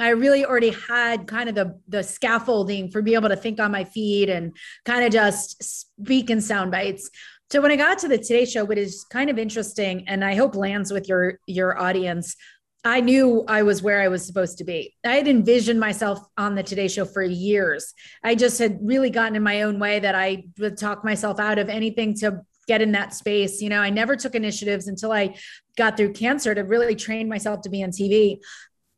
I 0.00 0.10
really 0.10 0.44
already 0.44 0.70
had 0.88 1.28
kind 1.28 1.48
of 1.48 1.54
the 1.54 1.78
the 1.86 2.02
scaffolding 2.02 2.90
for 2.90 3.02
being 3.02 3.16
able 3.16 3.28
to 3.28 3.36
think 3.36 3.60
on 3.60 3.70
my 3.70 3.84
feet 3.84 4.28
and 4.28 4.56
kind 4.84 5.04
of 5.04 5.12
just 5.12 5.62
speak 5.62 6.30
in 6.30 6.40
sound 6.40 6.72
bites. 6.72 7.10
So 7.52 7.60
when 7.60 7.70
I 7.70 7.76
got 7.76 7.98
to 7.98 8.08
the 8.08 8.16
Today 8.16 8.46
Show, 8.46 8.64
what 8.64 8.78
is 8.78 9.04
kind 9.10 9.28
of 9.28 9.38
interesting, 9.38 10.08
and 10.08 10.24
I 10.24 10.36
hope 10.36 10.54
lands 10.54 10.90
with 10.90 11.06
your 11.06 11.38
your 11.46 11.78
audience, 11.78 12.34
I 12.82 13.02
knew 13.02 13.44
I 13.46 13.62
was 13.62 13.82
where 13.82 14.00
I 14.00 14.08
was 14.08 14.24
supposed 14.24 14.56
to 14.56 14.64
be. 14.64 14.94
I 15.04 15.16
had 15.16 15.28
envisioned 15.28 15.78
myself 15.78 16.18
on 16.38 16.54
the 16.54 16.62
Today 16.62 16.88
Show 16.88 17.04
for 17.04 17.22
years. 17.22 17.92
I 18.24 18.36
just 18.36 18.58
had 18.58 18.78
really 18.80 19.10
gotten 19.10 19.36
in 19.36 19.42
my 19.42 19.60
own 19.64 19.78
way 19.78 20.00
that 20.00 20.14
I 20.14 20.44
would 20.58 20.78
talk 20.78 21.04
myself 21.04 21.38
out 21.38 21.58
of 21.58 21.68
anything 21.68 22.14
to 22.20 22.40
get 22.68 22.80
in 22.80 22.92
that 22.92 23.12
space. 23.12 23.60
You 23.60 23.68
know, 23.68 23.80
I 23.80 23.90
never 23.90 24.16
took 24.16 24.34
initiatives 24.34 24.88
until 24.88 25.12
I 25.12 25.36
got 25.76 25.98
through 25.98 26.14
cancer 26.14 26.54
to 26.54 26.62
really 26.62 26.96
train 26.96 27.28
myself 27.28 27.60
to 27.64 27.68
be 27.68 27.84
on 27.84 27.90
TV. 27.90 28.38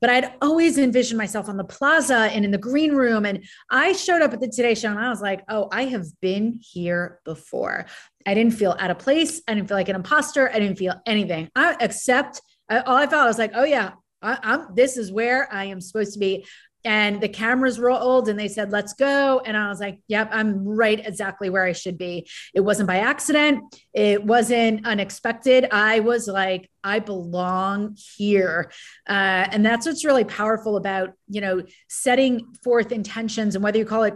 But 0.04 0.10
I'd 0.10 0.34
always 0.42 0.76
envisioned 0.76 1.16
myself 1.16 1.48
on 1.48 1.56
the 1.56 1.64
plaza 1.64 2.28
and 2.30 2.44
in 2.44 2.50
the 2.50 2.58
green 2.58 2.94
room. 2.94 3.24
And 3.24 3.42
I 3.70 3.94
showed 3.94 4.20
up 4.20 4.34
at 4.34 4.40
the 4.40 4.48
Today 4.48 4.74
Show 4.74 4.90
and 4.90 4.98
I 4.98 5.08
was 5.08 5.22
like, 5.22 5.42
oh, 5.48 5.66
I 5.72 5.86
have 5.86 6.04
been 6.20 6.60
here 6.60 7.20
before. 7.24 7.86
I 8.26 8.34
didn't 8.34 8.52
feel 8.52 8.76
out 8.78 8.90
of 8.90 8.98
place. 8.98 9.40
I 9.48 9.54
didn't 9.54 9.68
feel 9.68 9.78
like 9.78 9.88
an 9.88 9.96
imposter. 9.96 10.50
I 10.50 10.58
didn't 10.58 10.76
feel 10.76 10.92
anything. 11.06 11.48
I 11.56 11.78
except 11.80 12.42
all 12.68 12.96
I 12.96 13.06
felt 13.06 13.24
I 13.24 13.26
was 13.26 13.38
like, 13.38 13.52
oh 13.54 13.64
yeah, 13.64 13.92
I, 14.20 14.38
am 14.42 14.74
this 14.74 14.98
is 14.98 15.10
where 15.10 15.50
I 15.50 15.64
am 15.64 15.80
supposed 15.80 16.12
to 16.12 16.18
be 16.18 16.44
and 16.84 17.20
the 17.20 17.28
cameras 17.28 17.78
rolled 17.78 18.28
and 18.28 18.38
they 18.38 18.48
said 18.48 18.70
let's 18.70 18.92
go. 18.92 19.40
And 19.44 19.56
i 19.56 19.68
was 19.68 19.80
like 19.80 20.00
yep 20.08 20.28
i'm 20.32 20.64
right 20.66 21.04
exactly 21.04 21.50
where 21.50 21.64
i 21.64 21.72
should 21.72 21.98
be. 21.98 22.28
It 22.54 22.60
wasn't 22.60 22.86
by 22.86 22.98
accident. 22.98 23.62
It 23.92 24.24
wasn't 24.24 24.86
unexpected. 24.86 25.68
I 25.70 26.00
was 26.00 26.28
like 26.28 26.70
i 26.82 26.98
belong 26.98 27.96
here. 28.16 28.70
Uh, 29.08 29.48
and 29.50 29.64
that's 29.64 29.86
what's 29.86 30.04
really 30.04 30.24
powerful 30.24 30.76
about 30.76 31.14
you 31.28 31.40
know 31.40 31.62
setting 31.88 32.54
forth 32.62 32.92
intentions 32.92 33.54
and 33.54 33.64
whether 33.64 33.78
you 33.78 33.86
call 33.86 34.02
it 34.04 34.14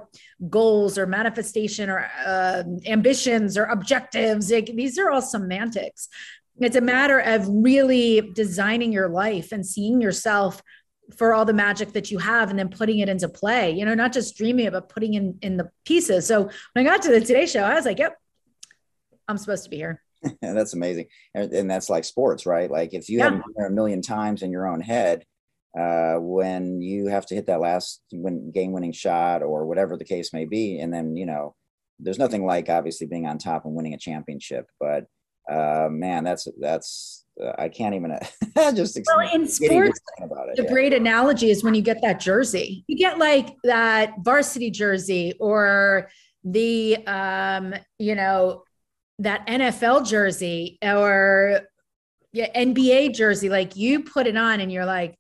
goals 0.49 0.99
or 0.99 1.07
manifestation 1.07 1.91
or 1.91 2.09
uh, 2.25 2.63
ambitions 2.87 3.59
or 3.59 3.65
objectives 3.65 4.53
like, 4.53 4.67
these 4.67 4.99
are 4.99 5.11
all 5.11 5.23
semantics. 5.23 6.09
It's 6.61 6.77
a 6.77 6.81
matter 6.81 7.21
of 7.21 7.47
really 7.49 8.21
designing 8.35 8.93
your 8.93 9.09
life 9.09 9.53
and 9.53 9.65
seeing 9.65 10.01
yourself 10.01 10.61
for 11.17 11.33
all 11.33 11.45
the 11.45 11.53
magic 11.53 11.93
that 11.93 12.11
you 12.11 12.19
have 12.19 12.51
and 12.51 12.59
then 12.59 12.69
putting 12.69 12.99
it 12.99 13.09
into 13.09 13.29
play 13.29 13.71
you 13.71 13.85
know 13.85 13.95
not 13.95 14.13
just 14.13 14.37
dreaming 14.37 14.67
it 14.67 14.73
but 14.73 14.89
putting 14.89 15.15
in 15.15 15.39
in 15.43 15.57
the 15.57 15.71
pieces. 15.85 16.27
So 16.27 16.45
when 16.45 16.53
i 16.77 16.83
got 16.85 17.03
to 17.03 17.11
the 17.11 17.21
today 17.21 17.47
show 17.47 17.63
i 17.63 17.75
was 17.75 17.85
like 17.85 17.99
yep 17.99 18.17
i'm 19.27 19.39
supposed 19.39 19.65
to 19.65 19.71
be 19.71 19.77
here. 19.77 20.03
That's 20.43 20.75
amazing. 20.75 21.07
And, 21.33 21.53
and, 21.53 21.71
that's 21.71 21.89
like 21.89 22.05
sports 22.05 22.45
right? 22.45 22.69
Like 22.69 22.93
if 22.93 23.09
you 23.09 23.19
yeah. 23.19 23.25
haven't 23.25 23.45
been 23.45 23.55
there 23.57 23.69
a 23.69 23.71
million 23.71 24.03
times 24.03 24.43
in 24.43 24.51
your 24.51 24.67
own 24.67 24.81
head 24.81 25.25
uh, 25.79 26.17
when 26.17 26.83
you 26.83 27.07
have 27.07 27.25
to 27.27 27.35
hit 27.35 27.47
that 27.47 27.61
last 27.61 28.03
win, 28.13 28.51
game 28.51 28.73
winning 28.73 28.93
shot 28.93 29.43
or 29.43 29.65
whatever 29.67 29.97
the 29.97 30.05
case 30.05 30.33
may 30.33 30.45
be 30.45 30.81
and 30.81 30.93
then 30.93 31.17
you 31.17 31.27
know 31.27 31.55
there's 32.01 32.19
nothing 32.19 32.45
like 32.45 32.69
obviously 32.69 33.07
being 33.07 33.27
on 33.27 33.39
top 33.39 33.65
and 33.65 33.75
winning 33.75 33.95
a 33.95 33.99
championship 33.99 34.67
but 34.81 35.05
uh, 35.49 35.89
man 35.91 36.25
that's 36.25 36.49
that's 36.61 37.25
uh, 37.43 37.53
I 37.59 37.69
can't 37.69 37.95
even 37.95 38.19
just 38.75 38.99
well 39.07 39.35
in 39.35 39.47
sports. 39.47 40.01
About 40.21 40.49
it. 40.49 40.57
The 40.57 40.65
yeah. 40.65 40.71
great 40.71 40.93
analogy 40.93 41.51
is 41.51 41.63
when 41.63 41.75
you 41.75 41.83
get 41.83 42.01
that 42.03 42.21
jersey. 42.21 42.85
You 42.87 42.97
get 42.97 43.19
like 43.19 43.57
that 43.65 44.15
varsity 44.21 44.71
jersey 44.71 45.35
or 45.39 46.11
the 46.45 46.97
um, 47.07 47.75
you 47.99 48.15
know 48.15 48.65
that 49.21 49.47
NFL 49.47 50.07
jersey 50.07 50.79
or 50.83 51.61
yeah, 52.33 52.51
NBA 52.55 53.15
jersey. 53.15 53.49
Like 53.49 53.77
you 53.77 54.03
put 54.03 54.27
it 54.27 54.37
on 54.37 54.61
and 54.61 54.73
you're 54.73 54.87
like, 54.87 55.19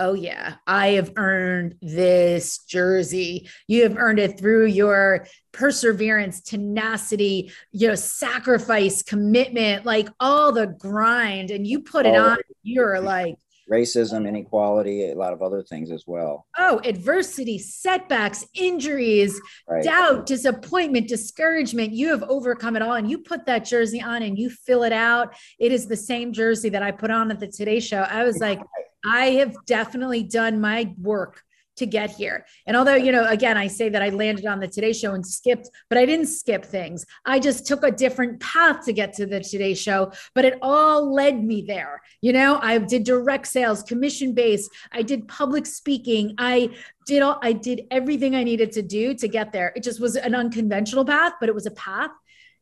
oh 0.00 0.14
yeah 0.14 0.54
i 0.66 0.88
have 0.88 1.12
earned 1.16 1.76
this 1.80 2.58
jersey. 2.64 3.48
You 3.68 3.84
have 3.84 3.96
earned 3.96 4.18
it 4.18 4.38
through 4.38 4.66
your 4.66 5.26
perseverance 5.52 6.40
tenacity 6.40 7.52
you 7.72 7.88
know 7.88 7.94
sacrifice 7.94 9.02
commitment 9.02 9.84
like 9.84 10.08
all 10.18 10.52
the 10.52 10.66
grind 10.66 11.50
and 11.50 11.66
you 11.66 11.80
put 11.80 12.06
it 12.06 12.16
on 12.16 12.38
you're 12.62 13.00
like 13.00 13.36
racism 13.70 14.26
inequality 14.26 15.10
a 15.10 15.14
lot 15.14 15.32
of 15.32 15.42
other 15.42 15.62
things 15.62 15.90
as 15.90 16.04
well. 16.06 16.46
Oh 16.58 16.80
adversity 16.84 17.58
setbacks 17.58 18.44
injuries 18.54 19.40
right. 19.68 19.84
doubt 19.84 20.26
disappointment 20.26 21.08
discouragement 21.08 21.92
you 21.92 22.08
have 22.08 22.24
overcome 22.24 22.76
it 22.76 22.82
all 22.82 22.94
and 22.94 23.08
you 23.08 23.18
put 23.18 23.46
that 23.46 23.64
jersey 23.64 24.02
on 24.02 24.22
and 24.22 24.38
you 24.38 24.50
fill 24.50 24.82
it 24.82 24.92
out. 24.92 25.34
It 25.58 25.72
is 25.72 25.86
the 25.86 25.96
same 25.96 26.32
jersey 26.32 26.68
that 26.70 26.82
i 26.82 26.90
put 26.90 27.10
on 27.10 27.30
at 27.30 27.38
the 27.38 27.46
today 27.46 27.80
show. 27.80 28.00
I 28.00 28.24
was 28.24 28.38
like 28.38 28.60
I 29.04 29.26
have 29.32 29.54
definitely 29.66 30.22
done 30.22 30.60
my 30.60 30.94
work 31.00 31.42
to 31.80 31.86
get 31.86 32.10
here. 32.10 32.46
And 32.66 32.76
although, 32.76 32.94
you 32.94 33.10
know, 33.10 33.26
again, 33.26 33.56
I 33.56 33.66
say 33.66 33.88
that 33.88 34.02
I 34.02 34.10
landed 34.10 34.44
on 34.46 34.60
the 34.60 34.68
Today 34.68 34.92
Show 34.92 35.14
and 35.14 35.26
skipped, 35.26 35.70
but 35.88 35.98
I 35.98 36.04
didn't 36.04 36.26
skip 36.26 36.64
things. 36.64 37.06
I 37.24 37.40
just 37.40 37.66
took 37.66 37.82
a 37.82 37.90
different 37.90 38.38
path 38.38 38.84
to 38.84 38.92
get 38.92 39.14
to 39.14 39.26
the 39.26 39.40
Today 39.40 39.74
Show, 39.74 40.12
but 40.34 40.44
it 40.44 40.58
all 40.62 41.12
led 41.12 41.42
me 41.42 41.62
there. 41.62 42.02
You 42.20 42.34
know, 42.34 42.58
I 42.62 42.78
did 42.78 43.04
direct 43.04 43.46
sales, 43.46 43.82
commission 43.82 44.34
based, 44.34 44.70
I 44.92 45.02
did 45.02 45.26
public 45.26 45.64
speaking. 45.66 46.34
I 46.38 46.70
did 47.06 47.22
all, 47.22 47.38
I 47.42 47.52
did 47.52 47.86
everything 47.90 48.36
I 48.36 48.44
needed 48.44 48.72
to 48.72 48.82
do 48.82 49.14
to 49.14 49.26
get 49.26 49.50
there. 49.50 49.72
It 49.74 49.82
just 49.82 50.00
was 50.00 50.16
an 50.16 50.34
unconventional 50.34 51.04
path, 51.04 51.32
but 51.40 51.48
it 51.48 51.54
was 51.54 51.66
a 51.66 51.72
path 51.72 52.10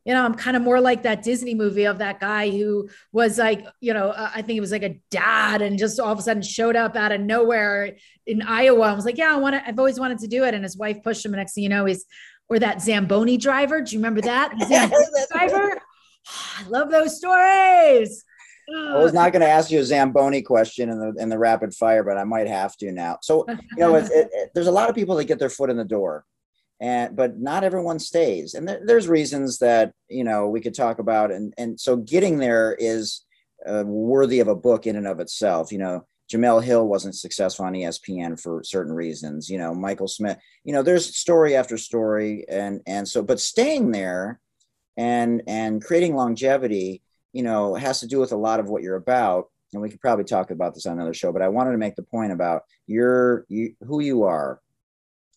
you 0.08 0.14
know, 0.14 0.24
I'm 0.24 0.34
kind 0.34 0.56
of 0.56 0.62
more 0.62 0.80
like 0.80 1.02
that 1.02 1.22
Disney 1.22 1.54
movie 1.54 1.84
of 1.84 1.98
that 1.98 2.18
guy 2.18 2.48
who 2.48 2.88
was 3.12 3.36
like, 3.36 3.66
you 3.80 3.92
know, 3.92 4.08
uh, 4.08 4.30
I 4.34 4.40
think 4.40 4.56
it 4.56 4.62
was 4.62 4.72
like 4.72 4.82
a 4.82 4.98
dad 5.10 5.60
and 5.60 5.78
just 5.78 6.00
all 6.00 6.10
of 6.10 6.18
a 6.18 6.22
sudden 6.22 6.40
showed 6.40 6.76
up 6.76 6.96
out 6.96 7.12
of 7.12 7.20
nowhere 7.20 7.94
in 8.26 8.40
Iowa 8.40 8.86
and 8.86 8.96
was 8.96 9.04
like, 9.04 9.18
yeah, 9.18 9.34
I 9.34 9.36
want 9.36 9.56
to, 9.56 9.68
I've 9.68 9.78
always 9.78 10.00
wanted 10.00 10.20
to 10.20 10.26
do 10.26 10.44
it. 10.44 10.54
And 10.54 10.64
his 10.64 10.78
wife 10.78 11.02
pushed 11.02 11.26
him. 11.26 11.34
And 11.34 11.40
next 11.40 11.52
thing 11.52 11.64
you 11.64 11.68
know, 11.68 11.84
he's, 11.84 12.06
or 12.48 12.58
that 12.58 12.80
Zamboni 12.80 13.36
driver. 13.36 13.82
Do 13.82 13.94
you 13.94 13.98
remember 13.98 14.22
that? 14.22 14.54
Zamboni 14.66 15.04
driver. 15.30 15.78
I 16.56 16.68
love 16.68 16.90
those 16.90 17.18
stories. 17.18 18.24
I 18.74 19.02
was 19.02 19.12
not 19.12 19.32
going 19.32 19.42
to 19.42 19.48
ask 19.48 19.70
you 19.70 19.78
a 19.78 19.84
Zamboni 19.84 20.40
question 20.40 20.88
in 20.88 20.98
the 20.98 21.22
in 21.22 21.28
the 21.28 21.38
rapid 21.38 21.74
fire, 21.74 22.02
but 22.02 22.16
I 22.16 22.24
might 22.24 22.48
have 22.48 22.76
to 22.78 22.92
now. 22.92 23.18
So 23.20 23.44
you 23.48 23.56
know, 23.78 23.94
it, 23.96 24.10
it, 24.10 24.50
there's 24.54 24.66
a 24.68 24.72
lot 24.72 24.88
of 24.88 24.94
people 24.94 25.16
that 25.16 25.24
get 25.24 25.38
their 25.38 25.50
foot 25.50 25.68
in 25.68 25.76
the 25.76 25.84
door, 25.84 26.24
and 26.80 27.16
but 27.16 27.38
not 27.38 27.64
everyone 27.64 27.98
stays 27.98 28.54
and 28.54 28.68
there, 28.68 28.80
there's 28.84 29.08
reasons 29.08 29.58
that 29.58 29.92
you 30.08 30.24
know 30.24 30.48
we 30.48 30.60
could 30.60 30.74
talk 30.74 30.98
about 30.98 31.30
and 31.30 31.52
and 31.58 31.78
so 31.78 31.96
getting 31.96 32.38
there 32.38 32.76
is 32.78 33.24
uh, 33.66 33.82
worthy 33.84 34.40
of 34.40 34.48
a 34.48 34.54
book 34.54 34.86
in 34.86 34.96
and 34.96 35.06
of 35.06 35.20
itself 35.20 35.72
you 35.72 35.78
know 35.78 36.04
Jemele 36.30 36.62
Hill 36.62 36.86
wasn't 36.86 37.14
successful 37.14 37.64
on 37.64 37.72
ESPN 37.72 38.38
for 38.38 38.62
certain 38.62 38.92
reasons. 38.92 39.48
You 39.48 39.58
know, 39.58 39.74
Michael 39.74 40.08
Smith. 40.08 40.38
You 40.62 40.74
know, 40.74 40.82
there's 40.82 41.16
story 41.16 41.56
after 41.56 41.78
story, 41.78 42.44
and 42.48 42.82
and 42.86 43.08
so, 43.08 43.22
but 43.22 43.40
staying 43.40 43.92
there, 43.92 44.38
and 44.96 45.42
and 45.46 45.82
creating 45.82 46.14
longevity, 46.14 47.02
you 47.32 47.42
know, 47.42 47.74
has 47.74 48.00
to 48.00 48.06
do 48.06 48.18
with 48.18 48.32
a 48.32 48.36
lot 48.36 48.60
of 48.60 48.68
what 48.68 48.82
you're 48.82 48.96
about. 48.96 49.46
And 49.72 49.80
we 49.80 49.88
could 49.90 50.00
probably 50.00 50.24
talk 50.24 50.50
about 50.50 50.74
this 50.74 50.86
on 50.86 50.94
another 50.94 51.14
show. 51.14 51.32
But 51.32 51.42
I 51.42 51.48
wanted 51.48 51.72
to 51.72 51.78
make 51.78 51.96
the 51.96 52.02
point 52.02 52.32
about 52.32 52.62
your 52.86 53.46
you, 53.48 53.74
who 53.86 54.00
you 54.00 54.24
are, 54.24 54.60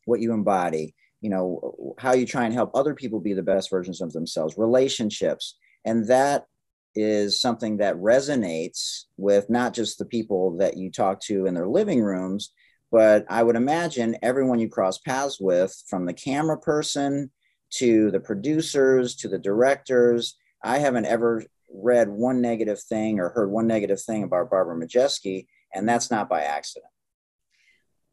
what 0.05 0.19
you 0.19 0.33
embody, 0.33 0.93
you 1.21 1.29
know 1.29 1.95
how 1.97 2.13
you 2.13 2.25
try 2.25 2.45
and 2.45 2.53
help 2.53 2.71
other 2.73 2.93
people 2.93 3.19
be 3.19 3.33
the 3.33 3.43
best 3.43 3.69
versions 3.69 4.01
of 4.01 4.11
themselves 4.11 4.57
relationships. 4.57 5.57
And 5.85 6.07
that 6.07 6.45
is 6.93 7.39
something 7.39 7.77
that 7.77 7.95
resonates 7.95 9.05
with 9.17 9.49
not 9.49 9.73
just 9.73 9.97
the 9.97 10.05
people 10.05 10.57
that 10.57 10.77
you 10.77 10.91
talk 10.91 11.21
to 11.21 11.45
in 11.45 11.53
their 11.53 11.67
living 11.67 12.01
rooms 12.01 12.51
but 12.91 13.25
i 13.29 13.41
would 13.41 13.55
imagine 13.55 14.17
everyone 14.21 14.59
you 14.59 14.67
cross 14.67 14.97
paths 14.97 15.39
with 15.39 15.73
from 15.87 16.05
the 16.05 16.13
camera 16.13 16.59
person 16.59 17.31
to 17.71 18.11
the 18.11 18.19
producers 18.19 19.15
to 19.15 19.27
the 19.27 19.39
directors. 19.39 20.37
I 20.63 20.77
haven't 20.77 21.05
ever 21.05 21.43
read 21.73 22.09
one 22.09 22.41
negative 22.41 22.81
thing 22.81 23.19
or 23.19 23.29
heard 23.29 23.49
one 23.49 23.65
negative 23.65 24.01
thing 24.01 24.23
about 24.23 24.49
barbara 24.49 24.75
majeski 24.75 25.47
and 25.73 25.87
that's 25.87 26.11
not 26.11 26.27
by 26.29 26.41
accident 26.41 26.91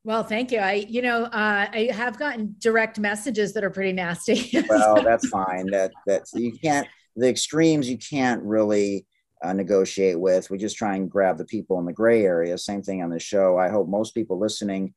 well, 0.05 0.23
thank 0.23 0.53
you. 0.53 0.59
I, 0.59 0.87
you 0.89 1.03
know, 1.03 1.25
uh, 1.25 1.67
I 1.73 1.91
have 1.93 2.19
gotten 2.19 2.55
direct 2.59 2.99
messages 2.99 3.53
that 3.53 3.65
are 3.65 3.71
pretty 3.71 3.93
nasty. 3.93 4.51
well, 4.69 5.03
that's 5.03 5.29
fine. 5.29 5.67
That 5.71 5.93
that's 6.07 6.33
you 6.35 6.53
can't 6.53 6.87
the 7.17 7.29
extremes 7.29 7.91
you 7.91 7.99
can't 7.99 8.43
really 8.43 9.07
uh, 9.43 9.53
negotiate 9.53 10.19
with. 10.19 10.51
We 10.51 10.59
just 10.59 10.77
try 10.77 10.97
and 10.97 11.11
grab 11.11 11.37
the 11.37 11.45
people 11.45 11.79
in 11.79 11.85
the 11.85 11.93
gray 11.93 12.25
area. 12.25 12.57
Same 12.59 12.83
thing 12.83 13.03
on 13.03 13.11
the 13.11 13.19
show. 13.19 13.59
I 13.59 13.69
hope 13.69 13.89
most 13.89 14.15
people 14.15 14.39
listening 14.39 14.95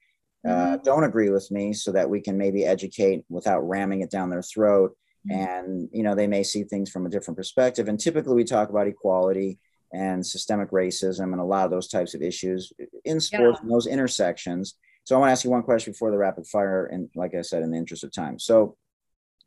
uh, 0.48 0.50
mm-hmm. 0.50 0.84
don't 0.84 1.04
agree 1.04 1.30
with 1.30 1.50
me, 1.52 1.74
so 1.74 1.92
that 1.92 2.10
we 2.10 2.22
can 2.22 2.38
maybe 2.38 2.66
educate 2.66 3.24
without 3.30 3.68
ramming 3.68 4.02
it 4.02 4.12
down 4.12 4.30
their 4.30 4.42
throat. 4.42 4.96
Mm-hmm. 5.30 5.42
And 5.42 5.90
you 5.92 6.04
know, 6.04 6.16
they 6.16 6.28
may 6.28 6.44
see 6.44 6.64
things 6.64 6.90
from 6.90 7.06
a 7.06 7.10
different 7.10 7.38
perspective. 7.38 7.88
And 7.88 8.00
typically, 8.00 8.36
we 8.36 8.44
talk 8.44 8.70
about 8.70 8.88
equality 8.88 9.60
and 9.94 10.26
systemic 10.26 10.72
racism 10.72 11.34
and 11.34 11.42
a 11.42 11.44
lot 11.44 11.66
of 11.66 11.72
those 11.72 11.90
types 11.90 12.14
of 12.14 12.22
issues 12.22 12.72
in 13.04 13.20
sports 13.20 13.58
yeah. 13.58 13.62
and 13.62 13.70
those 13.70 13.88
intersections 13.88 14.76
so 15.04 15.16
I 15.16 15.20
want 15.20 15.30
to 15.30 15.32
ask 15.32 15.44
you 15.44 15.50
one 15.50 15.64
question 15.64 15.94
before 15.94 16.12
the 16.12 16.18
rapid 16.18 16.48
fire, 16.48 16.86
and 16.86 17.10
like 17.16 17.34
I 17.36 17.42
said, 17.42 17.64
in 17.64 17.72
the 17.72 17.78
interest 17.78 18.04
of 18.04 18.12
time. 18.12 18.38
So 18.40 18.78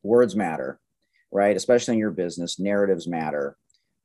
words 0.02 0.34
matter, 0.34 0.80
right? 1.30 1.56
Especially 1.56 1.94
in 1.94 2.00
your 2.00 2.10
business, 2.10 2.58
narratives 2.58 3.06
matter. 3.06 3.56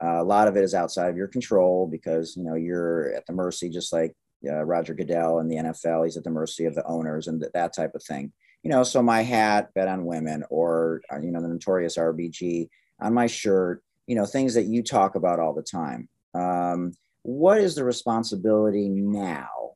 Uh, 0.02 0.22
a 0.22 0.24
lot 0.24 0.48
of 0.48 0.56
it 0.56 0.64
is 0.64 0.74
outside 0.74 1.10
of 1.10 1.18
your 1.18 1.28
control 1.28 1.88
because 1.88 2.36
you 2.38 2.44
know 2.44 2.56
you're 2.56 3.14
at 3.14 3.26
the 3.26 3.34
mercy, 3.34 3.70
just 3.70 3.92
like 3.92 4.14
uh, 4.48 4.64
Roger 4.64 4.94
Goodell 4.94 5.40
in 5.40 5.50
the 5.50 5.58
NFL. 5.58 6.06
He's 6.06 6.18
at 6.18 6.24
the 6.24 6.30
mercy 6.30 6.66
of 6.66 6.76
the 6.76 6.86
owners 6.86 7.28
and 7.28 7.42
th- 7.42 7.52
that 7.54 7.76
type 7.76 7.96
of 7.96 8.04
thing. 8.04 8.32
You 8.64 8.70
know, 8.70 8.84
so 8.84 9.02
my 9.02 9.22
hat, 9.22 9.74
bet 9.74 9.88
on 9.88 10.06
women, 10.06 10.44
or 10.50 11.02
uh, 11.12 11.20
you 11.20 11.32
know 11.32 11.42
the 11.42 11.48
notorious 11.48 11.98
RBG 11.98 12.70
on 13.02 13.14
my 13.14 13.28
shirt. 13.28 13.84
You 14.08 14.16
know, 14.16 14.26
things 14.26 14.54
that 14.54 14.66
you 14.66 14.84
talk 14.84 15.16
about 15.16 15.40
all 15.40 15.54
the 15.54 15.64
time. 15.64 16.08
Um, 16.34 16.94
what 17.24 17.58
is 17.58 17.76
the 17.76 17.84
responsibility 17.84 18.88
now 18.88 19.69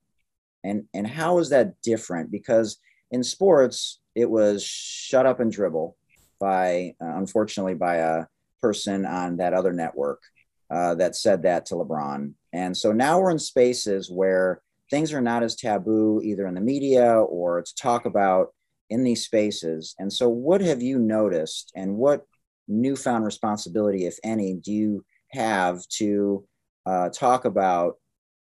and 0.63 0.83
and 0.93 1.07
how 1.07 1.39
is 1.39 1.49
that 1.49 1.81
different 1.81 2.31
because 2.31 2.77
in 3.11 3.23
sports 3.23 3.99
it 4.15 4.29
was 4.29 4.63
shut 4.63 5.25
up 5.25 5.39
and 5.39 5.51
dribble 5.51 5.95
by 6.39 6.93
uh, 7.01 7.17
unfortunately 7.17 7.73
by 7.73 7.97
a 7.97 8.25
person 8.61 9.05
on 9.05 9.37
that 9.37 9.53
other 9.53 9.73
network 9.73 10.21
uh, 10.69 10.95
that 10.95 11.15
said 11.15 11.43
that 11.43 11.65
to 11.65 11.75
lebron 11.75 12.33
and 12.53 12.75
so 12.75 12.91
now 12.91 13.19
we're 13.19 13.31
in 13.31 13.39
spaces 13.39 14.09
where 14.09 14.61
things 14.89 15.13
are 15.13 15.21
not 15.21 15.43
as 15.43 15.55
taboo 15.55 16.21
either 16.23 16.45
in 16.45 16.53
the 16.53 16.61
media 16.61 17.13
or 17.13 17.61
to 17.61 17.75
talk 17.75 18.05
about 18.05 18.53
in 18.89 19.03
these 19.03 19.25
spaces. 19.25 19.95
And 19.97 20.13
so, 20.13 20.29
what 20.29 20.61
have 20.61 20.83
you 20.83 20.99
noticed, 20.99 21.71
and 21.75 21.97
what 21.97 22.25
newfound 22.67 23.25
responsibility, 23.25 24.05
if 24.05 24.17
any, 24.23 24.53
do 24.53 24.71
you 24.71 25.05
have 25.31 25.85
to 25.97 26.45
uh, 26.85 27.09
talk 27.09 27.45
about 27.45 27.95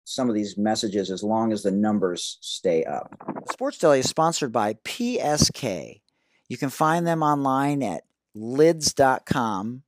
some 0.03 0.29
of 0.29 0.35
these 0.35 0.57
messages 0.57 1.11
as 1.11 1.23
long 1.23 1.51
as 1.51 1.63
the 1.63 1.71
numbers 1.71 2.37
stay 2.41 2.83
up? 2.83 3.15
Sports 3.51 3.77
Deli 3.77 3.99
is 3.99 4.09
sponsored 4.09 4.51
by 4.51 4.73
PSK. 4.73 6.01
You 6.49 6.57
can 6.57 6.69
find 6.69 7.07
them 7.07 7.23
online 7.23 7.83
at 7.83 8.03
lids.com, 8.35 9.83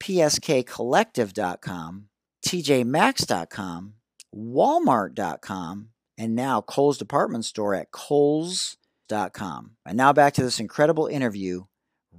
pskcollective.com, 0.00 2.08
tjmaxx.com, 2.46 3.94
walmart.com, 4.34 5.88
and 6.18 6.34
now 6.34 6.60
Kohl's 6.60 6.98
department 6.98 7.44
store 7.44 7.74
at 7.74 7.90
kohls.com. 7.90 9.70
And 9.86 9.96
now 9.96 10.12
back 10.12 10.34
to 10.34 10.42
this 10.42 10.60
incredible 10.60 11.06
interview 11.06 11.64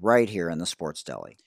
right 0.01 0.29
here 0.29 0.49
in 0.49 0.59
the 0.59 0.65
Sports 0.65 1.03
Deli. 1.03 1.38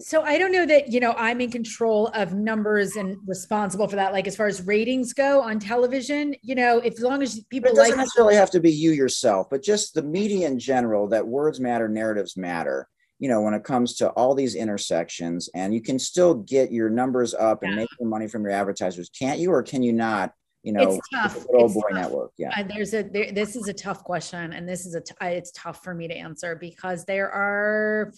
So 0.00 0.22
I 0.22 0.38
don't 0.38 0.50
know 0.50 0.66
that, 0.66 0.92
you 0.92 0.98
know, 0.98 1.12
I'm 1.16 1.40
in 1.40 1.52
control 1.52 2.08
of 2.08 2.34
numbers 2.34 2.96
and 2.96 3.16
responsible 3.26 3.86
for 3.86 3.94
that. 3.96 4.12
Like 4.12 4.26
as 4.26 4.34
far 4.34 4.48
as 4.48 4.66
ratings 4.66 5.12
go 5.12 5.40
on 5.40 5.60
television, 5.60 6.34
you 6.42 6.56
know, 6.56 6.78
if, 6.78 6.94
as 6.94 7.00
long 7.00 7.22
as 7.22 7.40
people 7.48 7.70
it 7.70 7.76
doesn't 7.76 7.90
like 7.92 7.96
necessarily 7.96 8.34
have 8.34 8.50
to 8.50 8.60
be 8.60 8.72
you 8.72 8.90
yourself, 8.90 9.46
but 9.50 9.62
just 9.62 9.94
the 9.94 10.02
media 10.02 10.48
in 10.48 10.58
general, 10.58 11.06
that 11.08 11.26
words 11.26 11.60
matter, 11.60 11.88
narratives 11.88 12.36
matter. 12.36 12.88
You 13.20 13.28
know, 13.28 13.40
when 13.40 13.54
it 13.54 13.62
comes 13.64 13.94
to 13.96 14.10
all 14.10 14.34
these 14.34 14.54
intersections, 14.56 15.48
and 15.54 15.72
you 15.74 15.80
can 15.80 15.98
still 15.98 16.34
get 16.34 16.70
your 16.72 16.88
numbers 16.90 17.34
up 17.34 17.62
and 17.62 17.72
Yeah. 17.72 17.76
make 17.76 17.88
your 18.00 18.08
money 18.08 18.28
from 18.28 18.42
your 18.42 18.52
advertisers, 18.52 19.10
can't 19.10 19.38
you, 19.40 19.52
or 19.52 19.62
can 19.62 19.82
you 19.82 19.92
not? 19.92 20.32
You 20.64 20.72
know, 20.72 20.82
it's 20.82 21.08
tough. 21.14 21.46
old 21.52 21.66
It's 21.70 21.74
boy 21.74 21.88
tough. 21.90 22.00
network. 22.02 22.32
Yeah. 22.36 22.50
Uh, 22.56 22.64
there's 22.64 22.94
a 22.94 23.02
there, 23.04 23.30
this 23.32 23.54
is 23.54 23.68
a 23.68 23.72
tough 23.72 24.02
question 24.02 24.52
and 24.52 24.68
this 24.68 24.86
is 24.86 24.94
a 24.94 25.00
t- 25.00 25.14
I- 25.20 25.30
it's 25.30 25.52
tough 25.52 25.82
for 25.84 25.94
me 25.94 26.08
to 26.08 26.14
answer 26.14 26.56
because 26.56 27.04
there 27.04 27.30
are 27.30 28.12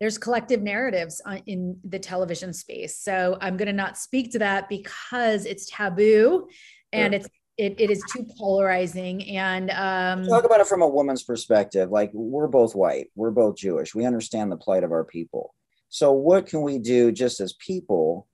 there's 0.00 0.18
collective 0.18 0.62
narratives 0.62 1.20
on, 1.24 1.38
in 1.46 1.78
the 1.84 1.98
television 1.98 2.52
space. 2.52 2.98
So 2.98 3.38
i'm 3.40 3.56
going 3.56 3.66
to 3.66 3.72
not 3.72 3.98
speak 3.98 4.32
to 4.32 4.38
that 4.40 4.68
because 4.68 5.46
it's 5.46 5.66
taboo 5.70 6.48
and 6.92 7.14
it's 7.14 7.28
it, 7.58 7.80
it 7.80 7.90
is 7.90 8.02
too 8.12 8.26
polarizing 8.38 9.26
and 9.30 9.70
um 9.70 10.28
talk 10.28 10.44
about 10.44 10.60
it 10.60 10.66
from 10.66 10.82
a 10.82 10.88
woman's 10.88 11.22
perspective. 11.22 11.90
Like 11.90 12.10
we're 12.12 12.48
both 12.48 12.74
white. 12.74 13.08
We're 13.14 13.30
both 13.30 13.56
jewish. 13.56 13.94
We 13.94 14.04
understand 14.04 14.52
the 14.52 14.56
plight 14.56 14.84
of 14.84 14.92
our 14.92 15.04
people. 15.04 15.54
So 15.88 16.12
what 16.12 16.46
can 16.46 16.62
we 16.62 16.78
do 16.78 17.12
just 17.12 17.40
as 17.40 17.54
people 17.54 18.28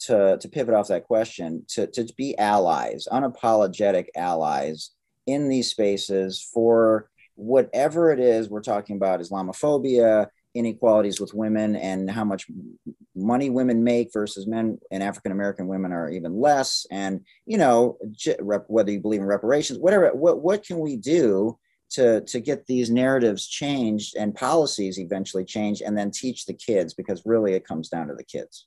to 0.00 0.38
to 0.38 0.48
pivot 0.48 0.74
off 0.74 0.88
that 0.88 1.04
question 1.04 1.64
to 1.68 1.86
to 1.86 2.04
be 2.16 2.36
allies 2.36 3.06
unapologetic 3.10 4.06
allies 4.16 4.90
in 5.26 5.48
these 5.48 5.70
spaces 5.70 6.46
for 6.52 7.08
whatever 7.36 8.12
it 8.12 8.20
is 8.20 8.48
we're 8.48 8.60
talking 8.60 8.96
about 8.96 9.20
islamophobia 9.20 10.26
inequalities 10.54 11.20
with 11.20 11.34
women 11.34 11.76
and 11.76 12.10
how 12.10 12.24
much 12.24 12.46
money 13.14 13.50
women 13.50 13.82
make 13.82 14.12
versus 14.12 14.46
men 14.46 14.78
and 14.90 15.02
african 15.02 15.32
american 15.32 15.66
women 15.66 15.92
are 15.92 16.08
even 16.10 16.40
less 16.40 16.86
and 16.90 17.20
you 17.46 17.58
know 17.58 17.98
whether 18.68 18.92
you 18.92 19.00
believe 19.00 19.20
in 19.20 19.26
reparations 19.26 19.78
whatever 19.78 20.10
what 20.14 20.42
what 20.42 20.64
can 20.64 20.78
we 20.78 20.96
do 20.96 21.58
to 21.90 22.20
to 22.22 22.40
get 22.40 22.66
these 22.66 22.90
narratives 22.90 23.46
changed 23.46 24.16
and 24.16 24.34
policies 24.34 24.98
eventually 24.98 25.44
changed 25.44 25.82
and 25.82 25.96
then 25.96 26.10
teach 26.10 26.46
the 26.46 26.54
kids 26.54 26.94
because 26.94 27.22
really 27.24 27.54
it 27.54 27.66
comes 27.66 27.88
down 27.88 28.06
to 28.08 28.14
the 28.14 28.24
kids 28.24 28.66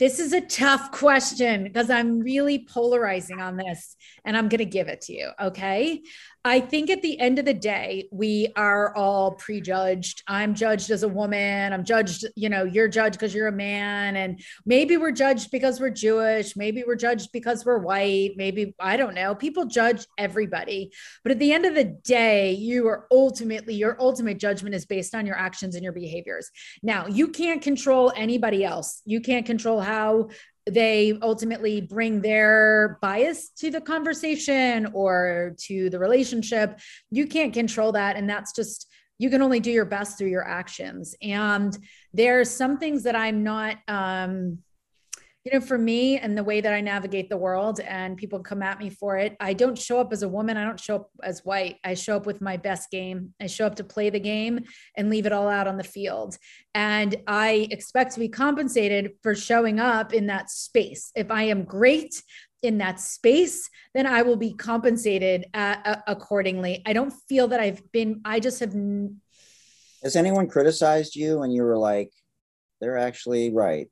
This 0.00 0.18
is 0.18 0.32
a 0.32 0.40
tough 0.40 0.90
question 0.90 1.62
because 1.62 1.88
I'm 1.88 2.18
really 2.18 2.66
polarizing 2.66 3.40
on 3.40 3.56
this 3.56 3.96
and 4.24 4.36
I'm 4.36 4.48
going 4.48 4.58
to 4.58 4.64
give 4.64 4.88
it 4.88 5.02
to 5.02 5.12
you. 5.12 5.30
Okay. 5.40 6.02
I 6.46 6.60
think 6.60 6.90
at 6.90 7.00
the 7.00 7.18
end 7.18 7.38
of 7.38 7.46
the 7.46 7.54
day, 7.54 8.06
we 8.12 8.48
are 8.54 8.94
all 8.94 9.32
prejudged. 9.32 10.22
I'm 10.28 10.54
judged 10.54 10.90
as 10.90 11.02
a 11.02 11.08
woman. 11.08 11.72
I'm 11.72 11.84
judged, 11.84 12.26
you 12.36 12.50
know, 12.50 12.64
you're 12.64 12.86
judged 12.86 13.18
because 13.18 13.34
you're 13.34 13.48
a 13.48 13.52
man. 13.52 14.14
And 14.16 14.42
maybe 14.66 14.98
we're 14.98 15.10
judged 15.10 15.50
because 15.50 15.80
we're 15.80 15.88
Jewish. 15.88 16.54
Maybe 16.54 16.84
we're 16.86 16.96
judged 16.96 17.30
because 17.32 17.64
we're 17.64 17.78
white. 17.78 18.32
Maybe, 18.36 18.74
I 18.78 18.98
don't 18.98 19.14
know. 19.14 19.34
People 19.34 19.64
judge 19.64 20.06
everybody. 20.18 20.92
But 21.22 21.32
at 21.32 21.38
the 21.38 21.54
end 21.54 21.64
of 21.64 21.74
the 21.74 21.84
day, 21.84 22.52
you 22.52 22.86
are 22.88 23.06
ultimately, 23.10 23.74
your 23.74 23.96
ultimate 23.98 24.38
judgment 24.38 24.74
is 24.74 24.84
based 24.84 25.14
on 25.14 25.24
your 25.24 25.36
actions 25.36 25.76
and 25.76 25.82
your 25.82 25.94
behaviors. 25.94 26.50
Now, 26.82 27.06
you 27.06 27.28
can't 27.28 27.62
control 27.62 28.12
anybody 28.14 28.66
else. 28.66 29.00
You 29.06 29.22
can't 29.22 29.46
control 29.46 29.80
how 29.80 30.28
they 30.66 31.18
ultimately 31.20 31.80
bring 31.80 32.20
their 32.20 32.98
bias 33.02 33.50
to 33.50 33.70
the 33.70 33.80
conversation 33.80 34.86
or 34.94 35.54
to 35.58 35.90
the 35.90 35.98
relationship. 35.98 36.80
You 37.10 37.26
can't 37.26 37.52
control 37.52 37.92
that. 37.92 38.16
And 38.16 38.28
that's 38.28 38.54
just, 38.54 38.88
you 39.18 39.28
can 39.30 39.42
only 39.42 39.60
do 39.60 39.70
your 39.70 39.84
best 39.84 40.16
through 40.16 40.30
your 40.30 40.46
actions. 40.46 41.14
And 41.22 41.76
there's 42.12 42.50
some 42.50 42.78
things 42.78 43.02
that 43.02 43.14
I'm 43.14 43.42
not, 43.42 43.76
um, 43.88 44.58
you 45.44 45.52
know, 45.52 45.60
for 45.60 45.76
me 45.76 46.18
and 46.18 46.38
the 46.38 46.42
way 46.42 46.62
that 46.62 46.72
I 46.72 46.80
navigate 46.80 47.28
the 47.28 47.36
world, 47.36 47.78
and 47.80 48.16
people 48.16 48.38
come 48.40 48.62
at 48.62 48.78
me 48.78 48.88
for 48.88 49.18
it, 49.18 49.36
I 49.40 49.52
don't 49.52 49.78
show 49.78 50.00
up 50.00 50.10
as 50.10 50.22
a 50.22 50.28
woman. 50.28 50.56
I 50.56 50.64
don't 50.64 50.80
show 50.80 50.96
up 50.96 51.10
as 51.22 51.44
white. 51.44 51.76
I 51.84 51.92
show 51.92 52.16
up 52.16 52.24
with 52.24 52.40
my 52.40 52.56
best 52.56 52.90
game. 52.90 53.34
I 53.40 53.46
show 53.46 53.66
up 53.66 53.74
to 53.76 53.84
play 53.84 54.08
the 54.08 54.20
game 54.20 54.60
and 54.96 55.10
leave 55.10 55.26
it 55.26 55.32
all 55.32 55.48
out 55.48 55.66
on 55.66 55.76
the 55.76 55.84
field. 55.84 56.38
And 56.74 57.16
I 57.26 57.68
expect 57.70 58.14
to 58.14 58.20
be 58.20 58.28
compensated 58.28 59.12
for 59.22 59.34
showing 59.34 59.80
up 59.80 60.14
in 60.14 60.28
that 60.28 60.48
space. 60.48 61.12
If 61.14 61.30
I 61.30 61.42
am 61.42 61.64
great 61.64 62.22
in 62.62 62.78
that 62.78 62.98
space, 62.98 63.68
then 63.94 64.06
I 64.06 64.22
will 64.22 64.36
be 64.36 64.54
compensated 64.54 65.44
uh, 65.52 65.76
uh, 65.84 65.96
accordingly. 66.06 66.82
I 66.86 66.94
don't 66.94 67.12
feel 67.28 67.48
that 67.48 67.60
I've 67.60 67.92
been, 67.92 68.22
I 68.24 68.40
just 68.40 68.60
have. 68.60 68.74
has 70.02 70.16
anyone 70.16 70.48
criticized 70.48 71.14
you 71.14 71.42
and 71.42 71.52
you 71.52 71.64
were 71.64 71.76
like 71.76 72.10
they're 72.80 72.98
actually 72.98 73.52
right 73.52 73.88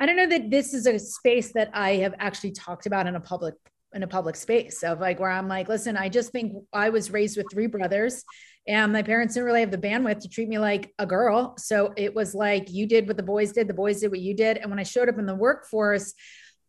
I 0.00 0.06
don't 0.06 0.16
know 0.16 0.28
that 0.28 0.50
this 0.50 0.72
is 0.72 0.86
a 0.86 0.98
space 0.98 1.52
that 1.52 1.70
I 1.74 1.96
have 1.96 2.14
actually 2.18 2.52
talked 2.52 2.86
about 2.86 3.06
in 3.06 3.16
a 3.16 3.20
public 3.20 3.54
in 3.92 4.02
a 4.04 4.06
public 4.06 4.36
space 4.36 4.84
of 4.84 5.00
like 5.00 5.18
where 5.18 5.30
I'm 5.30 5.48
like, 5.48 5.68
listen, 5.68 5.96
I 5.96 6.08
just 6.08 6.30
think 6.30 6.54
I 6.72 6.90
was 6.90 7.10
raised 7.10 7.36
with 7.36 7.46
three 7.50 7.66
brothers 7.66 8.24
and 8.68 8.92
my 8.92 9.02
parents 9.02 9.34
didn't 9.34 9.46
really 9.46 9.60
have 9.60 9.72
the 9.72 9.78
bandwidth 9.78 10.20
to 10.20 10.28
treat 10.28 10.48
me 10.48 10.58
like 10.58 10.92
a 10.98 11.06
girl. 11.06 11.54
So 11.58 11.92
it 11.96 12.14
was 12.14 12.32
like 12.32 12.70
you 12.70 12.86
did 12.86 13.08
what 13.08 13.16
the 13.16 13.24
boys 13.24 13.52
did, 13.52 13.66
the 13.66 13.74
boys 13.74 14.00
did 14.00 14.12
what 14.12 14.20
you 14.20 14.34
did. 14.34 14.58
And 14.58 14.70
when 14.70 14.78
I 14.78 14.84
showed 14.84 15.08
up 15.08 15.18
in 15.18 15.26
the 15.26 15.34
workforce, 15.34 16.14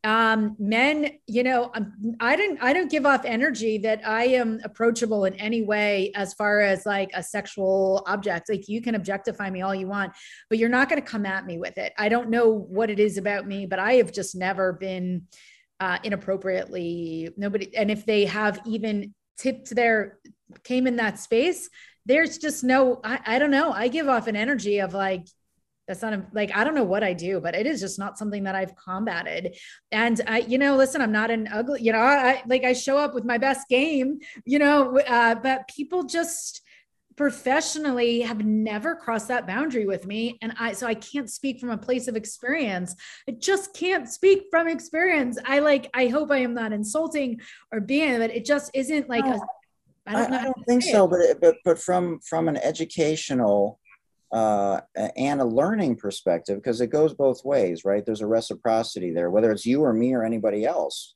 um 0.04 0.56
men 0.58 1.12
you 1.28 1.44
know 1.44 1.70
I'm, 1.76 1.94
i 2.20 2.36
didn't 2.36 2.58
i 2.64 2.74
don't 2.74 2.90
give 2.90 3.06
off 3.06 3.24
energy 3.24 3.78
that 3.80 4.02
i 4.08 4.24
am 4.24 4.60
approachable 4.64 5.26
in 5.26 5.36
any 5.36 5.62
way 5.62 6.12
as 6.16 6.34
far 6.34 6.62
as 6.62 6.88
like 6.88 7.12
a 7.14 7.22
sexual 7.22 8.04
object. 8.08 8.50
Like 8.50 8.68
you 8.68 8.82
can 8.82 8.96
objectify 8.96 9.52
me 9.52 9.62
all 9.62 9.76
you 9.76 9.88
want 9.88 10.14
but 10.50 10.58
you're 10.58 10.70
not 10.70 10.90
going 10.90 11.02
to 11.02 11.08
come 11.08 11.26
at 11.26 11.46
me 11.46 11.60
with 11.60 11.78
it. 11.78 11.94
I 11.98 12.10
don't 12.10 12.30
know 12.30 12.50
what 12.50 12.90
it 12.90 13.00
is 13.00 13.18
about 13.18 13.48
me 13.48 13.68
but 13.68 13.78
i 13.80 13.94
have 13.94 14.12
just 14.12 14.36
never 14.36 14.74
been 14.74 15.28
uh 15.80 16.00
inappropriately 16.04 17.30
nobody 17.38 17.76
and 17.76 17.92
if 17.92 18.06
they 18.06 18.26
have 18.26 18.60
even 18.66 19.14
tipped 19.38 19.70
their 19.76 20.18
came 20.64 20.88
in 20.88 20.96
that 20.96 21.20
space 21.20 21.70
there's 22.06 22.38
just 22.38 22.64
no 22.64 23.00
I, 23.04 23.20
I 23.26 23.40
don't 23.40 23.52
know. 23.52 23.72
I 23.72 23.88
give 23.88 24.08
off 24.08 24.28
an 24.28 24.36
energy 24.36 24.80
of 24.80 24.94
like 24.94 25.28
that's 25.92 26.02
not 26.02 26.14
a, 26.14 26.26
like 26.32 26.56
I 26.56 26.64
don't 26.64 26.74
know 26.74 26.86
what 26.86 27.04
I 27.04 27.12
do, 27.12 27.42
but 27.42 27.54
it 27.54 27.68
is 27.68 27.82
just 27.82 28.00
not 28.00 28.18
something 28.18 28.46
that 28.46 28.56
I've 28.56 28.76
combated. 28.78 29.58
And 29.92 30.22
I, 30.26 30.40
you 30.40 30.58
know, 30.58 30.78
listen, 30.78 31.02
I'm 31.02 31.12
not 31.12 31.30
an 31.30 31.50
ugly, 31.52 31.82
you 31.82 31.92
know, 31.92 32.00
I 32.00 32.42
like 32.48 32.64
I 32.64 32.72
show 32.72 32.98
up 32.98 33.14
with 33.14 33.26
my 33.26 33.38
best 33.38 33.68
game, 33.68 34.20
you 34.46 34.58
know, 34.58 34.98
uh, 35.00 35.36
but 35.36 35.68
people 35.68 36.04
just 36.04 36.62
professionally 37.18 38.22
have 38.22 38.46
never 38.46 38.96
crossed 38.96 39.28
that 39.28 39.46
boundary 39.46 39.86
with 39.86 40.08
me. 40.08 40.38
And 40.42 40.54
i 40.58 40.72
so 40.72 40.88
i 40.88 40.94
can't 40.94 41.30
speak 41.30 41.60
from 41.60 41.72
a 41.72 41.78
place 41.78 42.08
of 42.08 42.16
experience. 42.16 42.96
I 43.28 43.34
just 43.34 43.74
can't 43.74 44.08
speak 44.08 44.44
from 44.50 44.70
experience. 44.70 45.38
I 45.46 45.60
like 45.60 45.90
i 45.94 46.08
hope 46.08 46.32
i 46.32 46.38
am 46.38 46.54
not 46.54 46.72
insulting 46.72 47.42
or 47.74 47.82
being 47.82 48.18
but 48.20 48.32
it 48.32 48.46
just 48.46 48.72
isn't 48.74 49.10
like 49.10 49.26
a, 49.26 49.38
I 50.08 50.14
I 50.14 50.14
don't 50.14 50.32
know 50.32 50.38
I, 50.38 50.40
how 50.40 50.46
don't 50.54 50.66
think 50.66 50.84
so, 50.84 51.06
but 51.06 51.20
but 51.42 51.56
but 51.66 51.78
from 51.78 52.22
from 52.22 52.48
an 52.48 52.58
educational 52.58 53.81
uh, 54.32 54.80
and 55.18 55.42
a 55.42 55.46
learning 55.46 55.98
perspective, 55.98 56.58
because 56.58 56.80
it 56.80 56.88
goes 56.88 57.14
both 57.14 57.44
ways, 57.44 57.84
right? 57.84 58.06
There's 58.06 58.22
a 58.22 58.28
reciprocity 58.28 59.12
there, 59.12 59.30
whether 59.30 59.52
it's 59.52 59.66
you 59.66 59.84
or 59.84 59.94
me 59.94 60.14
or 60.14 60.24
anybody 60.24 60.66
else. 60.66 61.16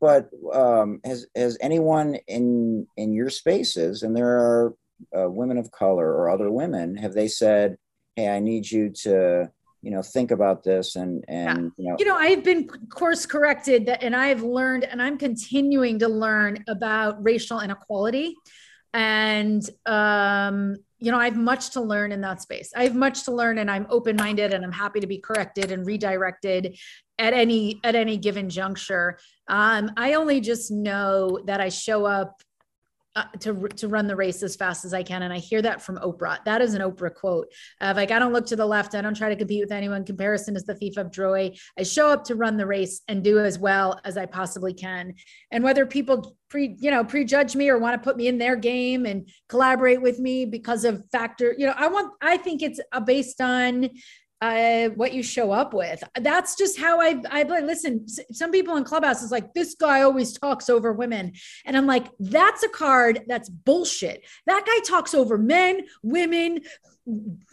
But 0.00 0.30
um, 0.52 1.00
has 1.04 1.26
has 1.36 1.58
anyone 1.60 2.16
in 2.26 2.86
in 2.96 3.12
your 3.12 3.30
spaces, 3.30 4.02
and 4.02 4.16
there 4.16 4.28
are 4.28 4.74
uh, 5.16 5.28
women 5.30 5.58
of 5.58 5.70
color 5.70 6.06
or 6.12 6.30
other 6.30 6.50
women, 6.50 6.96
have 6.96 7.14
they 7.14 7.28
said, 7.28 7.78
"Hey, 8.16 8.28
I 8.28 8.40
need 8.40 8.70
you 8.70 8.90
to, 9.02 9.50
you 9.80 9.90
know, 9.90 10.02
think 10.02 10.30
about 10.30 10.64
this," 10.64 10.96
and 10.96 11.24
and 11.28 11.72
you 11.76 11.88
know, 11.88 11.96
you 11.98 12.04
know 12.04 12.16
i've 12.16 12.42
been 12.42 12.68
course 12.88 13.26
corrected 13.26 13.86
that 13.86 14.02
and 14.02 14.16
i've 14.16 14.42
learned 14.42 14.84
and 14.84 15.02
i'm 15.02 15.18
continuing 15.18 15.98
to 15.98 16.08
learn 16.08 16.62
about 16.68 17.22
racial 17.22 17.60
inequality 17.60 18.34
and 18.94 19.68
um 19.86 20.76
you 21.02 21.10
know 21.10 21.18
i 21.18 21.24
have 21.24 21.36
much 21.36 21.70
to 21.70 21.80
learn 21.80 22.12
in 22.12 22.20
that 22.20 22.40
space 22.40 22.72
i 22.76 22.84
have 22.84 22.94
much 22.94 23.24
to 23.24 23.32
learn 23.32 23.58
and 23.58 23.70
i'm 23.70 23.86
open-minded 23.90 24.52
and 24.52 24.64
i'm 24.64 24.72
happy 24.72 25.00
to 25.00 25.06
be 25.06 25.18
corrected 25.18 25.72
and 25.72 25.86
redirected 25.86 26.76
at 27.22 27.34
any 27.34 27.80
at 27.84 27.94
any 27.94 28.16
given 28.16 28.50
juncture. 28.50 29.18
Um, 29.48 29.92
I 29.96 30.14
only 30.14 30.40
just 30.40 30.70
know 30.70 31.38
that 31.46 31.60
I 31.60 31.68
show 31.68 32.04
up 32.04 32.42
uh, 33.14 33.24
to 33.40 33.68
to 33.76 33.88
run 33.88 34.06
the 34.06 34.16
race 34.16 34.42
as 34.42 34.56
fast 34.56 34.84
as 34.84 34.92
I 34.92 35.02
can, 35.02 35.22
and 35.22 35.32
I 35.32 35.38
hear 35.38 35.62
that 35.62 35.82
from 35.82 35.98
Oprah. 35.98 36.42
That 36.44 36.60
is 36.62 36.74
an 36.74 36.82
Oprah 36.82 37.14
quote. 37.14 37.46
Uh, 37.80 37.92
like 37.94 38.10
I 38.10 38.18
don't 38.18 38.32
look 38.32 38.46
to 38.46 38.56
the 38.56 38.66
left, 38.66 38.94
I 38.94 39.02
don't 39.02 39.16
try 39.16 39.28
to 39.28 39.36
compete 39.36 39.62
with 39.62 39.70
anyone. 39.70 40.04
Comparison 40.04 40.56
is 40.56 40.64
the 40.64 40.74
thief 40.74 40.96
of 40.96 41.12
joy. 41.12 41.54
I 41.78 41.84
show 41.84 42.08
up 42.08 42.24
to 42.24 42.34
run 42.34 42.56
the 42.56 42.66
race 42.66 43.02
and 43.06 43.22
do 43.22 43.38
as 43.38 43.58
well 43.58 44.00
as 44.04 44.16
I 44.16 44.26
possibly 44.26 44.74
can. 44.74 45.14
And 45.50 45.62
whether 45.62 45.86
people 45.86 46.36
pre 46.52 46.76
you 46.78 46.90
know 46.90 47.02
prejudge 47.02 47.56
me 47.56 47.68
or 47.70 47.78
want 47.78 48.00
to 48.00 48.04
put 48.04 48.16
me 48.16 48.28
in 48.28 48.38
their 48.38 48.54
game 48.54 49.06
and 49.06 49.28
collaborate 49.48 50.02
with 50.02 50.20
me 50.20 50.44
because 50.44 50.84
of 50.84 51.02
factor, 51.10 51.54
you 51.56 51.66
know, 51.66 51.74
I 51.76 51.88
want. 51.88 52.12
I 52.20 52.36
think 52.36 52.62
it's 52.62 52.78
uh, 52.92 53.00
based 53.00 53.40
on 53.40 53.88
uh, 54.42 54.88
what 54.90 55.14
you 55.14 55.22
show 55.22 55.50
up 55.50 55.72
with. 55.72 56.04
That's 56.20 56.54
just 56.54 56.78
how 56.78 57.00
I 57.00 57.22
I 57.30 57.44
listen. 57.44 58.06
Some 58.08 58.50
people 58.50 58.76
in 58.76 58.84
clubhouse 58.84 59.22
is 59.22 59.30
like 59.30 59.54
this 59.54 59.74
guy 59.74 60.02
always 60.02 60.32
talks 60.38 60.68
over 60.68 60.92
women, 60.92 61.32
and 61.64 61.76
I'm 61.76 61.86
like 61.86 62.08
that's 62.20 62.62
a 62.62 62.68
card 62.68 63.22
that's 63.26 63.48
bullshit. 63.48 64.26
That 64.46 64.64
guy 64.66 64.78
talks 64.86 65.14
over 65.14 65.38
men, 65.38 65.80
women, 66.02 66.60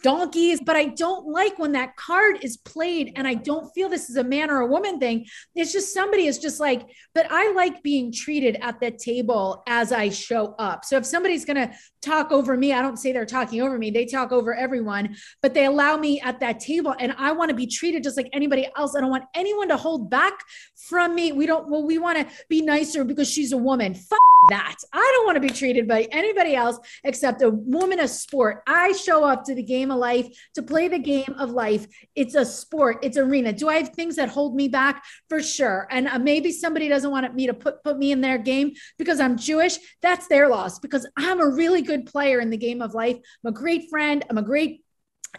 donkeys, 0.02 0.60
but 0.64 0.76
I 0.76 0.86
don't 0.86 1.26
like 1.26 1.58
when 1.58 1.72
that 1.72 1.96
card 1.96 2.38
is 2.42 2.56
played 2.56 3.12
and 3.16 3.26
I 3.26 3.34
don't 3.34 3.68
feel 3.72 3.88
this 3.88 4.08
is 4.08 4.16
a 4.16 4.24
man 4.24 4.50
or 4.50 4.60
a 4.60 4.66
woman 4.66 5.00
thing. 5.00 5.26
It's 5.54 5.72
just 5.72 5.92
somebody 5.92 6.26
is 6.26 6.38
just 6.38 6.60
like, 6.60 6.88
but 7.14 7.26
I 7.30 7.52
like 7.52 7.82
being 7.82 8.12
treated 8.12 8.56
at 8.60 8.80
the 8.80 8.92
table 8.92 9.62
as 9.66 9.92
I 9.92 10.10
show 10.10 10.54
up. 10.58 10.84
So 10.84 10.96
if 10.96 11.06
somebody's 11.06 11.44
going 11.44 11.56
to 11.56 11.74
talk 12.00 12.30
over 12.30 12.56
me, 12.56 12.72
I 12.72 12.80
don't 12.80 12.96
say 12.96 13.12
they're 13.12 13.26
talking 13.26 13.60
over 13.60 13.76
me, 13.76 13.90
they 13.90 14.06
talk 14.06 14.30
over 14.30 14.54
everyone, 14.54 15.16
but 15.42 15.52
they 15.52 15.64
allow 15.64 15.96
me 15.96 16.20
at 16.20 16.40
that 16.40 16.60
table 16.60 16.94
and 16.98 17.12
I 17.18 17.32
want 17.32 17.50
to 17.50 17.56
be 17.56 17.66
treated 17.66 18.04
just 18.04 18.16
like 18.16 18.30
anybody 18.32 18.68
else. 18.76 18.94
I 18.94 19.00
don't 19.00 19.10
want 19.10 19.24
anyone 19.34 19.68
to 19.68 19.76
hold 19.76 20.10
back 20.10 20.34
from 20.76 21.14
me. 21.14 21.32
We 21.32 21.46
don't, 21.46 21.68
well, 21.68 21.84
we 21.84 21.98
want 21.98 22.18
to 22.18 22.26
be 22.48 22.62
nicer 22.62 23.04
because 23.04 23.28
she's 23.28 23.52
a 23.52 23.58
woman. 23.58 23.94
Fuck 23.94 24.20
that. 24.48 24.76
I 24.92 25.12
don't 25.14 25.26
want 25.26 25.36
to 25.36 25.40
be 25.40 25.50
treated 25.50 25.86
by 25.86 26.08
anybody 26.12 26.54
else 26.54 26.78
except 27.04 27.42
a 27.42 27.50
woman 27.50 28.00
of 28.00 28.08
sport. 28.08 28.62
I 28.66 28.92
show 28.92 29.24
up 29.24 29.39
to 29.46 29.54
the 29.54 29.62
game 29.62 29.90
of 29.90 29.98
life 29.98 30.28
to 30.54 30.62
play 30.62 30.88
the 30.88 30.98
game 30.98 31.34
of 31.38 31.50
life. 31.50 31.86
It's 32.14 32.34
a 32.34 32.44
sport, 32.44 32.98
it's 33.02 33.16
arena. 33.16 33.52
Do 33.52 33.68
I 33.68 33.76
have 33.76 33.90
things 33.90 34.16
that 34.16 34.28
hold 34.28 34.54
me 34.54 34.68
back? 34.68 35.04
For 35.28 35.42
sure. 35.42 35.86
And 35.90 36.08
uh, 36.08 36.18
maybe 36.18 36.52
somebody 36.52 36.88
doesn't 36.88 37.10
want 37.10 37.34
me 37.34 37.46
to 37.46 37.54
put, 37.54 37.82
put 37.82 37.98
me 37.98 38.12
in 38.12 38.20
their 38.20 38.38
game 38.38 38.72
because 38.98 39.20
I'm 39.20 39.36
Jewish. 39.36 39.78
That's 40.02 40.26
their 40.28 40.48
loss 40.48 40.78
because 40.78 41.06
I'm 41.16 41.40
a 41.40 41.48
really 41.48 41.82
good 41.82 42.06
player 42.06 42.40
in 42.40 42.50
the 42.50 42.56
game 42.56 42.82
of 42.82 42.94
life. 42.94 43.16
I'm 43.16 43.50
a 43.50 43.52
great 43.52 43.90
friend. 43.90 44.24
I'm 44.28 44.38
a 44.38 44.42
great 44.42 44.82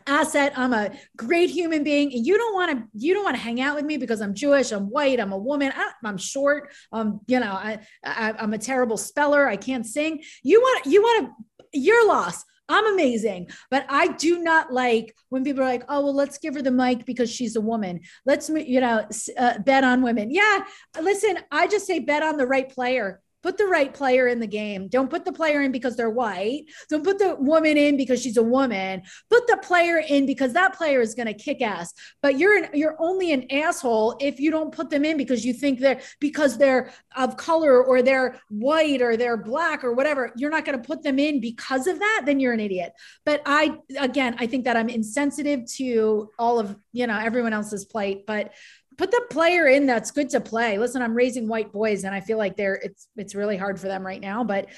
asset 0.07 0.53
i'm 0.55 0.73
a 0.73 0.89
great 1.17 1.49
human 1.49 1.83
being 1.83 2.13
and 2.13 2.25
you 2.25 2.37
don't 2.37 2.53
want 2.53 2.71
to 2.71 2.87
you 2.93 3.13
don't 3.13 3.23
want 3.23 3.35
to 3.35 3.41
hang 3.41 3.59
out 3.59 3.75
with 3.75 3.85
me 3.85 3.97
because 3.97 4.21
i'm 4.21 4.33
jewish 4.33 4.71
i'm 4.71 4.89
white 4.89 5.19
i'm 5.19 5.33
a 5.33 5.37
woman 5.37 5.71
I, 5.75 5.91
am 6.07 6.17
short 6.17 6.71
um 6.91 7.19
you 7.27 7.39
know 7.39 7.51
I, 7.51 7.79
I 8.03 8.33
i'm 8.39 8.53
a 8.53 8.57
terrible 8.57 8.97
speller 8.97 9.47
i 9.47 9.57
can't 9.57 9.85
sing 9.85 10.23
you 10.43 10.61
want 10.61 10.85
you 10.85 11.01
want 11.01 11.27
to 11.27 11.79
your 11.79 12.07
loss 12.07 12.43
I'm 12.71 12.93
amazing, 12.93 13.49
but 13.69 13.85
I 13.89 14.07
do 14.13 14.39
not 14.39 14.71
like 14.71 15.15
when 15.29 15.43
people 15.43 15.61
are 15.61 15.65
like, 15.65 15.83
"Oh, 15.89 16.03
well, 16.03 16.15
let's 16.15 16.37
give 16.37 16.55
her 16.55 16.61
the 16.61 16.71
mic 16.71 17.05
because 17.05 17.29
she's 17.29 17.55
a 17.55 17.61
woman. 17.61 18.01
Let's, 18.25 18.49
you 18.49 18.81
know, 18.81 19.05
uh, 19.37 19.59
bet 19.59 19.83
on 19.83 20.01
women." 20.01 20.31
Yeah, 20.31 20.63
listen, 20.99 21.37
I 21.51 21.67
just 21.67 21.85
say 21.85 21.99
bet 21.99 22.23
on 22.23 22.37
the 22.37 22.47
right 22.47 22.69
player 22.69 23.20
put 23.43 23.57
the 23.57 23.65
right 23.65 23.93
player 23.93 24.27
in 24.27 24.39
the 24.39 24.47
game. 24.47 24.87
Don't 24.87 25.09
put 25.09 25.25
the 25.25 25.33
player 25.33 25.61
in 25.61 25.71
because 25.71 25.95
they're 25.95 26.09
white. 26.09 26.65
Don't 26.89 27.03
put 27.03 27.19
the 27.19 27.35
woman 27.39 27.77
in 27.77 27.97
because 27.97 28.21
she's 28.21 28.37
a 28.37 28.43
woman. 28.43 29.01
Put 29.29 29.47
the 29.47 29.57
player 29.57 29.99
in 29.99 30.25
because 30.25 30.53
that 30.53 30.75
player 30.75 31.01
is 31.01 31.15
going 31.15 31.27
to 31.27 31.33
kick 31.33 31.61
ass. 31.61 31.93
But 32.21 32.37
you're 32.37 32.63
an, 32.63 32.69
you're 32.73 32.95
only 32.99 33.31
an 33.31 33.51
asshole 33.51 34.17
if 34.19 34.39
you 34.39 34.51
don't 34.51 34.73
put 34.73 34.89
them 34.89 35.05
in 35.05 35.17
because 35.17 35.45
you 35.45 35.53
think 35.53 35.79
they're 35.79 36.01
because 36.19 36.57
they're 36.57 36.91
of 37.15 37.37
color 37.37 37.83
or 37.83 38.01
they're 38.01 38.39
white 38.49 39.01
or 39.01 39.17
they're 39.17 39.37
black 39.37 39.83
or 39.83 39.93
whatever. 39.93 40.31
You're 40.35 40.51
not 40.51 40.65
going 40.65 40.79
to 40.79 40.87
put 40.87 41.03
them 41.03 41.19
in 41.19 41.39
because 41.39 41.87
of 41.87 41.99
that. 41.99 42.23
Then 42.25 42.39
you're 42.39 42.53
an 42.53 42.59
idiot. 42.59 42.93
But 43.25 43.41
I 43.45 43.77
again, 43.99 44.35
I 44.39 44.47
think 44.47 44.65
that 44.65 44.77
I'm 44.77 44.89
insensitive 44.89 45.65
to 45.77 46.29
all 46.37 46.59
of 46.59 46.75
you 46.91 47.07
know 47.07 47.17
everyone 47.17 47.53
else's 47.53 47.85
plight, 47.85 48.25
but 48.25 48.51
put 48.97 49.11
the 49.11 49.23
player 49.29 49.67
in 49.67 49.85
that's 49.85 50.11
good 50.11 50.29
to 50.29 50.41
play. 50.41 50.77
Listen, 50.77 51.01
I'm 51.01 51.13
raising 51.13 51.47
white 51.47 51.71
boys 51.71 52.03
and 52.03 52.13
I 52.13 52.21
feel 52.21 52.37
like 52.37 52.55
they're 52.55 52.75
it's 52.75 53.07
it's 53.15 53.35
really 53.35 53.57
hard 53.57 53.79
for 53.79 53.87
them 53.87 54.05
right 54.05 54.21
now, 54.21 54.43
but 54.43 54.69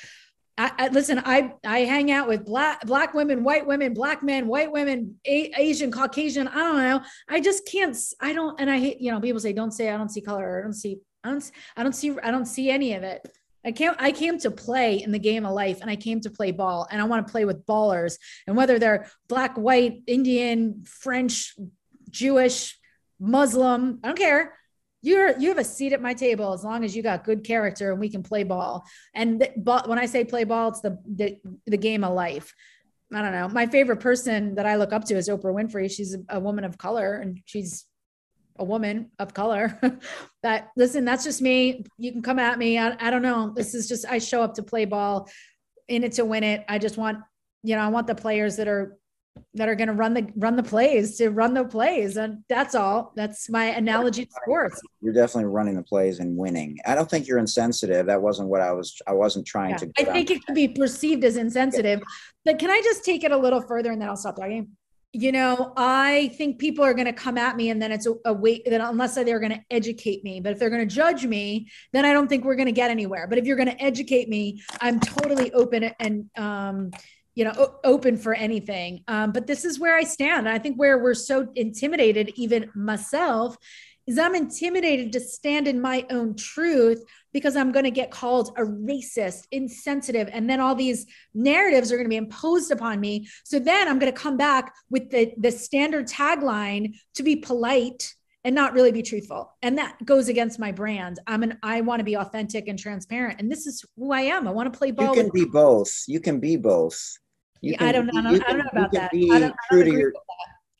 I, 0.57 0.71
I, 0.77 0.87
listen, 0.89 1.19
I 1.25 1.53
I 1.65 1.79
hang 1.79 2.11
out 2.11 2.27
with 2.27 2.45
black 2.45 2.85
black 2.85 3.13
women, 3.13 3.43
white 3.43 3.65
women, 3.65 3.93
black 3.93 4.21
men, 4.21 4.47
white 4.47 4.71
women, 4.71 5.15
A- 5.25 5.51
Asian, 5.57 5.91
Caucasian. 5.91 6.47
I 6.47 6.55
don't 6.55 6.77
know. 6.77 7.01
I 7.27 7.41
just 7.41 7.67
can't. 7.67 7.97
I 8.21 8.33
don't. 8.33 8.59
And 8.59 8.69
I 8.69 8.77
hate. 8.77 9.01
You 9.01 9.11
know, 9.11 9.19
people 9.19 9.39
say, 9.39 9.53
"Don't 9.53 9.71
say 9.71 9.89
I 9.89 9.97
don't 9.97 10.09
see 10.09 10.21
color." 10.21 10.59
I 10.59 10.63
don't 10.63 10.73
see. 10.73 10.99
I 11.23 11.31
don't. 11.31 11.51
I 11.75 11.83
don't 11.83 11.95
see. 11.95 12.15
I 12.21 12.29
don't 12.29 12.45
see 12.45 12.69
any 12.69 12.93
of 12.93 13.01
it. 13.01 13.27
I 13.65 13.71
came. 13.71 13.93
I 13.97 14.11
came 14.11 14.37
to 14.39 14.51
play 14.51 15.01
in 15.01 15.11
the 15.11 15.17
game 15.17 15.43
of 15.43 15.53
life, 15.53 15.81
and 15.81 15.89
I 15.89 15.95
came 15.95 16.21
to 16.21 16.29
play 16.29 16.51
ball, 16.51 16.87
and 16.91 17.01
I 17.01 17.05
want 17.05 17.25
to 17.25 17.31
play 17.31 17.45
with 17.45 17.65
ballers. 17.65 18.19
And 18.45 18.55
whether 18.55 18.77
they're 18.77 19.07
black, 19.27 19.55
white, 19.57 20.03
Indian, 20.05 20.83
French, 20.85 21.55
Jewish, 22.11 22.77
Muslim, 23.23 23.99
I 24.03 24.07
don't 24.07 24.17
care. 24.17 24.53
You're 25.01 25.37
you 25.37 25.49
have 25.49 25.57
a 25.57 25.63
seat 25.63 25.93
at 25.93 26.01
my 26.01 26.13
table 26.13 26.53
as 26.53 26.63
long 26.63 26.83
as 26.83 26.95
you 26.95 27.03
got 27.03 27.23
good 27.23 27.43
character 27.43 27.91
and 27.91 27.99
we 27.99 28.09
can 28.09 28.23
play 28.23 28.43
ball. 28.43 28.85
And 29.13 29.47
but 29.57 29.87
when 29.87 29.97
I 29.97 30.05
say 30.05 30.23
play 30.23 30.43
ball, 30.43 30.69
it's 30.69 30.81
the, 30.81 30.97
the 31.05 31.37
the 31.65 31.77
game 31.77 32.03
of 32.03 32.13
life. 32.13 32.53
I 33.13 33.21
don't 33.21 33.31
know. 33.31 33.47
My 33.47 33.67
favorite 33.67 33.99
person 33.99 34.55
that 34.55 34.65
I 34.65 34.75
look 34.75 34.91
up 34.91 35.05
to 35.05 35.15
is 35.15 35.29
Oprah 35.29 35.53
Winfrey. 35.53 35.89
She's 35.91 36.15
a, 36.15 36.37
a 36.37 36.39
woman 36.39 36.63
of 36.63 36.77
color 36.77 37.15
and 37.15 37.39
she's 37.45 37.85
a 38.57 38.63
woman 38.63 39.11
of 39.19 39.33
color. 39.33 39.79
that 40.43 40.69
listen, 40.75 41.05
that's 41.05 41.23
just 41.23 41.41
me. 41.41 41.85
You 41.97 42.11
can 42.11 42.21
come 42.21 42.39
at 42.39 42.57
me. 42.57 42.77
I, 42.77 42.95
I 42.99 43.09
don't 43.09 43.21
know. 43.21 43.53
This 43.55 43.73
is 43.73 43.87
just 43.87 44.05
I 44.05 44.19
show 44.19 44.41
up 44.41 44.55
to 44.55 44.63
play 44.63 44.85
ball 44.85 45.29
in 45.87 46.03
it 46.03 46.13
to 46.13 46.25
win 46.25 46.43
it. 46.43 46.65
I 46.67 46.77
just 46.77 46.97
want, 46.97 47.19
you 47.61 47.75
know, 47.75 47.81
I 47.81 47.87
want 47.87 48.07
the 48.07 48.15
players 48.15 48.57
that 48.57 48.67
are 48.67 48.97
that 49.55 49.69
are 49.69 49.75
going 49.75 49.87
to 49.87 49.93
run 49.93 50.13
the 50.13 50.27
run 50.35 50.55
the 50.55 50.63
plays 50.63 51.17
to 51.17 51.29
run 51.29 51.53
the 51.53 51.63
plays 51.63 52.17
and 52.17 52.43
that's 52.49 52.75
all. 52.75 53.13
That's 53.15 53.49
my 53.49 53.65
analogy 53.65 54.25
to 54.25 54.31
sports. 54.43 54.81
you're 55.01 55.13
definitely 55.13 55.49
running 55.51 55.75
the 55.75 55.83
plays 55.83 56.19
and 56.19 56.35
winning. 56.35 56.77
I 56.85 56.95
don't 56.95 57.09
think 57.09 57.27
you're 57.27 57.39
insensitive. 57.39 58.07
That 58.07 58.21
wasn't 58.21 58.49
what 58.49 58.61
i 58.61 58.71
was 58.71 58.99
i 59.07 59.13
wasn't 59.13 59.45
trying 59.45 59.71
yeah. 59.71 59.77
to 59.77 59.91
i 59.99 60.03
think 60.05 60.31
it 60.31 60.45
could 60.45 60.55
be 60.55 60.67
perceived 60.67 61.23
as 61.23 61.37
insensitive 61.37 62.01
but 62.45 62.59
can 62.59 62.69
i 62.69 62.81
just 62.83 63.03
take 63.03 63.23
it 63.23 63.31
a 63.31 63.37
little 63.37 63.61
further 63.61 63.91
and 63.91 64.01
then 64.01 64.09
i'll 64.09 64.15
stop 64.15 64.35
talking? 64.35 64.69
You 65.11 65.31
know 65.31 65.73
i 65.77 66.31
think 66.37 66.59
people 66.59 66.83
are 66.83 66.93
going 66.93 67.05
to 67.05 67.13
come 67.13 67.37
at 67.37 67.55
me 67.55 67.69
and 67.69 67.81
then 67.81 67.91
it's 67.91 68.07
a, 68.07 68.13
a 68.25 68.33
wait 68.33 68.65
that 68.65 68.81
unless 68.81 69.15
they're 69.15 69.39
going 69.39 69.51
to 69.51 69.61
educate 69.69 70.23
me 70.23 70.39
but 70.39 70.53
if 70.53 70.59
they're 70.59 70.71
going 70.71 70.87
to 70.87 70.95
judge 70.95 71.25
me 71.25 71.67
then 71.91 72.05
i 72.05 72.13
don't 72.13 72.27
think 72.27 72.43
we're 72.43 72.55
going 72.55 72.67
to 72.67 72.71
get 72.71 72.89
anywhere. 72.89 73.27
But 73.27 73.37
if 73.37 73.45
you're 73.45 73.57
going 73.57 73.69
to 73.69 73.81
educate 73.81 74.27
me 74.27 74.61
i'm 74.81 74.99
totally 74.99 75.51
open 75.53 75.91
and 75.99 76.29
um 76.37 76.91
you 77.35 77.43
know 77.43 77.53
o- 77.57 77.79
open 77.83 78.17
for 78.17 78.33
anything. 78.33 79.03
Um, 79.07 79.31
but 79.31 79.47
this 79.47 79.65
is 79.65 79.79
where 79.79 79.95
i 79.95 80.03
stand. 80.03 80.47
I 80.47 80.59
think 80.59 80.77
where 80.77 80.97
we're 80.97 81.13
so 81.13 81.47
intimidated 81.55 82.31
even 82.35 82.69
myself 82.75 83.57
is 84.05 84.17
i'm 84.17 84.35
intimidated 84.35 85.13
to 85.13 85.19
stand 85.19 85.67
in 85.67 85.79
my 85.79 86.05
own 86.09 86.35
truth 86.35 87.03
because 87.31 87.55
i'm 87.55 87.71
going 87.71 87.85
to 87.85 87.91
get 87.91 88.11
called 88.11 88.49
a 88.57 88.61
racist 88.61 89.47
insensitive 89.51 90.29
and 90.31 90.49
then 90.49 90.59
all 90.59 90.75
these 90.75 91.05
narratives 91.33 91.91
are 91.91 91.95
going 91.95 92.05
to 92.05 92.09
be 92.09 92.17
imposed 92.17 92.71
upon 92.71 92.99
me. 92.99 93.27
So 93.43 93.59
then 93.59 93.87
i'm 93.87 93.99
going 93.99 94.11
to 94.11 94.19
come 94.19 94.37
back 94.37 94.73
with 94.89 95.09
the 95.09 95.33
the 95.37 95.51
standard 95.51 96.07
tagline 96.07 96.95
to 97.15 97.23
be 97.23 97.37
polite 97.37 98.13
and 98.45 98.53
not 98.53 98.73
really 98.73 98.91
be 98.91 99.01
truthful. 99.01 99.55
And 99.61 99.77
that 99.77 100.03
goes 100.03 100.27
against 100.27 100.59
my 100.59 100.73
brand. 100.73 101.19
I'm 101.27 101.43
an 101.43 101.57
i 101.63 101.81
want 101.81 102.01
to 102.01 102.03
be 102.03 102.17
authentic 102.17 102.67
and 102.67 102.77
transparent. 102.77 103.39
And 103.39 103.49
this 103.51 103.65
is 103.65 103.85
who 103.95 104.11
i 104.11 104.21
am. 104.21 104.47
I 104.47 104.51
want 104.51 104.71
to 104.71 104.77
play 104.77 104.91
ball 104.91 105.15
you 105.15 105.23
can 105.23 105.31
be 105.33 105.45
both. 105.45 106.03
You 106.07 106.19
can 106.19 106.39
be 106.39 106.57
both 106.57 107.17
you 107.63 107.77
can, 107.77 107.87
I 107.87 107.91
don't 107.93 108.07
know. 108.07 108.19
I 108.19 108.21
don't, 108.21 108.43
I 108.43 108.51
don't 108.51 108.57
know 108.57 108.69
about 108.73 108.91
that. 108.91 109.11
I 109.13 109.39
don't, 109.39 109.55
I 109.71 109.75
don't, 109.75 109.87
your, 109.87 110.13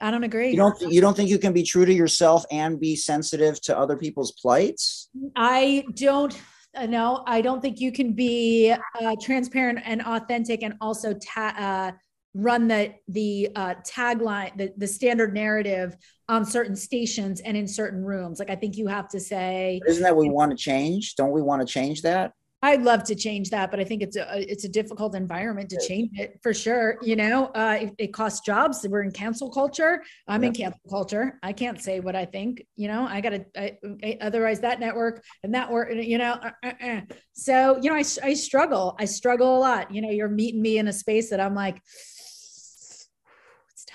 I 0.01 0.11
don't 0.11 0.23
agree. 0.25 0.51
You 0.51 0.57
don't. 0.57 0.81
You 0.81 0.99
don't 0.99 1.15
think 1.15 1.29
you 1.29 1.39
can 1.39 1.53
be 1.53 1.63
true 1.63 1.85
to 1.85 1.93
yourself 1.93 2.45
and 2.51 2.77
be 2.77 2.97
sensitive 2.97 3.61
to 3.61 3.77
other 3.77 3.95
people's 3.95 4.33
plights? 4.33 5.09
I 5.35 5.85
don't. 5.95 6.37
Uh, 6.75 6.87
no, 6.87 7.23
I 7.25 7.39
don't 7.41 7.61
think 7.61 7.79
you 7.79 7.93
can 7.93 8.13
be 8.13 8.73
uh, 9.01 9.15
transparent 9.21 9.79
and 9.85 10.01
authentic 10.01 10.61
and 10.61 10.73
also 10.81 11.13
ta- 11.13 11.55
uh, 11.57 11.97
run 12.33 12.67
the 12.67 12.95
the 13.07 13.49
uh, 13.55 13.75
tagline, 13.87 14.57
the 14.57 14.73
the 14.75 14.87
standard 14.87 15.33
narrative 15.33 15.95
on 16.27 16.43
certain 16.43 16.75
stations 16.75 17.39
and 17.39 17.55
in 17.55 17.65
certain 17.65 18.03
rooms. 18.03 18.39
Like 18.39 18.49
I 18.49 18.55
think 18.57 18.75
you 18.75 18.87
have 18.87 19.07
to 19.09 19.21
say. 19.21 19.79
Isn't 19.87 20.03
that 20.03 20.17
we 20.17 20.29
want 20.29 20.51
to 20.51 20.57
change? 20.57 21.15
Don't 21.15 21.31
we 21.31 21.41
want 21.41 21.65
to 21.65 21.71
change 21.71 22.01
that? 22.01 22.33
I'd 22.63 22.81
love 22.81 23.03
to 23.03 23.15
change 23.15 23.49
that, 23.49 23.71
but 23.71 23.81
I 23.81 23.83
think 23.83 24.01
it's 24.01 24.15
a 24.15 24.25
it's 24.49 24.63
a 24.63 24.69
difficult 24.69 25.15
environment 25.15 25.69
to 25.71 25.79
change 25.85 26.17
it 26.17 26.39
for 26.41 26.53
sure. 26.53 26.97
You 27.01 27.17
know, 27.17 27.47
uh, 27.47 27.77
it, 27.81 27.93
it, 27.97 28.13
costs 28.13 28.39
jobs. 28.39 28.87
We're 28.89 29.03
in 29.03 29.11
cancel 29.11 29.51
culture. 29.51 30.01
I'm 30.29 30.43
yeah. 30.43 30.47
in 30.47 30.53
cancel 30.53 30.89
culture. 30.89 31.39
I 31.43 31.51
can't 31.51 31.81
say 31.81 31.99
what 31.99 32.15
I 32.15 32.23
think. 32.23 32.65
You 32.77 32.87
know, 32.87 33.05
I 33.05 33.19
got 33.19 33.31
to 33.31 34.17
otherwise 34.21 34.61
that 34.61 34.79
network 34.79 35.25
and 35.43 35.53
that 35.53 35.69
work. 35.69 35.89
You 35.93 36.17
know, 36.17 36.39
uh, 36.41 36.51
uh, 36.63 36.71
uh. 36.81 37.01
so 37.33 37.77
you 37.81 37.89
know, 37.89 37.97
I 37.97 38.05
I 38.23 38.33
struggle. 38.33 38.95
I 38.97 39.05
struggle 39.05 39.57
a 39.57 39.59
lot. 39.59 39.93
You 39.93 40.01
know, 40.01 40.09
you're 40.09 40.29
meeting 40.29 40.61
me 40.61 40.77
in 40.77 40.87
a 40.87 40.93
space 40.93 41.29
that 41.31 41.41
I'm 41.41 41.55
like. 41.55 41.81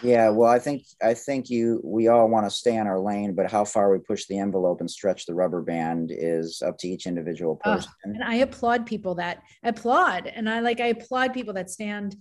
Yeah, 0.03 0.31
well, 0.31 0.51
I 0.51 0.59
think 0.59 0.85
I 1.03 1.15
think 1.15 1.51
you 1.51 1.81
we 1.83 2.09
all 2.09 2.29
want 2.29 2.47
to 2.47 2.51
stay 2.51 2.79
on 2.79 2.87
our 2.87 3.01
lane, 3.01 3.35
but 3.35 3.51
how 3.51 3.65
far 3.65 3.91
we 3.91 3.99
push 3.99 4.27
the 4.27 4.39
envelope 4.39 4.81
and 4.81 4.91
stretch 4.91 5.27
the 5.27 5.35
rubber 5.35 5.61
band 5.63 6.13
is 6.13 6.63
up 6.65 6.79
to 6.79 6.89
each 6.89 7.07
individual 7.07 7.61
Oh, 7.65 7.75
person. 7.75 7.91
and 8.05 8.23
I 8.23 8.37
applaud 8.37 8.87
people 8.87 9.17
that 9.17 9.43
applaud, 9.65 10.27
and 10.29 10.49
I 10.49 10.61
like 10.61 10.81
I 10.81 10.87
applaud 10.89 11.33
people 11.35 11.55
that 11.55 11.69
stand 11.71 12.17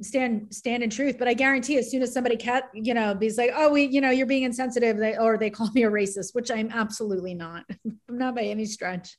stand 0.00 0.54
stand 0.54 0.84
in 0.84 0.90
truth. 0.90 1.16
But 1.18 1.26
I 1.26 1.34
guarantee, 1.34 1.76
as 1.78 1.90
soon 1.90 2.02
as 2.02 2.12
somebody 2.14 2.36
cat 2.36 2.70
you 2.72 2.94
know 2.94 3.14
be 3.16 3.32
like, 3.32 3.50
oh, 3.54 3.72
we 3.72 3.84
you 3.84 4.00
know 4.00 4.10
you're 4.10 4.26
being 4.26 4.44
insensitive, 4.44 4.96
they, 4.96 5.16
or 5.16 5.36
they 5.36 5.50
call 5.50 5.70
me 5.72 5.82
a 5.82 5.90
racist, 5.90 6.34
which 6.34 6.50
I'm 6.52 6.70
absolutely 6.72 7.34
not. 7.34 7.64
I'm 8.08 8.18
not 8.18 8.36
by 8.36 8.42
any 8.42 8.64
stretch. 8.64 9.16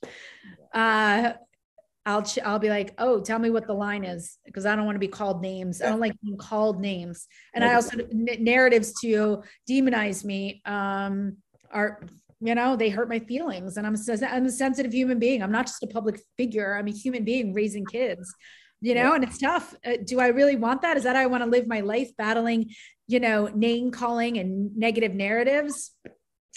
Uh, 0.72 1.34
I'll 2.06 2.22
ch- 2.22 2.40
I'll 2.40 2.58
be 2.58 2.68
like, 2.68 2.94
oh, 2.98 3.20
tell 3.20 3.38
me 3.38 3.50
what 3.50 3.66
the 3.66 3.72
line 3.72 4.04
is 4.04 4.38
because 4.44 4.66
I 4.66 4.76
don't 4.76 4.84
want 4.84 4.96
to 4.96 5.00
be 5.00 5.08
called 5.08 5.40
names. 5.40 5.80
I 5.80 5.88
don't 5.88 6.00
like 6.00 6.14
being 6.22 6.36
called 6.36 6.80
names, 6.80 7.26
and 7.54 7.64
I 7.64 7.74
also 7.74 7.98
n- 7.98 8.44
narratives 8.44 8.92
to 9.00 9.42
demonize 9.68 10.24
me 10.24 10.60
um, 10.66 11.38
are 11.70 12.00
you 12.40 12.54
know 12.54 12.76
they 12.76 12.90
hurt 12.90 13.08
my 13.08 13.20
feelings, 13.20 13.78
and 13.78 13.86
I'm 13.86 13.94
a, 13.94 14.26
I'm 14.26 14.44
a 14.46 14.50
sensitive 14.50 14.92
human 14.92 15.18
being. 15.18 15.42
I'm 15.42 15.52
not 15.52 15.66
just 15.66 15.82
a 15.82 15.86
public 15.86 16.20
figure. 16.36 16.76
I'm 16.76 16.88
a 16.88 16.92
human 16.92 17.24
being 17.24 17.54
raising 17.54 17.86
kids, 17.86 18.34
you 18.82 18.94
know, 18.94 19.14
and 19.14 19.24
it's 19.24 19.38
tough. 19.38 19.74
Uh, 19.84 19.92
do 20.04 20.20
I 20.20 20.28
really 20.28 20.56
want 20.56 20.82
that? 20.82 20.98
Is 20.98 21.04
that 21.04 21.16
how 21.16 21.22
I 21.22 21.26
want 21.26 21.42
to 21.42 21.48
live 21.48 21.66
my 21.66 21.80
life 21.80 22.10
battling, 22.18 22.70
you 23.06 23.18
know, 23.18 23.46
name 23.46 23.90
calling 23.90 24.36
and 24.36 24.76
negative 24.76 25.14
narratives? 25.14 25.92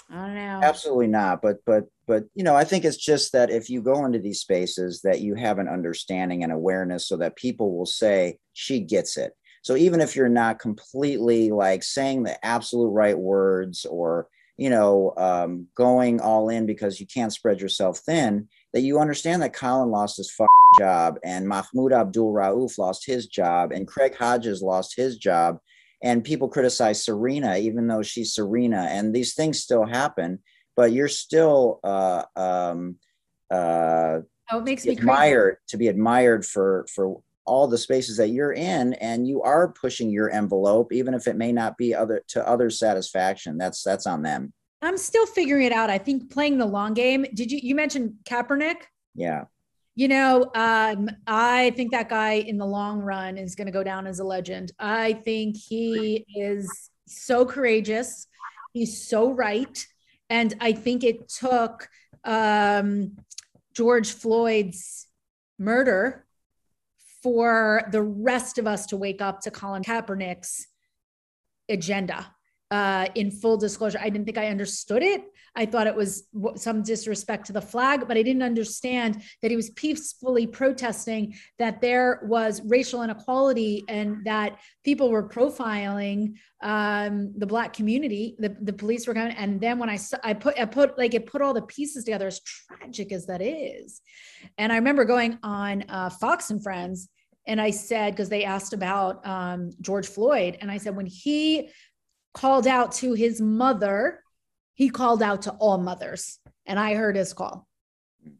I 0.09 0.25
don't 0.25 0.35
know. 0.35 0.61
Absolutely 0.63 1.07
not. 1.07 1.41
But 1.41 1.57
but 1.65 1.85
but 2.05 2.25
you 2.33 2.43
know, 2.43 2.55
I 2.55 2.63
think 2.63 2.85
it's 2.85 2.97
just 2.97 3.33
that 3.33 3.49
if 3.49 3.69
you 3.69 3.81
go 3.81 4.05
into 4.05 4.19
these 4.19 4.39
spaces, 4.39 5.01
that 5.03 5.21
you 5.21 5.35
have 5.35 5.59
an 5.59 5.67
understanding 5.67 6.43
and 6.43 6.51
awareness, 6.51 7.07
so 7.07 7.17
that 7.17 7.35
people 7.35 7.77
will 7.77 7.85
say 7.85 8.37
she 8.53 8.79
gets 8.79 9.17
it. 9.17 9.33
So 9.63 9.75
even 9.75 9.99
if 9.99 10.15
you're 10.15 10.29
not 10.29 10.59
completely 10.59 11.51
like 11.51 11.83
saying 11.83 12.23
the 12.23 12.43
absolute 12.45 12.89
right 12.89 13.17
words 13.17 13.85
or 13.85 14.27
you 14.57 14.69
know 14.69 15.13
um, 15.17 15.67
going 15.75 16.21
all 16.21 16.49
in 16.49 16.65
because 16.65 16.99
you 16.99 17.07
can't 17.07 17.33
spread 17.33 17.59
yourself 17.59 17.99
thin, 17.99 18.47
that 18.73 18.81
you 18.81 18.99
understand 18.99 19.41
that 19.41 19.53
Colin 19.53 19.91
lost 19.91 20.17
his 20.17 20.31
job 20.79 21.17
and 21.23 21.47
Mahmoud 21.47 21.91
Abdul 21.91 22.33
Rauf 22.33 22.77
lost 22.77 23.05
his 23.05 23.27
job 23.27 23.71
and 23.71 23.87
Craig 23.87 24.15
Hodges 24.15 24.61
lost 24.61 24.95
his 24.95 25.17
job 25.17 25.57
and 26.01 26.23
people 26.23 26.47
criticize 26.47 27.03
Serena, 27.03 27.57
even 27.57 27.87
though 27.87 28.03
she's 28.03 28.33
Serena, 28.33 28.87
and 28.89 29.13
these 29.13 29.33
things 29.33 29.59
still 29.59 29.85
happen. 29.85 30.39
But 30.75 30.91
you're 30.91 31.07
still 31.07 31.79
uh, 31.83 32.23
um, 32.35 32.97
uh, 33.51 34.19
oh, 34.51 34.59
it 34.59 34.63
makes 34.63 34.85
me 34.85 34.95
crazy. 34.95 35.01
admired 35.01 35.57
to 35.69 35.77
be 35.77 35.87
admired 35.87 36.45
for 36.45 36.85
for 36.93 37.21
all 37.45 37.67
the 37.67 37.77
spaces 37.77 38.17
that 38.17 38.29
you're 38.29 38.53
in, 38.53 38.93
and 38.95 39.27
you 39.27 39.41
are 39.41 39.69
pushing 39.69 40.09
your 40.09 40.29
envelope, 40.29 40.91
even 40.91 41.13
if 41.13 41.27
it 41.27 41.37
may 41.37 41.51
not 41.51 41.77
be 41.77 41.95
other 41.95 42.21
to 42.29 42.47
other 42.47 42.69
satisfaction. 42.69 43.57
That's 43.57 43.83
that's 43.83 44.05
on 44.05 44.21
them. 44.21 44.53
I'm 44.81 44.97
still 44.97 45.25
figuring 45.25 45.65
it 45.65 45.71
out. 45.71 45.89
I 45.89 45.97
think 45.97 46.31
playing 46.31 46.59
the 46.59 46.65
long 46.65 46.93
game. 46.93 47.25
Did 47.33 47.51
you 47.51 47.59
you 47.61 47.73
mentioned 47.73 48.13
Kaepernick? 48.25 48.83
Yeah, 49.15 49.45
You 49.97 50.07
know, 50.07 50.51
um, 50.53 51.09
I 51.25 51.71
think 51.71 51.91
that 51.91 52.07
guy 52.07 52.33
in 52.33 52.59
the 52.59 52.67
long 52.67 52.99
run 52.99 53.35
is 53.35 53.55
going 53.55 53.65
to 53.65 53.71
go 53.71 53.83
down 53.83 54.05
as 54.05 54.19
a 54.19 54.23
legend. 54.23 54.71
I 54.77 55.13
think 55.13 55.57
he 55.57 56.23
is 56.35 56.91
so 57.07 57.47
courageous. 57.47 58.27
He's 58.73 59.01
so 59.09 59.31
right. 59.31 59.87
And 60.29 60.53
I 60.61 60.73
think 60.73 61.03
it 61.03 61.27
took 61.27 61.89
um, 62.23 63.17
George 63.73 64.11
Floyd's 64.11 65.07
murder 65.57 66.27
for 67.23 67.81
the 67.91 68.03
rest 68.03 68.59
of 68.59 68.67
us 68.67 68.85
to 68.87 68.97
wake 68.97 69.19
up 69.19 69.41
to 69.41 69.49
Colin 69.49 69.81
Kaepernick's 69.81 70.67
agenda. 71.69 72.35
Uh, 72.69 73.07
in 73.15 73.31
full 73.31 73.55
disclosure, 73.55 73.97
I 74.01 74.09
didn't 74.09 74.25
think 74.25 74.37
I 74.37 74.47
understood 74.47 75.01
it. 75.01 75.23
I 75.55 75.65
thought 75.65 75.87
it 75.87 75.95
was 75.95 76.27
some 76.55 76.83
disrespect 76.83 77.47
to 77.47 77.53
the 77.53 77.61
flag, 77.61 78.07
but 78.07 78.15
I 78.15 78.21
didn't 78.21 78.43
understand 78.43 79.23
that 79.41 79.49
he 79.49 79.57
was 79.57 79.71
peacefully 79.71 80.45
protesting 80.45 81.35
that 81.57 81.81
there 81.81 82.21
was 82.23 82.61
racial 82.65 83.01
inequality 83.01 83.83
and 83.89 84.23
that 84.25 84.59
people 84.83 85.09
were 85.09 85.27
profiling 85.27 86.35
um, 86.61 87.33
the 87.37 87.47
black 87.47 87.73
community. 87.73 88.35
The, 88.37 88.55
the 88.61 88.73
police 88.73 89.07
were 89.07 89.15
coming, 89.15 89.35
and 89.35 89.59
then 89.59 89.79
when 89.79 89.89
I 89.89 89.97
I 90.23 90.33
put 90.33 90.59
I 90.59 90.65
put 90.65 90.97
like 90.97 91.13
it 91.13 91.25
put 91.25 91.41
all 91.41 91.53
the 91.53 91.63
pieces 91.63 92.03
together, 92.03 92.27
as 92.27 92.41
tragic 92.41 93.11
as 93.11 93.25
that 93.25 93.41
is, 93.41 94.01
and 94.57 94.71
I 94.71 94.75
remember 94.75 95.05
going 95.05 95.39
on 95.41 95.85
uh, 95.89 96.09
Fox 96.09 96.51
and 96.51 96.61
Friends, 96.61 97.09
and 97.47 97.59
I 97.59 97.71
said 97.71 98.13
because 98.13 98.29
they 98.29 98.43
asked 98.43 98.73
about 98.73 99.25
um, 99.25 99.71
George 99.81 100.07
Floyd, 100.07 100.57
and 100.61 100.69
I 100.69 100.77
said 100.77 100.95
when 100.95 101.07
he 101.07 101.69
called 102.37 102.67
out 102.67 102.91
to 102.91 103.13
his 103.13 103.41
mother, 103.41 104.21
he 104.75 104.89
called 104.89 105.23
out 105.23 105.41
to 105.43 105.51
all 105.53 105.79
mothers. 105.79 106.39
And 106.67 106.79
I 106.79 106.93
heard 106.93 107.15
his 107.15 107.33
call. 107.33 107.67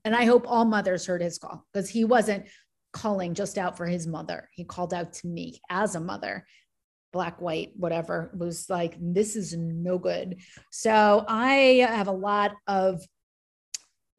And 0.06 0.16
I 0.16 0.26
hope 0.26 0.46
all 0.48 0.66
mothers 0.66 1.08
heard 1.08 1.22
his 1.22 1.40
call 1.40 1.66
because 1.74 1.90
he 1.90 2.04
wasn't 2.04 2.46
calling 2.94 3.34
just 3.34 3.58
out 3.58 3.76
for 3.76 3.88
his 3.88 4.06
mother. 4.06 4.50
He 4.54 4.66
called 4.66 4.94
out 4.94 5.14
to 5.14 5.28
me 5.28 5.62
as 5.70 5.96
a 5.96 6.00
mother, 6.00 6.46
black, 7.12 7.42
white, 7.42 7.72
whatever. 7.76 8.30
It 8.34 8.40
was 8.40 8.70
like, 8.70 8.96
this 9.00 9.36
is 9.36 9.56
no 9.58 9.98
good. 9.98 10.42
So 10.72 11.26
I 11.28 11.88
have 11.90 12.08
a 12.08 12.12
lot 12.12 12.54
of 12.68 13.02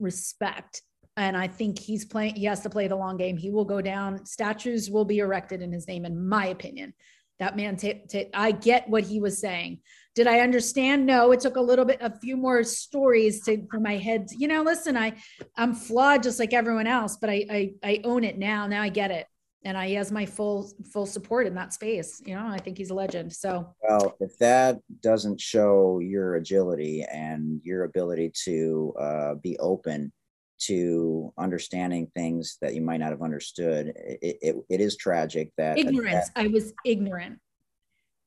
respect. 0.00 0.82
And 1.16 1.36
I 1.36 1.46
think 1.46 1.78
he's 1.78 2.04
playing, 2.04 2.34
he 2.34 2.46
has 2.46 2.62
to 2.62 2.70
play 2.70 2.88
the 2.88 2.96
long 2.96 3.16
game. 3.16 3.36
He 3.36 3.50
will 3.50 3.64
go 3.64 3.80
down. 3.80 4.24
Statues 4.26 4.90
will 4.90 5.04
be 5.04 5.18
erected 5.18 5.62
in 5.62 5.72
his 5.72 5.86
name, 5.86 6.04
in 6.04 6.28
my 6.28 6.46
opinion. 6.46 6.94
That 7.38 7.56
man, 7.56 7.76
t- 7.76 8.02
t- 8.08 8.30
I 8.34 8.50
get 8.50 8.88
what 8.88 9.04
he 9.04 9.20
was 9.20 9.38
saying. 9.38 9.80
Did 10.14 10.26
I 10.26 10.40
understand? 10.40 11.06
No, 11.06 11.30
it 11.30 11.38
took 11.38 11.54
a 11.56 11.60
little 11.60 11.84
bit, 11.84 11.98
a 12.00 12.10
few 12.18 12.36
more 12.36 12.64
stories 12.64 13.44
to 13.44 13.64
for 13.70 13.78
my 13.78 13.96
head. 13.96 14.26
You 14.36 14.48
know, 14.48 14.62
listen, 14.62 14.96
I, 14.96 15.14
I'm 15.56 15.74
flawed 15.74 16.24
just 16.24 16.40
like 16.40 16.52
everyone 16.52 16.88
else, 16.88 17.16
but 17.20 17.30
I, 17.30 17.46
I, 17.48 17.72
I 17.84 18.00
own 18.02 18.24
it 18.24 18.36
now. 18.36 18.66
Now 18.66 18.82
I 18.82 18.88
get 18.88 19.12
it, 19.12 19.26
and 19.64 19.78
I 19.78 19.90
has 19.90 20.10
my 20.10 20.26
full, 20.26 20.72
full 20.92 21.06
support 21.06 21.46
in 21.46 21.54
that 21.54 21.72
space. 21.72 22.20
You 22.26 22.34
know, 22.34 22.48
I 22.48 22.58
think 22.58 22.78
he's 22.78 22.90
a 22.90 22.94
legend. 22.94 23.32
So 23.32 23.72
Well, 23.88 24.16
if 24.18 24.36
that 24.38 24.80
doesn't 25.00 25.40
show 25.40 26.00
your 26.00 26.34
agility 26.34 27.04
and 27.04 27.60
your 27.62 27.84
ability 27.84 28.32
to 28.44 28.94
uh, 28.98 29.34
be 29.36 29.56
open 29.58 30.12
to 30.60 31.32
understanding 31.38 32.10
things 32.14 32.58
that 32.60 32.74
you 32.74 32.82
might 32.82 32.98
not 32.98 33.10
have 33.10 33.22
understood, 33.22 33.92
it, 33.96 34.38
it, 34.42 34.56
it 34.68 34.80
is 34.80 34.96
tragic 34.96 35.52
that 35.56 35.78
ignorance. 35.78 36.30
I 36.36 36.48
was 36.48 36.72
ignorant. 36.84 37.38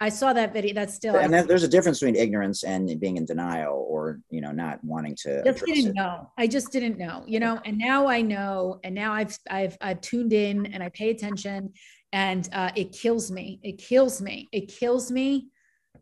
I 0.01 0.09
saw 0.09 0.33
that 0.33 0.51
video. 0.51 0.73
That's 0.73 0.95
still. 0.95 1.15
and 1.15 1.31
then 1.31 1.45
there's 1.45 1.61
a 1.63 1.67
difference 1.67 1.99
between 1.99 2.15
ignorance 2.15 2.63
and 2.63 2.99
being 2.99 3.17
in 3.17 3.25
denial 3.25 3.85
or 3.87 4.19
you 4.31 4.41
know 4.41 4.51
not 4.51 4.83
wanting 4.83 5.15
to 5.21 5.43
just 5.43 5.63
didn't 5.63 5.91
it. 5.91 5.95
know. 5.95 6.31
I 6.39 6.47
just 6.47 6.71
didn't 6.71 6.97
know, 6.97 7.23
you 7.27 7.39
know, 7.39 7.61
and 7.65 7.77
now 7.77 8.07
I 8.07 8.21
know, 8.21 8.79
and 8.83 8.95
now 8.95 9.13
I've 9.13 9.37
I've 9.49 9.77
I've 9.79 10.01
tuned 10.01 10.33
in 10.33 10.65
and 10.65 10.81
I 10.81 10.89
pay 10.89 11.11
attention, 11.11 11.73
and 12.11 12.49
uh, 12.51 12.71
it 12.75 12.93
kills 12.93 13.29
me. 13.29 13.59
It 13.61 13.77
kills 13.77 14.21
me. 14.23 14.49
It 14.51 14.69
kills 14.69 15.11
me. 15.11 15.49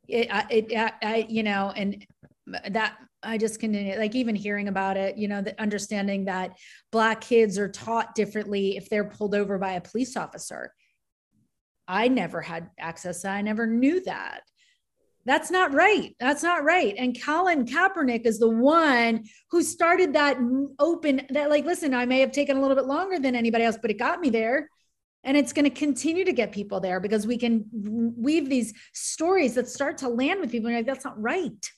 It 0.07 0.33
I- 0.33 0.47
it 0.49 0.73
I, 0.73 0.93
I 1.03 1.25
you 1.27 1.43
know, 1.43 1.73
and 1.75 2.05
that 2.69 2.97
I 3.23 3.37
just 3.37 3.59
continue 3.59 3.97
like 3.97 4.15
even 4.15 4.35
hearing 4.35 4.67
about 4.67 4.97
it, 4.97 5.17
you 5.17 5.27
know, 5.27 5.41
the 5.41 5.59
understanding 5.61 6.25
that 6.25 6.57
black 6.91 7.21
kids 7.21 7.57
are 7.57 7.69
taught 7.69 8.15
differently 8.15 8.77
if 8.77 8.89
they're 8.89 9.09
pulled 9.09 9.35
over 9.35 9.57
by 9.57 9.73
a 9.73 9.81
police 9.81 10.15
officer. 10.15 10.73
I 11.87 12.07
never 12.07 12.41
had 12.41 12.69
access. 12.79 13.25
I 13.25 13.41
never 13.41 13.65
knew 13.65 14.01
that. 14.03 14.41
That's 15.25 15.51
not 15.51 15.73
right. 15.73 16.15
That's 16.19 16.43
not 16.43 16.63
right. 16.63 16.95
And 16.97 17.19
Colin 17.21 17.65
Kaepernick 17.65 18.25
is 18.25 18.39
the 18.39 18.49
one 18.49 19.25
who 19.51 19.63
started 19.63 20.13
that 20.13 20.37
open 20.79 21.21
that 21.29 21.49
like 21.49 21.65
listen, 21.65 21.93
I 21.93 22.05
may 22.05 22.19
have 22.21 22.31
taken 22.31 22.57
a 22.57 22.61
little 22.61 22.75
bit 22.75 22.85
longer 22.85 23.19
than 23.19 23.35
anybody 23.35 23.65
else, 23.65 23.77
but 23.81 23.91
it 23.91 23.99
got 23.99 24.21
me 24.21 24.29
there. 24.29 24.69
And 25.25 25.35
it's 25.35 25.51
going 25.51 25.65
to 25.65 25.69
continue 25.69 26.23
to 26.23 26.31
get 26.31 26.53
people 26.53 26.79
there 26.79 27.01
because 27.01 27.27
we 27.27 27.37
can 27.37 27.65
weave 28.17 28.49
these 28.49 28.73
stories 28.93 29.55
that 29.55 29.67
start 29.67 29.97
to 29.97 30.07
land 30.07 30.39
with 30.39 30.49
people. 30.49 30.67
And 30.67 30.77
like, 30.77 30.85
that's 30.85 31.03
not 31.03 31.21
right. 31.21 31.69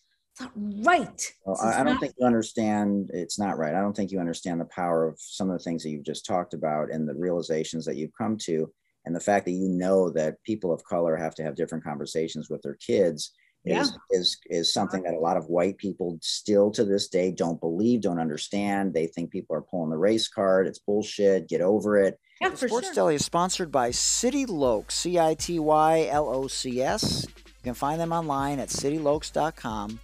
It's 0.44 0.56
not 0.56 0.86
right. 0.86 1.34
Well, 1.46 1.60
I, 1.62 1.74
I 1.74 1.84
don't 1.84 1.94
not- 1.94 2.00
think 2.02 2.14
you 2.18 2.26
understand. 2.26 3.10
It's 3.14 3.40
not 3.40 3.58
right. 3.58 3.76
I 3.76 3.82
don't 3.82 3.96
think 3.96 4.12
you 4.12 4.20
understand 4.20 4.60
the 4.60 4.66
power 4.66 5.08
of 5.08 5.18
some 5.20 5.50
of 5.50 5.58
the 5.58 5.64
things 5.64 5.84
that 5.84 5.90
you've 5.90 6.06
just 6.06 6.26
talked 6.26 6.54
about 6.54 6.92
and 6.92 7.08
the 7.08 7.16
realizations 7.16 7.86
that 7.86 7.96
you've 7.96 8.16
come 8.18 8.38
to, 8.44 8.72
and 9.06 9.16
the 9.16 9.20
fact 9.20 9.46
that 9.46 9.52
you 9.52 9.70
know 9.70 10.10
that 10.12 10.42
people 10.44 10.74
of 10.74 10.84
color 10.84 11.16
have 11.16 11.36
to 11.36 11.44
have 11.44 11.56
different 11.56 11.84
conversations 11.84 12.50
with 12.50 12.62
their 12.62 12.76
kids 12.76 13.34
is 13.64 13.96
is 14.10 14.38
is 14.48 14.74
something 14.74 15.04
that 15.04 15.14
a 15.14 15.20
lot 15.20 15.38
of 15.38 15.48
white 15.48 15.78
people 15.78 16.18
still 16.22 16.72
to 16.72 16.84
this 16.84 17.08
day 17.10 17.32
don't 17.32 17.60
believe, 17.60 18.02
don't 18.02 18.20
understand. 18.20 18.94
They 18.94 19.08
think 19.08 19.30
people 19.30 19.56
are 19.56 19.62
pulling 19.62 19.92
the 19.92 19.98
race 19.98 20.28
card. 20.28 20.68
It's 20.68 20.80
bullshit. 20.80 21.48
Get 21.48 21.62
over 21.62 21.98
it. 21.98 22.20
Yeah, 22.42 22.50
for 22.50 22.68
Sports 22.68 22.88
sure. 22.88 22.96
Deli 22.96 23.16
is 23.16 23.26
sponsored 23.26 23.72
by 23.72 23.92
City 23.92 24.48
Locs, 24.48 24.96
C 24.96 25.20
I 25.20 25.36
T 25.36 25.60
Y 25.60 26.08
L 26.10 26.28
O 26.28 26.48
C 26.48 26.82
S. 26.82 27.28
You 27.28 27.64
can 27.64 27.74
find 27.76 28.02
them 28.02 28.12
online 28.12 28.60
at 28.60 28.70
citylocs.com 28.70 30.00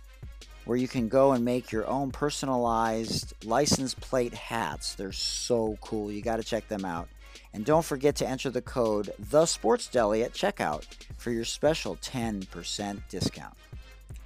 where 0.68 0.78
you 0.78 0.88
can 0.88 1.08
go 1.08 1.32
and 1.32 1.44
make 1.46 1.72
your 1.72 1.88
own 1.88 2.12
personalized 2.12 3.34
license 3.46 3.94
plate 3.94 4.34
hats. 4.34 4.96
They're 4.96 5.14
so 5.14 5.78
cool. 5.82 6.12
You 6.12 6.22
got 6.22 6.36
to 6.36 6.44
check 6.44 6.68
them 6.68 6.84
out. 6.84 7.08
And 7.54 7.64
don't 7.66 7.86
forget 7.86 8.18
to 8.18 8.28
enter 8.28 8.50
the 8.50 8.62
code 8.62 9.12
The 9.32 9.46
Sports 9.46 9.88
Deli 9.88 10.24
at 10.24 10.34
checkout 10.34 10.84
for 11.18 11.32
your 11.32 11.46
special 11.46 11.96
10% 11.98 13.02
discount. 13.10 13.54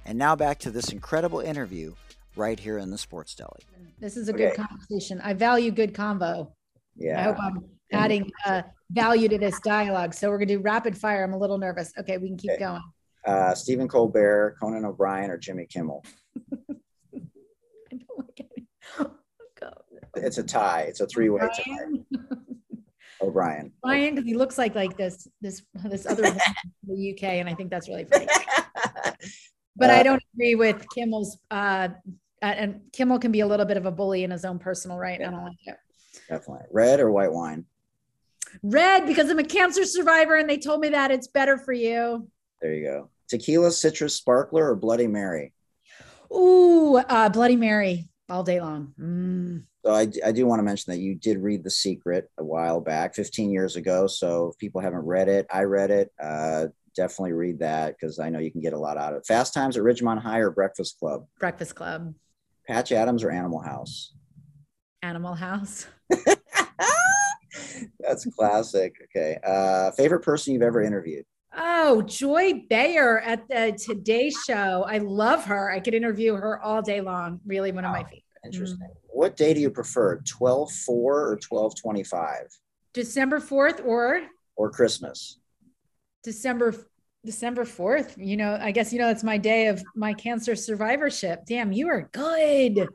And 0.04 0.18
now 0.18 0.34
back 0.34 0.58
to 0.60 0.72
this 0.72 0.90
incredible 0.90 1.38
interview 1.38 1.94
right 2.34 2.58
here 2.58 2.78
in 2.78 2.90
the 2.90 2.98
Sports 2.98 3.36
Deli. 3.36 3.60
This 4.00 4.16
is 4.16 4.28
a 4.28 4.32
Okay. 4.34 4.48
good 4.48 4.56
conversation. 4.66 5.20
I 5.22 5.34
value 5.34 5.70
good 5.70 5.94
convo. 5.94 6.50
Yeah. 6.96 7.20
I 7.20 7.22
hope 7.22 7.36
I'm 7.40 7.64
adding 7.92 8.28
uh, 8.46 8.62
value 8.90 9.28
to 9.28 9.38
this 9.38 9.60
dialogue. 9.60 10.12
So 10.12 10.28
we're 10.28 10.38
gonna 10.38 10.46
do 10.56 10.58
rapid 10.58 10.98
fire. 10.98 11.22
I'm 11.22 11.34
a 11.34 11.38
little 11.38 11.58
nervous. 11.58 11.92
Okay, 12.00 12.18
we 12.18 12.26
can 12.28 12.36
keep 12.36 12.50
Okay. 12.52 12.58
going. 12.64 12.82
Uh, 13.24 13.54
Stephen 13.54 13.86
Colbert, 13.86 14.56
Conan 14.60 14.84
O'Brien, 14.84 15.30
or 15.30 15.38
Jimmy 15.38 15.66
Kimmel. 15.66 16.04
I 16.52 17.96
don't 17.96 18.18
like 18.18 18.40
any- 18.40 18.66
Oh, 18.98 19.10
God. 19.60 19.74
It's 20.16 20.38
a 20.38 20.42
tie. 20.42 20.82
It's 20.82 21.00
a 21.00 21.06
three-way 21.06 21.40
tie. 21.40 21.62
Brian, 21.66 22.06
O'Brien. 23.20 23.72
Brian, 23.82 24.14
because 24.14 24.26
he 24.26 24.34
looks 24.34 24.58
like 24.58 24.74
like 24.74 24.96
this 24.96 25.28
this 25.40 25.62
this 25.84 26.06
other 26.06 26.22
one 26.24 26.32
from 26.32 26.96
the 26.96 27.12
UK, 27.12 27.24
and 27.24 27.48
I 27.48 27.54
think 27.54 27.70
that's 27.70 27.88
really 27.88 28.04
funny. 28.04 28.26
But 29.74 29.88
Uh, 29.88 29.94
I 29.94 30.02
don't 30.02 30.22
agree 30.34 30.54
with 30.54 30.84
Kimmel's. 30.94 31.38
Uh, 31.50 31.88
uh, 32.42 32.44
and 32.44 32.80
Kimmel 32.92 33.18
can 33.18 33.32
be 33.32 33.40
a 33.40 33.46
little 33.46 33.64
bit 33.64 33.78
of 33.78 33.86
a 33.86 33.90
bully 33.90 34.22
in 34.22 34.30
his 34.30 34.44
own 34.44 34.58
personal 34.58 34.98
right. 34.98 35.18
and 35.18 35.28
I 35.28 35.30
don't 35.30 35.44
like 35.44 35.56
it. 35.64 35.76
Definitely. 36.28 36.66
Red 36.70 37.00
or 37.00 37.10
white 37.10 37.32
wine? 37.32 37.64
Red 38.62 39.06
because 39.06 39.30
I'm 39.30 39.38
a 39.38 39.44
cancer 39.44 39.84
survivor, 39.86 40.36
and 40.36 40.48
they 40.50 40.58
told 40.58 40.80
me 40.80 40.90
that 40.90 41.10
it's 41.10 41.28
better 41.28 41.56
for 41.56 41.72
you. 41.72 42.28
There 42.60 42.74
you 42.74 42.84
go. 42.84 43.10
Tequila, 43.28 43.70
citrus, 43.70 44.14
sparkler, 44.16 44.70
or 44.70 44.76
Bloody 44.76 45.06
Mary? 45.06 45.54
Ooh, 46.34 46.96
uh, 46.96 47.28
Bloody 47.28 47.56
Mary 47.56 48.08
all 48.28 48.42
day 48.42 48.60
long. 48.60 48.94
Mm. 48.98 49.64
So 49.84 49.92
I, 49.92 50.08
I 50.24 50.32
do 50.32 50.46
want 50.46 50.60
to 50.60 50.64
mention 50.64 50.92
that 50.92 51.00
you 51.00 51.14
did 51.14 51.38
read 51.38 51.64
The 51.64 51.70
Secret 51.70 52.30
a 52.38 52.44
while 52.44 52.80
back, 52.80 53.14
15 53.14 53.50
years 53.50 53.76
ago. 53.76 54.06
So 54.06 54.48
if 54.48 54.58
people 54.58 54.80
haven't 54.80 55.04
read 55.04 55.28
it, 55.28 55.46
I 55.52 55.64
read 55.64 55.90
it. 55.90 56.12
Uh, 56.22 56.68
definitely 56.94 57.32
read 57.32 57.58
that 57.60 57.96
because 57.98 58.18
I 58.18 58.28
know 58.30 58.38
you 58.38 58.52
can 58.52 58.60
get 58.60 58.74
a 58.74 58.78
lot 58.78 58.96
out 58.96 59.12
of 59.12 59.18
it. 59.18 59.26
Fast 59.26 59.54
Times 59.54 59.76
at 59.76 59.82
Ridgemont 59.82 60.20
High 60.20 60.38
or 60.38 60.50
Breakfast 60.50 60.98
Club? 60.98 61.26
Breakfast 61.40 61.74
Club, 61.74 62.14
Patch 62.66 62.92
Adams 62.92 63.24
or 63.24 63.30
Animal 63.30 63.60
House? 63.60 64.14
Animal 65.02 65.34
House. 65.34 65.86
That's 67.98 68.24
classic. 68.36 68.94
Okay. 69.04 69.38
Uh, 69.44 69.90
favorite 69.92 70.20
person 70.20 70.52
you've 70.52 70.62
ever 70.62 70.80
interviewed? 70.82 71.24
Oh, 71.56 72.02
Joy 72.02 72.64
Bauer 72.70 73.20
at 73.20 73.46
the 73.48 73.78
Today 73.78 74.30
Show. 74.30 74.84
I 74.88 74.98
love 74.98 75.44
her. 75.46 75.70
I 75.70 75.80
could 75.80 75.94
interview 75.94 76.34
her 76.34 76.60
all 76.60 76.80
day 76.82 77.00
long. 77.00 77.40
Really, 77.46 77.72
one 77.72 77.84
of 77.84 77.92
my 77.92 77.98
Wow. 78.00 78.04
favorites. 78.04 78.24
Mm. 78.44 78.46
Interesting. 78.46 78.88
What 79.08 79.36
day 79.36 79.54
do 79.54 79.60
you 79.60 79.70
prefer, 79.70 80.16
12 80.26 80.72
4 80.72 81.28
or 81.32 81.36
12 81.36 81.74
25 81.76 82.48
December 82.94 83.38
4th 83.40 83.84
or 83.84 84.22
or 84.56 84.70
Christmas? 84.70 85.38
December 86.24 86.74
December 87.24 87.64
4th. 87.64 88.14
You 88.16 88.36
know, 88.36 88.58
I 88.60 88.70
guess 88.72 88.92
you 88.92 88.98
know 88.98 89.08
it's 89.10 89.22
my 89.22 89.38
day 89.38 89.66
of 89.68 89.82
my 89.94 90.12
cancer 90.14 90.56
survivorship. 90.56 91.40
Damn, 91.46 91.70
you 91.72 91.88
are 91.88 92.08
good. 92.12 92.88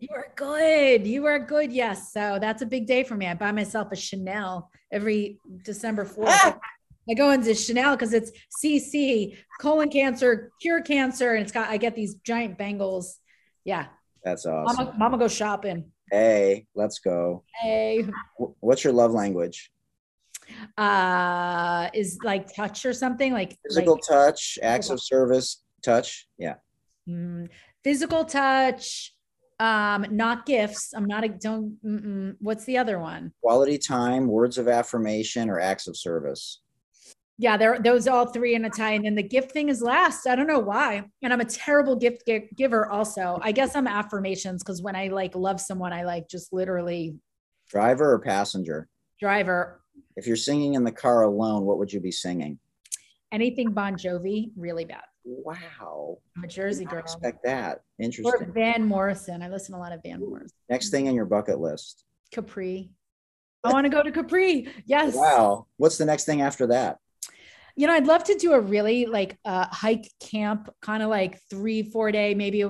You 0.00 0.08
are 0.12 0.26
good. 0.34 1.06
You 1.06 1.26
are 1.26 1.38
good. 1.38 1.72
Yes. 1.72 2.12
So 2.12 2.38
that's 2.40 2.62
a 2.62 2.66
big 2.66 2.86
day 2.86 3.04
for 3.04 3.14
me. 3.14 3.26
I 3.26 3.34
buy 3.34 3.52
myself 3.52 3.92
a 3.92 3.96
Chanel 3.96 4.70
every 4.90 5.38
December 5.64 6.04
4th. 6.04 6.58
I 7.08 7.14
go 7.14 7.30
into 7.30 7.54
Chanel 7.54 7.96
because 7.96 8.12
it's 8.12 8.32
CC, 8.62 9.36
colon 9.60 9.90
cancer, 9.90 10.50
cure 10.60 10.80
cancer, 10.80 11.34
and 11.34 11.42
it's 11.42 11.52
got 11.52 11.68
I 11.68 11.76
get 11.76 11.94
these 11.94 12.14
giant 12.16 12.58
bangles. 12.58 13.18
Yeah. 13.64 13.86
That's 14.22 14.46
awesome. 14.46 14.86
Mama, 14.86 14.98
mama 14.98 15.18
go 15.18 15.28
shopping. 15.28 15.90
Hey, 16.10 16.66
let's 16.74 16.98
go. 16.98 17.44
Hey. 17.60 18.06
What's 18.60 18.84
your 18.84 18.92
love 18.92 19.12
language? 19.12 19.70
Uh 20.76 21.88
is 21.94 22.18
like 22.22 22.54
touch 22.54 22.84
or 22.84 22.92
something 22.92 23.32
like 23.32 23.56
Physical 23.66 23.94
like, 23.94 24.02
touch, 24.08 24.58
acts 24.62 24.90
of 24.90 25.02
service, 25.02 25.62
touch. 25.82 26.26
Yeah. 26.38 26.54
Mm, 27.08 27.48
physical 27.82 28.24
touch, 28.24 29.14
um, 29.60 30.06
not 30.10 30.46
gifts. 30.46 30.92
I'm 30.94 31.04
not 31.06 31.24
a 31.24 31.28
don't. 31.28 31.78
Mm-mm. 31.84 32.36
What's 32.40 32.64
the 32.64 32.78
other 32.78 32.98
one? 32.98 33.32
Quality 33.42 33.78
time, 33.78 34.26
words 34.26 34.58
of 34.58 34.68
affirmation, 34.68 35.48
or 35.48 35.60
acts 35.60 35.86
of 35.86 35.96
service. 35.96 36.60
Yeah, 37.36 37.56
there 37.56 37.78
those 37.80 38.06
all 38.06 38.26
three 38.26 38.54
in 38.54 38.64
a 38.64 38.70
tie, 38.70 38.92
and 38.92 39.04
then 39.04 39.16
the 39.16 39.22
gift 39.22 39.50
thing 39.50 39.68
is 39.68 39.82
last. 39.82 40.26
I 40.26 40.36
don't 40.36 40.46
know 40.46 40.60
why, 40.60 41.02
and 41.22 41.32
I'm 41.32 41.40
a 41.40 41.44
terrible 41.44 41.96
gift 41.96 42.22
gi- 42.28 42.48
giver. 42.56 42.86
Also, 42.88 43.38
I 43.42 43.50
guess 43.50 43.74
I'm 43.74 43.88
affirmations 43.88 44.62
because 44.62 44.82
when 44.82 44.94
I 44.94 45.08
like 45.08 45.34
love 45.34 45.60
someone, 45.60 45.92
I 45.92 46.04
like 46.04 46.28
just 46.28 46.52
literally 46.52 47.16
Driver 47.68 48.12
or 48.12 48.18
passenger? 48.18 48.88
driver 49.20 49.80
If 50.16 50.26
you're 50.26 50.36
singing 50.36 50.74
in 50.74 50.84
the 50.84 50.92
car 50.92 51.22
alone, 51.22 51.64
what 51.64 51.78
would 51.78 51.92
you 51.92 52.00
be 52.00 52.12
singing? 52.12 52.58
anything 53.32 53.72
Bon 53.72 53.94
Jovi 53.96 54.50
really 54.56 54.84
bad. 54.84 55.02
Wow. 55.24 56.18
I'm 56.36 56.44
a 56.44 56.46
Jersey 56.46 56.84
girl. 56.84 57.00
expect 57.00 57.42
that. 57.44 57.80
Interesting. 57.98 58.48
Or 58.48 58.52
Van 58.52 58.86
Morrison. 58.86 59.42
I 59.42 59.48
listen 59.48 59.72
to 59.72 59.78
a 59.78 59.82
lot 59.82 59.92
of 59.92 60.00
Van 60.04 60.20
Morrison. 60.20 60.56
Next 60.70 60.90
thing 60.90 61.08
on 61.08 61.14
your 61.16 61.24
bucket 61.24 61.58
list. 61.58 62.04
Capri. 62.30 62.90
I 63.64 63.72
want 63.72 63.86
to 63.86 63.88
go 63.88 64.02
to 64.02 64.12
Capri. 64.12 64.68
Yes. 64.86 65.14
Wow. 65.14 65.66
What's 65.78 65.98
the 65.98 66.04
next 66.04 66.26
thing 66.26 66.42
after 66.42 66.68
that? 66.68 66.98
You 67.76 67.86
know 67.86 67.92
i'd 67.92 68.06
love 68.06 68.22
to 68.24 68.34
do 68.34 68.52
a 68.52 68.60
really 68.60 69.06
like 69.06 69.36
uh, 69.44 69.66
hike 69.70 70.10
camp 70.20 70.68
kind 70.80 71.02
of 71.02 71.08
like 71.10 71.40
three 71.50 71.82
four 71.82 72.12
day 72.12 72.34
maybe 72.34 72.64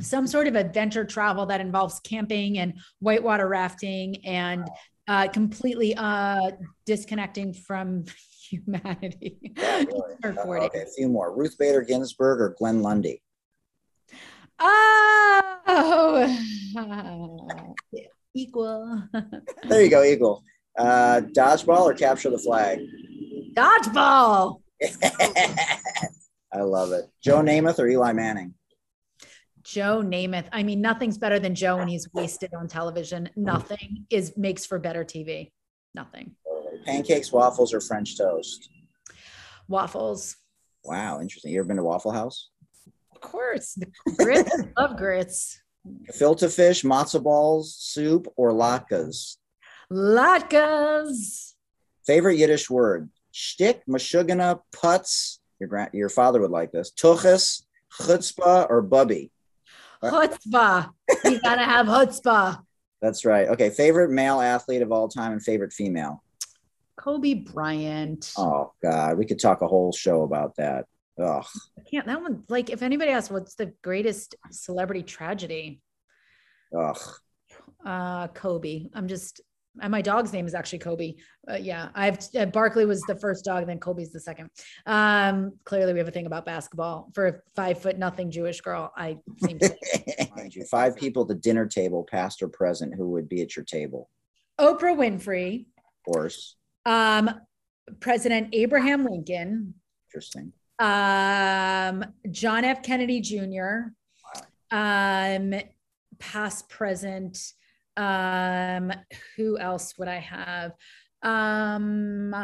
some 0.00 0.26
sort 0.26 0.48
of 0.48 0.56
adventure 0.56 1.04
travel 1.04 1.46
that 1.46 1.60
involves 1.60 2.00
camping 2.00 2.58
and 2.58 2.74
whitewater 2.98 3.46
rafting 3.46 4.24
and 4.26 4.68
uh, 5.06 5.28
completely 5.28 5.94
uh, 5.96 6.50
disconnecting 6.86 7.52
from 7.54 8.04
humanity 8.50 9.38
really. 9.56 9.92
Or 10.24 10.30
Uh, 10.30 10.44
40. 10.44 10.66
okay, 10.66 10.82
a 10.82 10.86
few 10.86 11.08
more. 11.08 11.34
Ruth 11.36 11.56
Bader 11.58 11.82
Ginsburg 11.82 12.40
or 12.40 12.54
Glenn 12.58 12.82
Lundy? 12.82 13.22
oh 15.66 16.36
equal 18.34 19.02
There 19.68 19.82
you 19.82 19.90
go, 19.90 20.02
Eagle. 20.02 20.42
Uh, 20.76 21.20
dodgeball 21.36 21.82
or 21.82 21.94
capture 21.94 22.30
the 22.30 22.38
flag? 22.38 22.80
dodgeball 23.54 24.60
I 26.52 26.60
love 26.60 26.92
it. 26.92 27.06
Joe 27.22 27.40
Namath 27.40 27.78
or 27.78 27.88
Eli 27.88 28.12
Manning? 28.12 28.54
Joe 29.62 30.02
Namath. 30.02 30.46
I 30.52 30.62
mean, 30.62 30.80
nothing's 30.80 31.18
better 31.18 31.38
than 31.38 31.54
Joe 31.54 31.78
when 31.78 31.88
he's 31.88 32.08
wasted 32.12 32.52
on 32.54 32.68
television. 32.68 33.30
Nothing 33.34 34.06
is 34.10 34.34
makes 34.36 34.64
for 34.66 34.78
better 34.78 35.04
TV. 35.04 35.50
Nothing. 35.94 36.32
Pancakes, 36.84 37.32
waffles, 37.32 37.72
or 37.72 37.80
French 37.80 38.18
toast? 38.18 38.68
Waffles. 39.68 40.36
Wow, 40.84 41.20
interesting. 41.20 41.52
You 41.52 41.60
ever 41.60 41.68
been 41.68 41.78
to 41.78 41.84
Waffle 41.84 42.12
House? 42.12 42.50
Of 43.14 43.20
course. 43.20 43.78
Grits. 44.18 44.50
love 44.76 44.96
grits. 44.96 45.58
Gefilte 46.08 46.54
fish, 46.54 46.82
matzo 46.82 47.22
balls, 47.22 47.74
soup, 47.78 48.26
or 48.36 48.52
latkes? 48.52 49.36
Latkes. 49.92 51.54
Favorite 52.06 52.36
Yiddish 52.36 52.68
word? 52.68 53.10
Shtick, 53.32 53.82
mashugana, 53.86 54.60
putz. 54.74 55.38
Your 55.58 55.68
grand, 55.68 55.90
your 55.92 56.08
father 56.08 56.40
would 56.40 56.50
like 56.50 56.72
this. 56.72 56.92
Tuchus, 56.92 57.62
chutzpah, 58.00 58.68
or 58.68 58.82
bubby? 58.82 59.30
Chutzpah. 60.02 60.90
You 61.24 61.40
gotta 61.40 61.64
have 61.64 61.86
chutzpah. 61.86 62.60
That's 63.00 63.24
right. 63.24 63.48
Okay. 63.48 63.70
Favorite 63.70 64.10
male 64.10 64.40
athlete 64.40 64.82
of 64.82 64.92
all 64.92 65.08
time 65.08 65.32
and 65.32 65.42
favorite 65.42 65.72
female? 65.72 66.22
Kobe 66.96 67.34
Bryant. 67.34 68.32
Oh 68.36 68.72
God, 68.82 69.18
we 69.18 69.26
could 69.26 69.38
talk 69.40 69.62
a 69.62 69.68
whole 69.68 69.92
show 69.92 70.22
about 70.22 70.56
that. 70.56 70.86
Oh, 71.18 71.42
I 71.78 71.82
can't 71.82 72.06
that 72.06 72.20
one 72.20 72.44
like 72.48 72.70
if 72.70 72.82
anybody 72.82 73.10
asks 73.10 73.30
what's 73.30 73.54
the 73.54 73.72
greatest 73.82 74.34
celebrity 74.50 75.02
tragedy? 75.02 75.80
ugh. 76.76 76.98
Uh 77.84 78.28
Kobe. 78.28 78.88
I'm 78.94 79.08
just 79.08 79.40
and 79.80 79.90
my 79.90 80.00
dog's 80.02 80.32
name 80.32 80.46
is 80.46 80.54
actually 80.54 80.78
Kobe. 80.78 81.14
Uh, 81.50 81.54
yeah, 81.54 81.88
I've 81.94 82.18
uh, 82.38 82.46
Barkley 82.46 82.84
was 82.86 83.00
the 83.02 83.16
first 83.16 83.44
dog, 83.44 83.66
then 83.66 83.78
Kobe's 83.78 84.12
the 84.12 84.20
second. 84.20 84.50
Um, 84.86 85.52
clearly, 85.64 85.92
we 85.92 85.98
have 85.98 86.08
a 86.08 86.12
thing 86.12 86.26
about 86.26 86.44
basketball. 86.46 87.10
For 87.14 87.26
a 87.26 87.34
five 87.56 87.78
foot 87.78 87.98
nothing 87.98 88.30
Jewish 88.30 88.60
girl, 88.60 88.92
I 88.96 89.18
seem 89.44 89.58
to. 89.58 89.74
Mind 90.36 90.54
you, 90.54 90.64
five 90.64 90.96
people 90.96 91.22
at 91.22 91.28
the 91.28 91.34
dinner 91.34 91.66
table, 91.66 92.06
past 92.08 92.42
or 92.42 92.48
present, 92.48 92.94
who 92.94 93.10
would 93.10 93.28
be 93.28 93.42
at 93.42 93.56
your 93.56 93.64
table? 93.64 94.10
Oprah 94.60 94.96
Winfrey, 94.96 95.66
Of 96.06 96.12
course. 96.12 96.56
um, 96.86 97.30
President 98.00 98.50
Abraham 98.52 99.04
Lincoln, 99.04 99.74
Interesting. 100.08 100.52
um, 100.78 102.04
John 102.30 102.64
F. 102.64 102.82
Kennedy 102.82 103.20
Jr., 103.20 103.90
um, 104.70 105.54
past, 106.18 106.68
present. 106.68 107.52
Um, 107.96 108.92
who 109.36 109.58
else 109.58 109.96
would 109.98 110.08
I 110.08 110.18
have? 110.18 110.72
Um, 111.22 112.34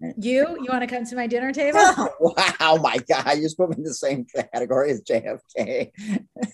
you, 0.16 0.56
you 0.60 0.66
want 0.68 0.82
to 0.82 0.86
come 0.86 1.04
to 1.04 1.16
my 1.16 1.26
dinner 1.26 1.52
table? 1.52 1.80
wow, 2.20 2.78
my 2.82 2.98
God, 3.08 3.36
you 3.36 3.42
just 3.42 3.56
put 3.56 3.70
me 3.70 3.76
in 3.76 3.84
the 3.84 3.94
same 3.94 4.26
category 4.34 4.90
as 4.90 5.02
JFK. 5.02 5.90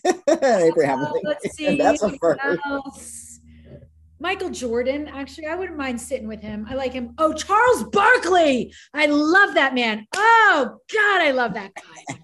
Abraham 0.04 0.98
Oh, 1.06 1.20
let's 1.24 1.54
see. 1.54 1.76
That's 1.76 2.02
a 2.02 2.08
who 2.08 2.18
first. 2.18 2.40
else? 2.66 3.40
Michael 4.20 4.50
Jordan, 4.50 5.08
actually, 5.08 5.48
I 5.48 5.54
wouldn't 5.54 5.76
mind 5.76 6.00
sitting 6.00 6.28
with 6.28 6.40
him. 6.40 6.66
I 6.68 6.74
like 6.74 6.92
him. 6.92 7.14
Oh, 7.18 7.32
Charles 7.32 7.84
Barkley. 7.84 8.72
I 8.94 9.06
love 9.06 9.54
that 9.54 9.74
man. 9.74 10.06
Oh, 10.14 10.78
God, 10.92 11.20
I 11.20 11.32
love 11.32 11.54
that 11.54 11.72
guy. 11.74 12.14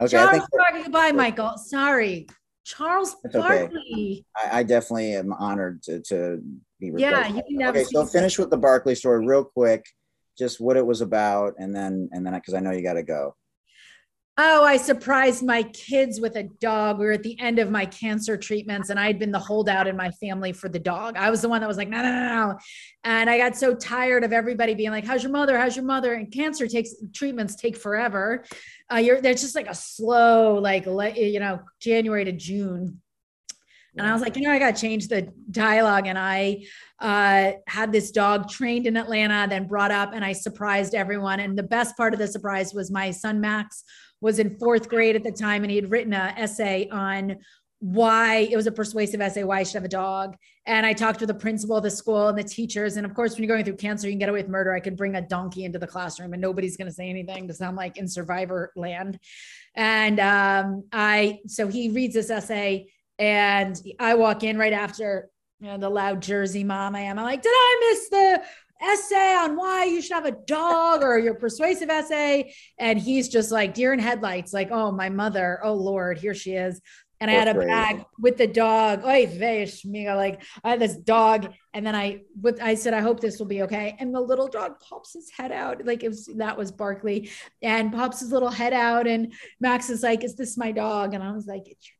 okay, 0.00 0.16
Charles 0.16 0.46
Barkley. 0.56 0.84
Goodbye, 0.84 1.12
Michael. 1.12 1.58
Sorry. 1.58 2.26
Charles 2.66 3.14
That's 3.22 3.36
Barkley. 3.36 3.78
Okay. 3.94 4.24
I, 4.36 4.58
I, 4.58 4.62
definitely 4.64 5.14
am 5.14 5.32
honored 5.32 5.84
to, 5.84 6.00
to 6.00 6.42
be 6.80 6.90
Yeah, 6.96 7.28
you 7.28 7.42
can 7.48 7.68
Okay, 7.68 7.84
so 7.84 8.04
finish 8.04 8.38
with 8.38 8.50
the 8.50 8.56
Barkley 8.56 8.96
story 8.96 9.24
real 9.24 9.44
quick, 9.44 9.86
just 10.36 10.60
what 10.60 10.76
it 10.76 10.84
was 10.84 11.00
about, 11.00 11.54
and 11.58 11.74
then 11.74 12.08
and 12.10 12.26
then 12.26 12.34
because 12.34 12.54
I 12.54 12.60
know 12.60 12.72
you 12.72 12.82
got 12.82 12.94
to 12.94 13.04
go. 13.04 13.36
Oh, 14.38 14.64
I 14.64 14.76
surprised 14.76 15.42
my 15.42 15.62
kids 15.62 16.20
with 16.20 16.36
a 16.36 16.42
dog. 16.42 16.98
We 16.98 17.06
were 17.06 17.12
at 17.12 17.22
the 17.22 17.40
end 17.40 17.58
of 17.58 17.70
my 17.70 17.86
cancer 17.86 18.36
treatments, 18.36 18.90
and 18.90 19.00
I 19.00 19.06
had 19.06 19.18
been 19.18 19.32
the 19.32 19.38
holdout 19.38 19.86
in 19.86 19.96
my 19.96 20.10
family 20.10 20.52
for 20.52 20.68
the 20.68 20.78
dog. 20.78 21.16
I 21.16 21.30
was 21.30 21.40
the 21.40 21.48
one 21.48 21.62
that 21.62 21.66
was 21.66 21.78
like, 21.78 21.88
no, 21.88 22.02
no, 22.02 22.12
no, 22.12 22.50
no. 22.50 22.58
And 23.02 23.30
I 23.30 23.38
got 23.38 23.56
so 23.56 23.74
tired 23.74 24.24
of 24.24 24.34
everybody 24.34 24.74
being 24.74 24.90
like, 24.90 25.06
"How's 25.06 25.22
your 25.22 25.32
mother? 25.32 25.58
How's 25.58 25.74
your 25.74 25.86
mother?" 25.86 26.12
And 26.12 26.30
cancer 26.30 26.68
takes 26.68 26.90
treatments 27.14 27.56
take 27.56 27.78
forever. 27.78 28.44
Uh, 28.92 28.96
you're 28.96 29.22
there's 29.22 29.40
just 29.40 29.54
like 29.54 29.68
a 29.68 29.74
slow, 29.74 30.56
like 30.56 30.84
you 30.84 31.40
know, 31.40 31.60
January 31.80 32.26
to 32.26 32.32
June. 32.32 33.00
And 33.96 34.06
I 34.06 34.12
was 34.12 34.20
like, 34.20 34.36
you 34.36 34.42
know, 34.42 34.52
I 34.52 34.58
got 34.58 34.74
to 34.74 34.80
change 34.80 35.08
the 35.08 35.32
dialogue. 35.50 36.06
And 36.06 36.18
I 36.18 36.64
uh, 37.00 37.52
had 37.66 37.92
this 37.92 38.10
dog 38.10 38.50
trained 38.50 38.86
in 38.86 38.94
Atlanta, 38.94 39.46
then 39.48 39.66
brought 39.66 39.90
up, 39.90 40.12
and 40.12 40.22
I 40.22 40.32
surprised 40.32 40.94
everyone. 40.94 41.40
And 41.40 41.56
the 41.56 41.62
best 41.62 41.96
part 41.96 42.12
of 42.12 42.18
the 42.18 42.28
surprise 42.28 42.74
was 42.74 42.90
my 42.90 43.10
son 43.10 43.40
Max 43.40 43.84
was 44.20 44.38
in 44.38 44.58
fourth 44.58 44.88
grade 44.88 45.16
at 45.16 45.22
the 45.22 45.32
time, 45.32 45.62
and 45.62 45.70
he 45.70 45.76
had 45.76 45.90
written 45.90 46.12
an 46.12 46.36
essay 46.36 46.88
on 46.90 47.36
why 47.80 48.48
it 48.50 48.56
was 48.56 48.66
a 48.66 48.72
persuasive 48.72 49.20
essay 49.20 49.44
why 49.44 49.60
I 49.60 49.62
should 49.62 49.74
have 49.74 49.84
a 49.84 49.88
dog. 49.88 50.36
And 50.64 50.86
I 50.86 50.92
talked 50.92 51.20
with 51.20 51.28
the 51.28 51.34
principal 51.34 51.76
of 51.76 51.82
the 51.82 51.90
school 51.90 52.28
and 52.28 52.38
the 52.38 52.42
teachers. 52.42 52.96
And 52.96 53.04
of 53.04 53.14
course, 53.14 53.34
when 53.34 53.44
you're 53.44 53.54
going 53.54 53.64
through 53.64 53.76
cancer, 53.76 54.08
you 54.08 54.12
can 54.12 54.18
get 54.18 54.28
away 54.28 54.40
with 54.40 54.50
murder. 54.50 54.74
I 54.74 54.80
could 54.80 54.96
bring 54.96 55.14
a 55.14 55.20
donkey 55.20 55.64
into 55.64 55.78
the 55.78 55.86
classroom 55.86 56.32
and 56.32 56.40
nobody's 56.40 56.76
going 56.76 56.88
to 56.88 56.94
say 56.94 57.08
anything 57.08 57.46
to 57.48 57.54
sound 57.54 57.76
like 57.76 57.98
in 57.98 58.08
survivor 58.08 58.72
land. 58.76 59.18
And 59.74 60.18
um, 60.18 60.84
I, 60.90 61.40
so 61.46 61.68
he 61.68 61.90
reads 61.90 62.14
this 62.14 62.30
essay 62.30 62.86
and 63.18 63.78
I 64.00 64.14
walk 64.14 64.42
in 64.42 64.58
right 64.58 64.72
after 64.72 65.28
you 65.60 65.68
know, 65.68 65.78
the 65.78 65.88
loud 65.88 66.22
Jersey 66.22 66.64
mom 66.64 66.94
I 66.96 67.00
am. 67.00 67.18
I'm 67.18 67.24
like, 67.24 67.42
did 67.42 67.52
I 67.54 67.90
miss 67.90 68.08
the 68.08 68.42
essay 68.82 69.34
on 69.34 69.56
why 69.56 69.84
you 69.84 70.02
should 70.02 70.14
have 70.14 70.26
a 70.26 70.32
dog 70.46 71.02
or 71.02 71.18
your 71.18 71.34
persuasive 71.34 71.90
essay. 71.90 72.54
And 72.78 72.98
he's 72.98 73.28
just 73.28 73.50
like 73.50 73.74
deer 73.74 73.92
in 73.92 73.98
headlights, 73.98 74.52
like, 74.52 74.70
oh, 74.70 74.92
my 74.92 75.08
mother, 75.08 75.60
oh 75.62 75.74
Lord, 75.74 76.18
here 76.18 76.34
she 76.34 76.52
is. 76.52 76.80
And 77.18 77.30
I 77.30 77.34
had 77.34 77.48
a 77.48 77.54
bag 77.54 78.04
with 78.18 78.36
the 78.36 78.46
dog. 78.46 79.02
Oy 79.02 79.26
veish, 79.26 79.86
Like 80.14 80.42
I 80.62 80.70
had 80.70 80.80
this 80.80 80.96
dog, 80.96 81.54
and 81.72 81.86
then 81.86 81.94
I 81.94 82.20
with 82.42 82.60
I 82.60 82.74
said, 82.74 82.92
I 82.92 83.00
hope 83.00 83.20
this 83.20 83.38
will 83.38 83.46
be 83.46 83.62
okay. 83.62 83.96
And 83.98 84.14
the 84.14 84.20
little 84.20 84.48
dog 84.48 84.80
pops 84.80 85.14
his 85.14 85.30
head 85.30 85.50
out, 85.50 85.86
like 85.86 86.02
it 86.02 86.08
was 86.08 86.26
that 86.36 86.58
was 86.58 86.70
Barkley, 86.70 87.30
and 87.62 87.90
pops 87.90 88.20
his 88.20 88.32
little 88.32 88.50
head 88.50 88.74
out. 88.74 89.06
And 89.06 89.32
Max 89.60 89.88
is 89.88 90.02
like, 90.02 90.24
"Is 90.24 90.36
this 90.36 90.58
my 90.58 90.72
dog?" 90.72 91.14
And 91.14 91.24
I 91.24 91.32
was 91.32 91.46
like, 91.46 91.62
"It's 91.66 91.88
your 91.88 91.95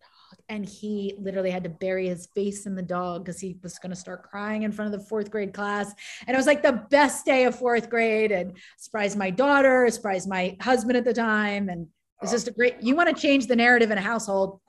and 0.49 0.65
he 0.65 1.15
literally 1.19 1.51
had 1.51 1.65
to 1.65 1.71
bury 1.71 2.09
his 2.09 2.27
face 2.35 2.67
in 2.67 2.75
the 2.75 2.83
dog 2.83 3.25
because 3.25 3.41
he 3.41 3.59
was 3.63 3.79
going 3.79 3.91
to 3.91 3.97
start 3.97 4.23
crying 4.23 4.63
in 4.63 4.73
front 4.73 4.95
of 4.95 5.01
the 5.01 5.07
fourth 5.07 5.31
grade 5.31 5.53
class. 5.53 5.93
And 6.27 6.35
it 6.35 6.39
was 6.39 6.47
like 6.47 6.63
the 6.63 6.85
best 6.91 7.25
day 7.25 7.45
of 7.45 7.59
fourth 7.59 7.91
grade 7.91 8.33
and 8.33 8.57
surprised 8.77 9.19
my 9.19 9.31
daughter, 9.31 9.89
surprised 9.91 10.29
my 10.29 10.57
husband 10.61 10.97
at 10.97 11.05
the 11.05 11.15
time. 11.15 11.69
And 11.69 11.89
it's 12.23 12.33
just 12.33 12.49
a 12.49 12.53
great, 12.53 12.77
you 12.81 12.95
want 12.95 13.15
to 13.15 13.21
change 13.21 13.47
the 13.47 13.57
narrative 13.57 13.91
in 13.91 13.99
a 13.99 14.03
household, 14.03 14.61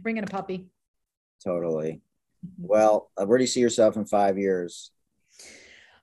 bring 0.00 0.16
in 0.16 0.24
a 0.24 0.28
puppy. 0.28 0.66
Totally. 1.44 2.00
Well, 2.58 3.10
uh, 3.16 3.26
where 3.26 3.38
do 3.38 3.44
you 3.44 3.48
see 3.48 3.60
yourself 3.60 3.96
in 3.96 4.06
five 4.06 4.38
years? 4.38 4.90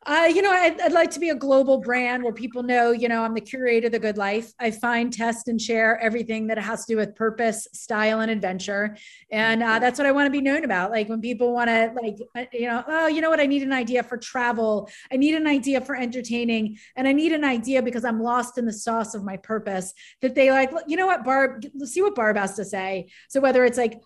Uh, 0.08 0.30
you 0.32 0.44
know, 0.44 0.52
I'd, 0.52 0.80
I'd, 0.82 0.92
like 0.92 1.10
to 1.12 1.20
be 1.20 1.30
a 1.30 1.36
global 1.36 1.80
brand 1.80 2.24
where 2.24 2.32
people 2.32 2.62
know, 2.62 2.92
you 2.92 3.10
know, 3.10 3.24
I'm 3.24 3.34
the 3.34 3.42
curator 3.42 3.88
of 3.88 3.92
the 3.92 3.98
good 3.98 4.18
life. 4.18 4.54
I 4.60 4.70
find, 4.70 5.12
test, 5.12 5.48
and 5.48 5.60
share 5.60 6.00
everything 6.00 6.46
that 6.48 6.60
has 6.60 6.86
to 6.86 6.94
do 6.94 6.98
with 6.98 7.16
purpose, 7.16 7.68
style, 7.74 8.20
and 8.20 8.30
adventure. 8.30 8.98
And 9.32 9.64
uh, 9.64 9.80
that's 9.80 9.98
what 9.98 10.06
I 10.06 10.12
want 10.12 10.28
to 10.28 10.32
be 10.32 10.42
known 10.42 10.64
about. 10.64 10.92
Like 10.92 11.10
when 11.10 11.22
people 11.22 11.54
want 11.54 11.70
to, 11.70 11.92
like, 12.00 12.18
uh, 12.36 12.46
you 12.54 12.68
know, 12.68 12.84
oh, 12.88 13.08
you 13.08 13.20
know 13.20 13.32
what? 13.32 13.40
I 13.40 13.48
need 13.48 13.64
an 13.64 13.74
idea 13.74 14.04
for 14.04 14.16
travel. 14.18 14.88
I 15.12 15.18
need 15.18 15.34
an 15.34 15.48
idea 15.48 15.82
for 15.82 15.96
entertaining. 15.96 16.78
And 16.96 17.08
I 17.08 17.12
need 17.12 17.32
an 17.32 17.44
idea 17.44 17.82
because 17.82 18.06
I'm 18.06 18.22
lost 18.22 18.60
in 18.60 18.66
the 18.66 18.74
sauce 18.74 19.16
of 19.16 19.24
my 19.24 19.38
purpose 19.38 19.92
that 20.22 20.36
they 20.36 20.52
like, 20.52 20.72
you 20.88 20.98
know 20.98 21.08
what, 21.08 21.24
Barb, 21.24 21.66
let's 21.74 21.94
see 21.94 22.04
what 22.04 22.14
Barb 22.14 22.38
has 22.38 22.56
to 22.58 22.66
say. 22.66 23.08
So 23.28 23.42
whether 23.42 23.66
it's 23.66 23.78
like, 23.78 24.00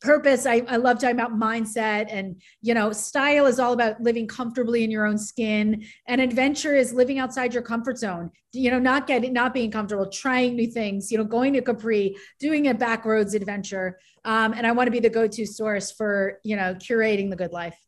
purpose 0.00 0.46
I, 0.46 0.62
I 0.66 0.76
love 0.76 0.98
talking 0.98 1.18
about 1.18 1.32
mindset 1.32 2.06
and 2.08 2.40
you 2.62 2.72
know 2.72 2.92
style 2.92 3.46
is 3.46 3.58
all 3.58 3.72
about 3.72 4.00
living 4.00 4.26
comfortably 4.26 4.82
in 4.82 4.90
your 4.90 5.06
own 5.06 5.18
skin 5.18 5.84
and 6.06 6.20
adventure 6.20 6.74
is 6.74 6.92
living 6.92 7.18
outside 7.18 7.52
your 7.52 7.62
comfort 7.62 7.98
zone 7.98 8.30
you 8.52 8.70
know 8.70 8.78
not 8.78 9.06
getting 9.06 9.32
not 9.32 9.52
being 9.52 9.70
comfortable 9.70 10.08
trying 10.08 10.56
new 10.56 10.66
things 10.66 11.12
you 11.12 11.18
know 11.18 11.24
going 11.24 11.52
to 11.52 11.60
capri 11.60 12.16
doing 12.38 12.68
a 12.68 12.74
backroads 12.74 13.34
adventure 13.34 13.98
um, 14.24 14.54
and 14.54 14.66
i 14.66 14.72
want 14.72 14.86
to 14.86 14.90
be 14.90 15.00
the 15.00 15.10
go-to 15.10 15.46
source 15.46 15.92
for 15.92 16.40
you 16.44 16.56
know 16.56 16.74
curating 16.74 17.28
the 17.28 17.36
good 17.36 17.52
life 17.52 17.78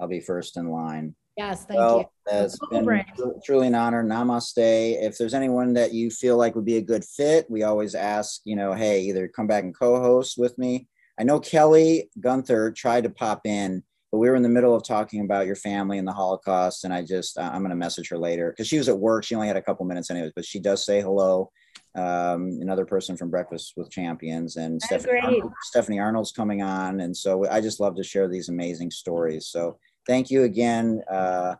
i'll 0.00 0.08
be 0.08 0.20
first 0.20 0.56
in 0.56 0.68
line 0.68 1.14
Yes, 1.38 1.64
thank 1.64 1.78
well, 1.78 1.98
you. 2.28 2.44
It's 2.44 2.58
been 2.70 3.06
truly 3.42 3.68
an 3.68 3.74
honor. 3.74 4.04
Namaste. 4.04 5.02
If 5.02 5.16
there's 5.16 5.32
anyone 5.32 5.72
that 5.72 5.94
you 5.94 6.10
feel 6.10 6.36
like 6.36 6.54
would 6.54 6.66
be 6.66 6.76
a 6.76 6.82
good 6.82 7.02
fit, 7.02 7.46
we 7.48 7.62
always 7.62 7.94
ask, 7.94 8.42
you 8.44 8.54
know, 8.54 8.74
hey, 8.74 9.00
either 9.04 9.28
come 9.28 9.46
back 9.46 9.64
and 9.64 9.74
co-host 9.74 10.36
with 10.36 10.58
me 10.58 10.88
I 11.18 11.24
know 11.24 11.40
Kelly 11.40 12.10
Gunther 12.20 12.72
tried 12.72 13.04
to 13.04 13.10
pop 13.10 13.46
in, 13.46 13.82
but 14.10 14.18
we 14.18 14.28
were 14.28 14.36
in 14.36 14.42
the 14.42 14.48
middle 14.48 14.74
of 14.74 14.84
talking 14.84 15.22
about 15.22 15.46
your 15.46 15.56
family 15.56 15.98
and 15.98 16.06
the 16.06 16.12
Holocaust. 16.12 16.84
And 16.84 16.92
I 16.92 17.02
just, 17.02 17.38
I'm 17.38 17.60
going 17.60 17.70
to 17.70 17.76
message 17.76 18.08
her 18.08 18.18
later 18.18 18.50
because 18.50 18.68
she 18.68 18.78
was 18.78 18.88
at 18.88 18.98
work. 18.98 19.24
She 19.24 19.34
only 19.34 19.46
had 19.46 19.56
a 19.56 19.62
couple 19.62 19.86
minutes 19.86 20.10
anyways, 20.10 20.32
but 20.34 20.44
she 20.44 20.60
does 20.60 20.84
say 20.84 21.00
hello. 21.00 21.50
Um, 21.94 22.58
another 22.60 22.86
person 22.86 23.16
from 23.16 23.30
Breakfast 23.30 23.74
with 23.76 23.90
Champions 23.90 24.56
and 24.56 24.80
Stephanie, 24.80 25.20
Arnold, 25.20 25.52
Stephanie 25.62 25.98
Arnold's 25.98 26.32
coming 26.32 26.62
on. 26.62 27.00
And 27.00 27.14
so 27.16 27.48
I 27.50 27.60
just 27.60 27.80
love 27.80 27.96
to 27.96 28.02
share 28.02 28.28
these 28.28 28.48
amazing 28.48 28.90
stories. 28.90 29.48
So 29.48 29.78
thank 30.06 30.30
you 30.30 30.44
again. 30.44 31.02
Uh, 31.10 31.56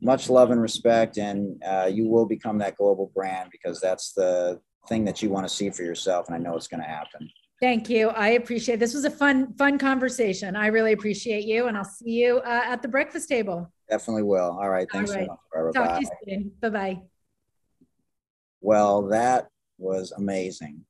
much 0.00 0.28
love 0.28 0.50
and 0.50 0.60
respect. 0.60 1.18
And 1.18 1.62
uh, 1.64 1.88
you 1.92 2.08
will 2.08 2.26
become 2.26 2.58
that 2.58 2.76
global 2.76 3.10
brand 3.14 3.50
because 3.50 3.80
that's 3.80 4.12
the 4.12 4.60
thing 4.88 5.04
that 5.04 5.22
you 5.22 5.30
want 5.30 5.48
to 5.48 5.54
see 5.54 5.70
for 5.70 5.82
yourself. 5.82 6.26
And 6.26 6.34
I 6.34 6.38
know 6.38 6.56
it's 6.56 6.68
going 6.68 6.82
to 6.82 6.88
happen. 6.88 7.30
Thank 7.60 7.88
you. 7.88 8.08
I 8.10 8.30
appreciate 8.30 8.74
it. 8.74 8.80
this 8.80 8.92
was 8.92 9.04
a 9.04 9.10
fun 9.10 9.54
fun 9.54 9.78
conversation. 9.78 10.56
I 10.56 10.66
really 10.66 10.92
appreciate 10.92 11.44
you, 11.44 11.68
and 11.68 11.76
I'll 11.76 11.84
see 11.84 12.10
you 12.10 12.38
uh, 12.38 12.62
at 12.64 12.82
the 12.82 12.88
breakfast 12.88 13.28
table. 13.28 13.72
Definitely 13.88 14.24
will. 14.24 14.58
All 14.60 14.68
right. 14.68 14.86
Thanks 14.92 15.10
All 15.10 15.16
right. 15.16 15.26
so 15.26 15.32
much, 15.32 15.38
Barbara. 15.52 15.72
Talk 15.72 15.88
Bye. 15.88 15.94
to 15.94 16.00
you 16.00 16.10
soon. 16.28 16.52
Bye 16.60 16.68
bye. 16.68 17.00
Well, 18.60 19.08
that 19.08 19.48
was 19.78 20.12
amazing. 20.12 20.84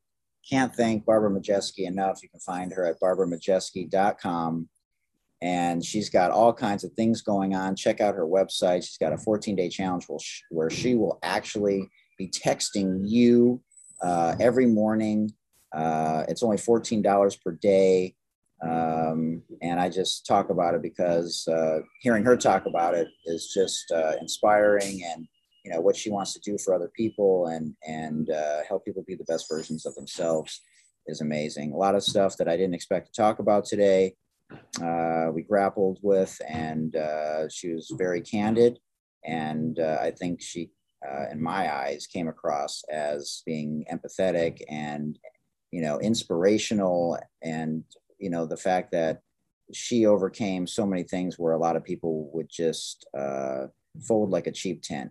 Can't 0.49 0.75
thank 0.75 1.05
Barbara 1.05 1.31
Majeski 1.31 1.87
enough. 1.87 2.23
You 2.23 2.29
can 2.29 2.41
find 2.41 2.73
her 2.73 2.87
at 2.87 3.01
barbaramajeski.com. 3.01 4.69
And 5.43 5.85
she's 5.85 6.09
got 6.09 6.31
all 6.31 6.53
kinds 6.53 6.83
of 6.83 6.93
things 6.93 7.21
going 7.21 7.55
on. 7.55 7.77
Check 7.77 8.01
out 8.01 8.15
her 8.15 8.27
website. 8.27 8.85
She's 8.85 8.97
got 8.97 9.13
a 9.13 9.19
14 9.19 9.55
day 9.55 9.69
challenge 9.69 10.07
where 10.51 10.71
she 10.71 10.95
will 10.95 11.19
actually 11.23 11.89
be 12.17 12.29
texting 12.29 13.03
you 13.05 13.61
uh, 14.01 14.35
every 14.41 14.67
morning 14.67 15.31
uh, 15.75 16.25
it's 16.29 16.43
only 16.43 16.57
$14 16.57 17.43
per 17.43 17.53
day. 17.53 18.15
Um, 18.63 19.43
and 19.61 19.79
I 19.79 19.91
just 19.91 20.27
talk 20.27 20.49
about 20.51 20.75
it 20.75 20.83
because 20.83 21.47
uh, 21.47 21.81
hearing 22.01 22.25
her 22.25 22.37
talk 22.37 22.67
about 22.67 22.95
it 22.95 23.09
is 23.27 23.53
just 23.53 23.91
uh, 23.93 24.13
inspiring 24.21 25.03
and 25.05 25.27
you 25.65 25.73
know 25.73 25.81
what 25.81 25.97
she 25.97 26.11
wants 26.11 26.33
to 26.33 26.41
do 26.41 26.57
for 26.57 26.73
other 26.75 26.91
people 26.97 27.49
and 27.49 27.75
and 27.87 28.31
uh, 28.31 28.63
help 28.67 28.85
people 28.85 29.05
be 29.07 29.17
the 29.17 29.25
best 29.25 29.47
versions 29.51 29.85
of 29.85 29.95
themselves 29.95 30.61
is 31.07 31.21
amazing. 31.21 31.73
A 31.73 31.77
lot 31.77 31.95
of 31.95 32.03
stuff 32.03 32.37
that 32.39 32.49
I 32.49 32.57
didn't 32.57 32.75
expect 32.75 33.13
to 33.13 33.21
talk 33.21 33.41
about 33.41 33.65
today. 33.65 34.15
Uh, 34.83 35.27
we 35.33 35.43
grappled 35.43 35.99
with, 36.03 36.41
and 36.49 36.95
uh, 36.97 37.49
she 37.49 37.73
was 37.73 37.93
very 37.97 38.21
candid, 38.21 38.79
and 39.25 39.79
uh, 39.79 39.99
I 40.01 40.13
think 40.13 40.41
she, 40.41 40.71
in 41.31 41.43
my 41.43 41.73
eyes, 41.73 42.07
came 42.07 42.29
across 42.29 42.83
as 42.91 43.43
being 43.45 43.85
empathetic 43.93 44.63
and 44.69 45.19
you 45.77 45.83
know, 45.83 45.99
inspirational 46.01 47.19
and, 47.43 47.85
you 48.19 48.31
know, 48.31 48.47
the 48.47 48.57
fact 48.57 48.93
that 48.93 49.21
she 49.75 50.07
overcame 50.07 50.67
so 50.67 50.87
many 50.87 51.03
things 51.03 51.39
where 51.39 51.53
a 51.53 51.59
lot 51.59 51.77
of 51.77 51.85
people 51.85 52.31
would 52.33 52.49
just 52.49 53.07
uh, 53.15 53.67
fold 54.01 54.31
like 54.31 54.47
a 54.47 54.53
cheap 54.53 54.81
tent. 54.81 55.11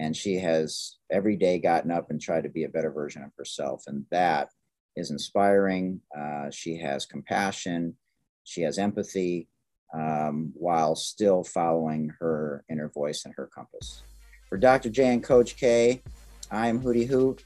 And 0.00 0.16
she 0.16 0.34
has 0.40 0.96
every 1.08 1.36
day 1.36 1.60
gotten 1.60 1.92
up 1.92 2.10
and 2.10 2.20
tried 2.20 2.42
to 2.42 2.48
be 2.48 2.64
a 2.64 2.68
better 2.68 2.90
version 2.90 3.22
of 3.22 3.30
herself. 3.38 3.84
And 3.86 4.04
that 4.10 4.48
is 4.96 5.12
inspiring. 5.12 6.00
Uh, 6.18 6.50
she 6.50 6.78
has 6.78 7.06
compassion, 7.06 7.94
she 8.42 8.62
has 8.62 8.78
empathy, 8.78 9.46
um, 9.94 10.50
while 10.56 10.96
still 10.96 11.44
following 11.44 12.12
her 12.18 12.64
inner 12.68 12.88
voice 12.88 13.24
and 13.24 13.34
her 13.36 13.48
compass. 13.54 14.02
For 14.48 14.58
Dr. 14.58 14.90
J 14.90 15.12
and 15.12 15.22
Coach 15.22 15.56
K, 15.56 16.02
I'm 16.50 16.82
Hootie 16.82 17.06
Hoot. 17.06 17.44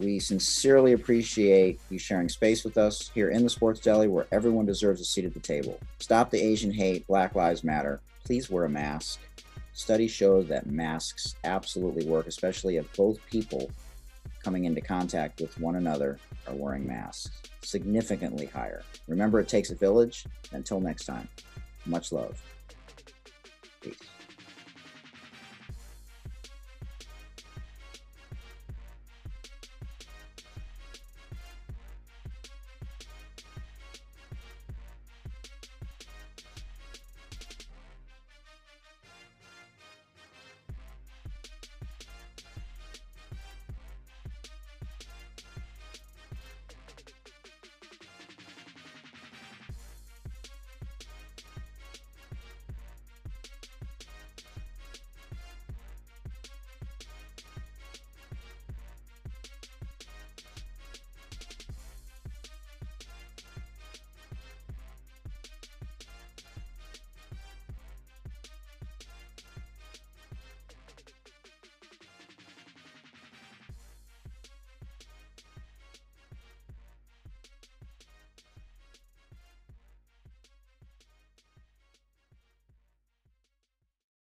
We 0.00 0.18
sincerely 0.18 0.94
appreciate 0.94 1.78
you 1.90 1.98
sharing 1.98 2.30
space 2.30 2.64
with 2.64 2.78
us 2.78 3.10
here 3.14 3.28
in 3.28 3.44
the 3.44 3.50
Sports 3.50 3.80
Deli 3.80 4.08
where 4.08 4.26
everyone 4.32 4.64
deserves 4.64 5.02
a 5.02 5.04
seat 5.04 5.26
at 5.26 5.34
the 5.34 5.40
table. 5.40 5.78
Stop 5.98 6.30
the 6.30 6.40
Asian 6.40 6.72
hate. 6.72 7.06
Black 7.06 7.34
Lives 7.34 7.62
Matter. 7.62 8.00
Please 8.24 8.48
wear 8.48 8.64
a 8.64 8.68
mask. 8.68 9.20
Studies 9.74 10.10
show 10.10 10.42
that 10.44 10.66
masks 10.66 11.34
absolutely 11.44 12.06
work, 12.06 12.26
especially 12.28 12.78
if 12.78 12.96
both 12.96 13.18
people 13.26 13.70
coming 14.42 14.64
into 14.64 14.80
contact 14.80 15.38
with 15.38 15.60
one 15.60 15.76
another 15.76 16.18
are 16.48 16.54
wearing 16.54 16.86
masks. 16.86 17.30
Significantly 17.60 18.46
higher. 18.46 18.82
Remember, 19.06 19.38
it 19.38 19.48
takes 19.48 19.68
a 19.68 19.74
village. 19.74 20.24
Until 20.52 20.80
next 20.80 21.04
time, 21.04 21.28
much 21.84 22.10
love. 22.10 22.42
Peace. 23.82 23.98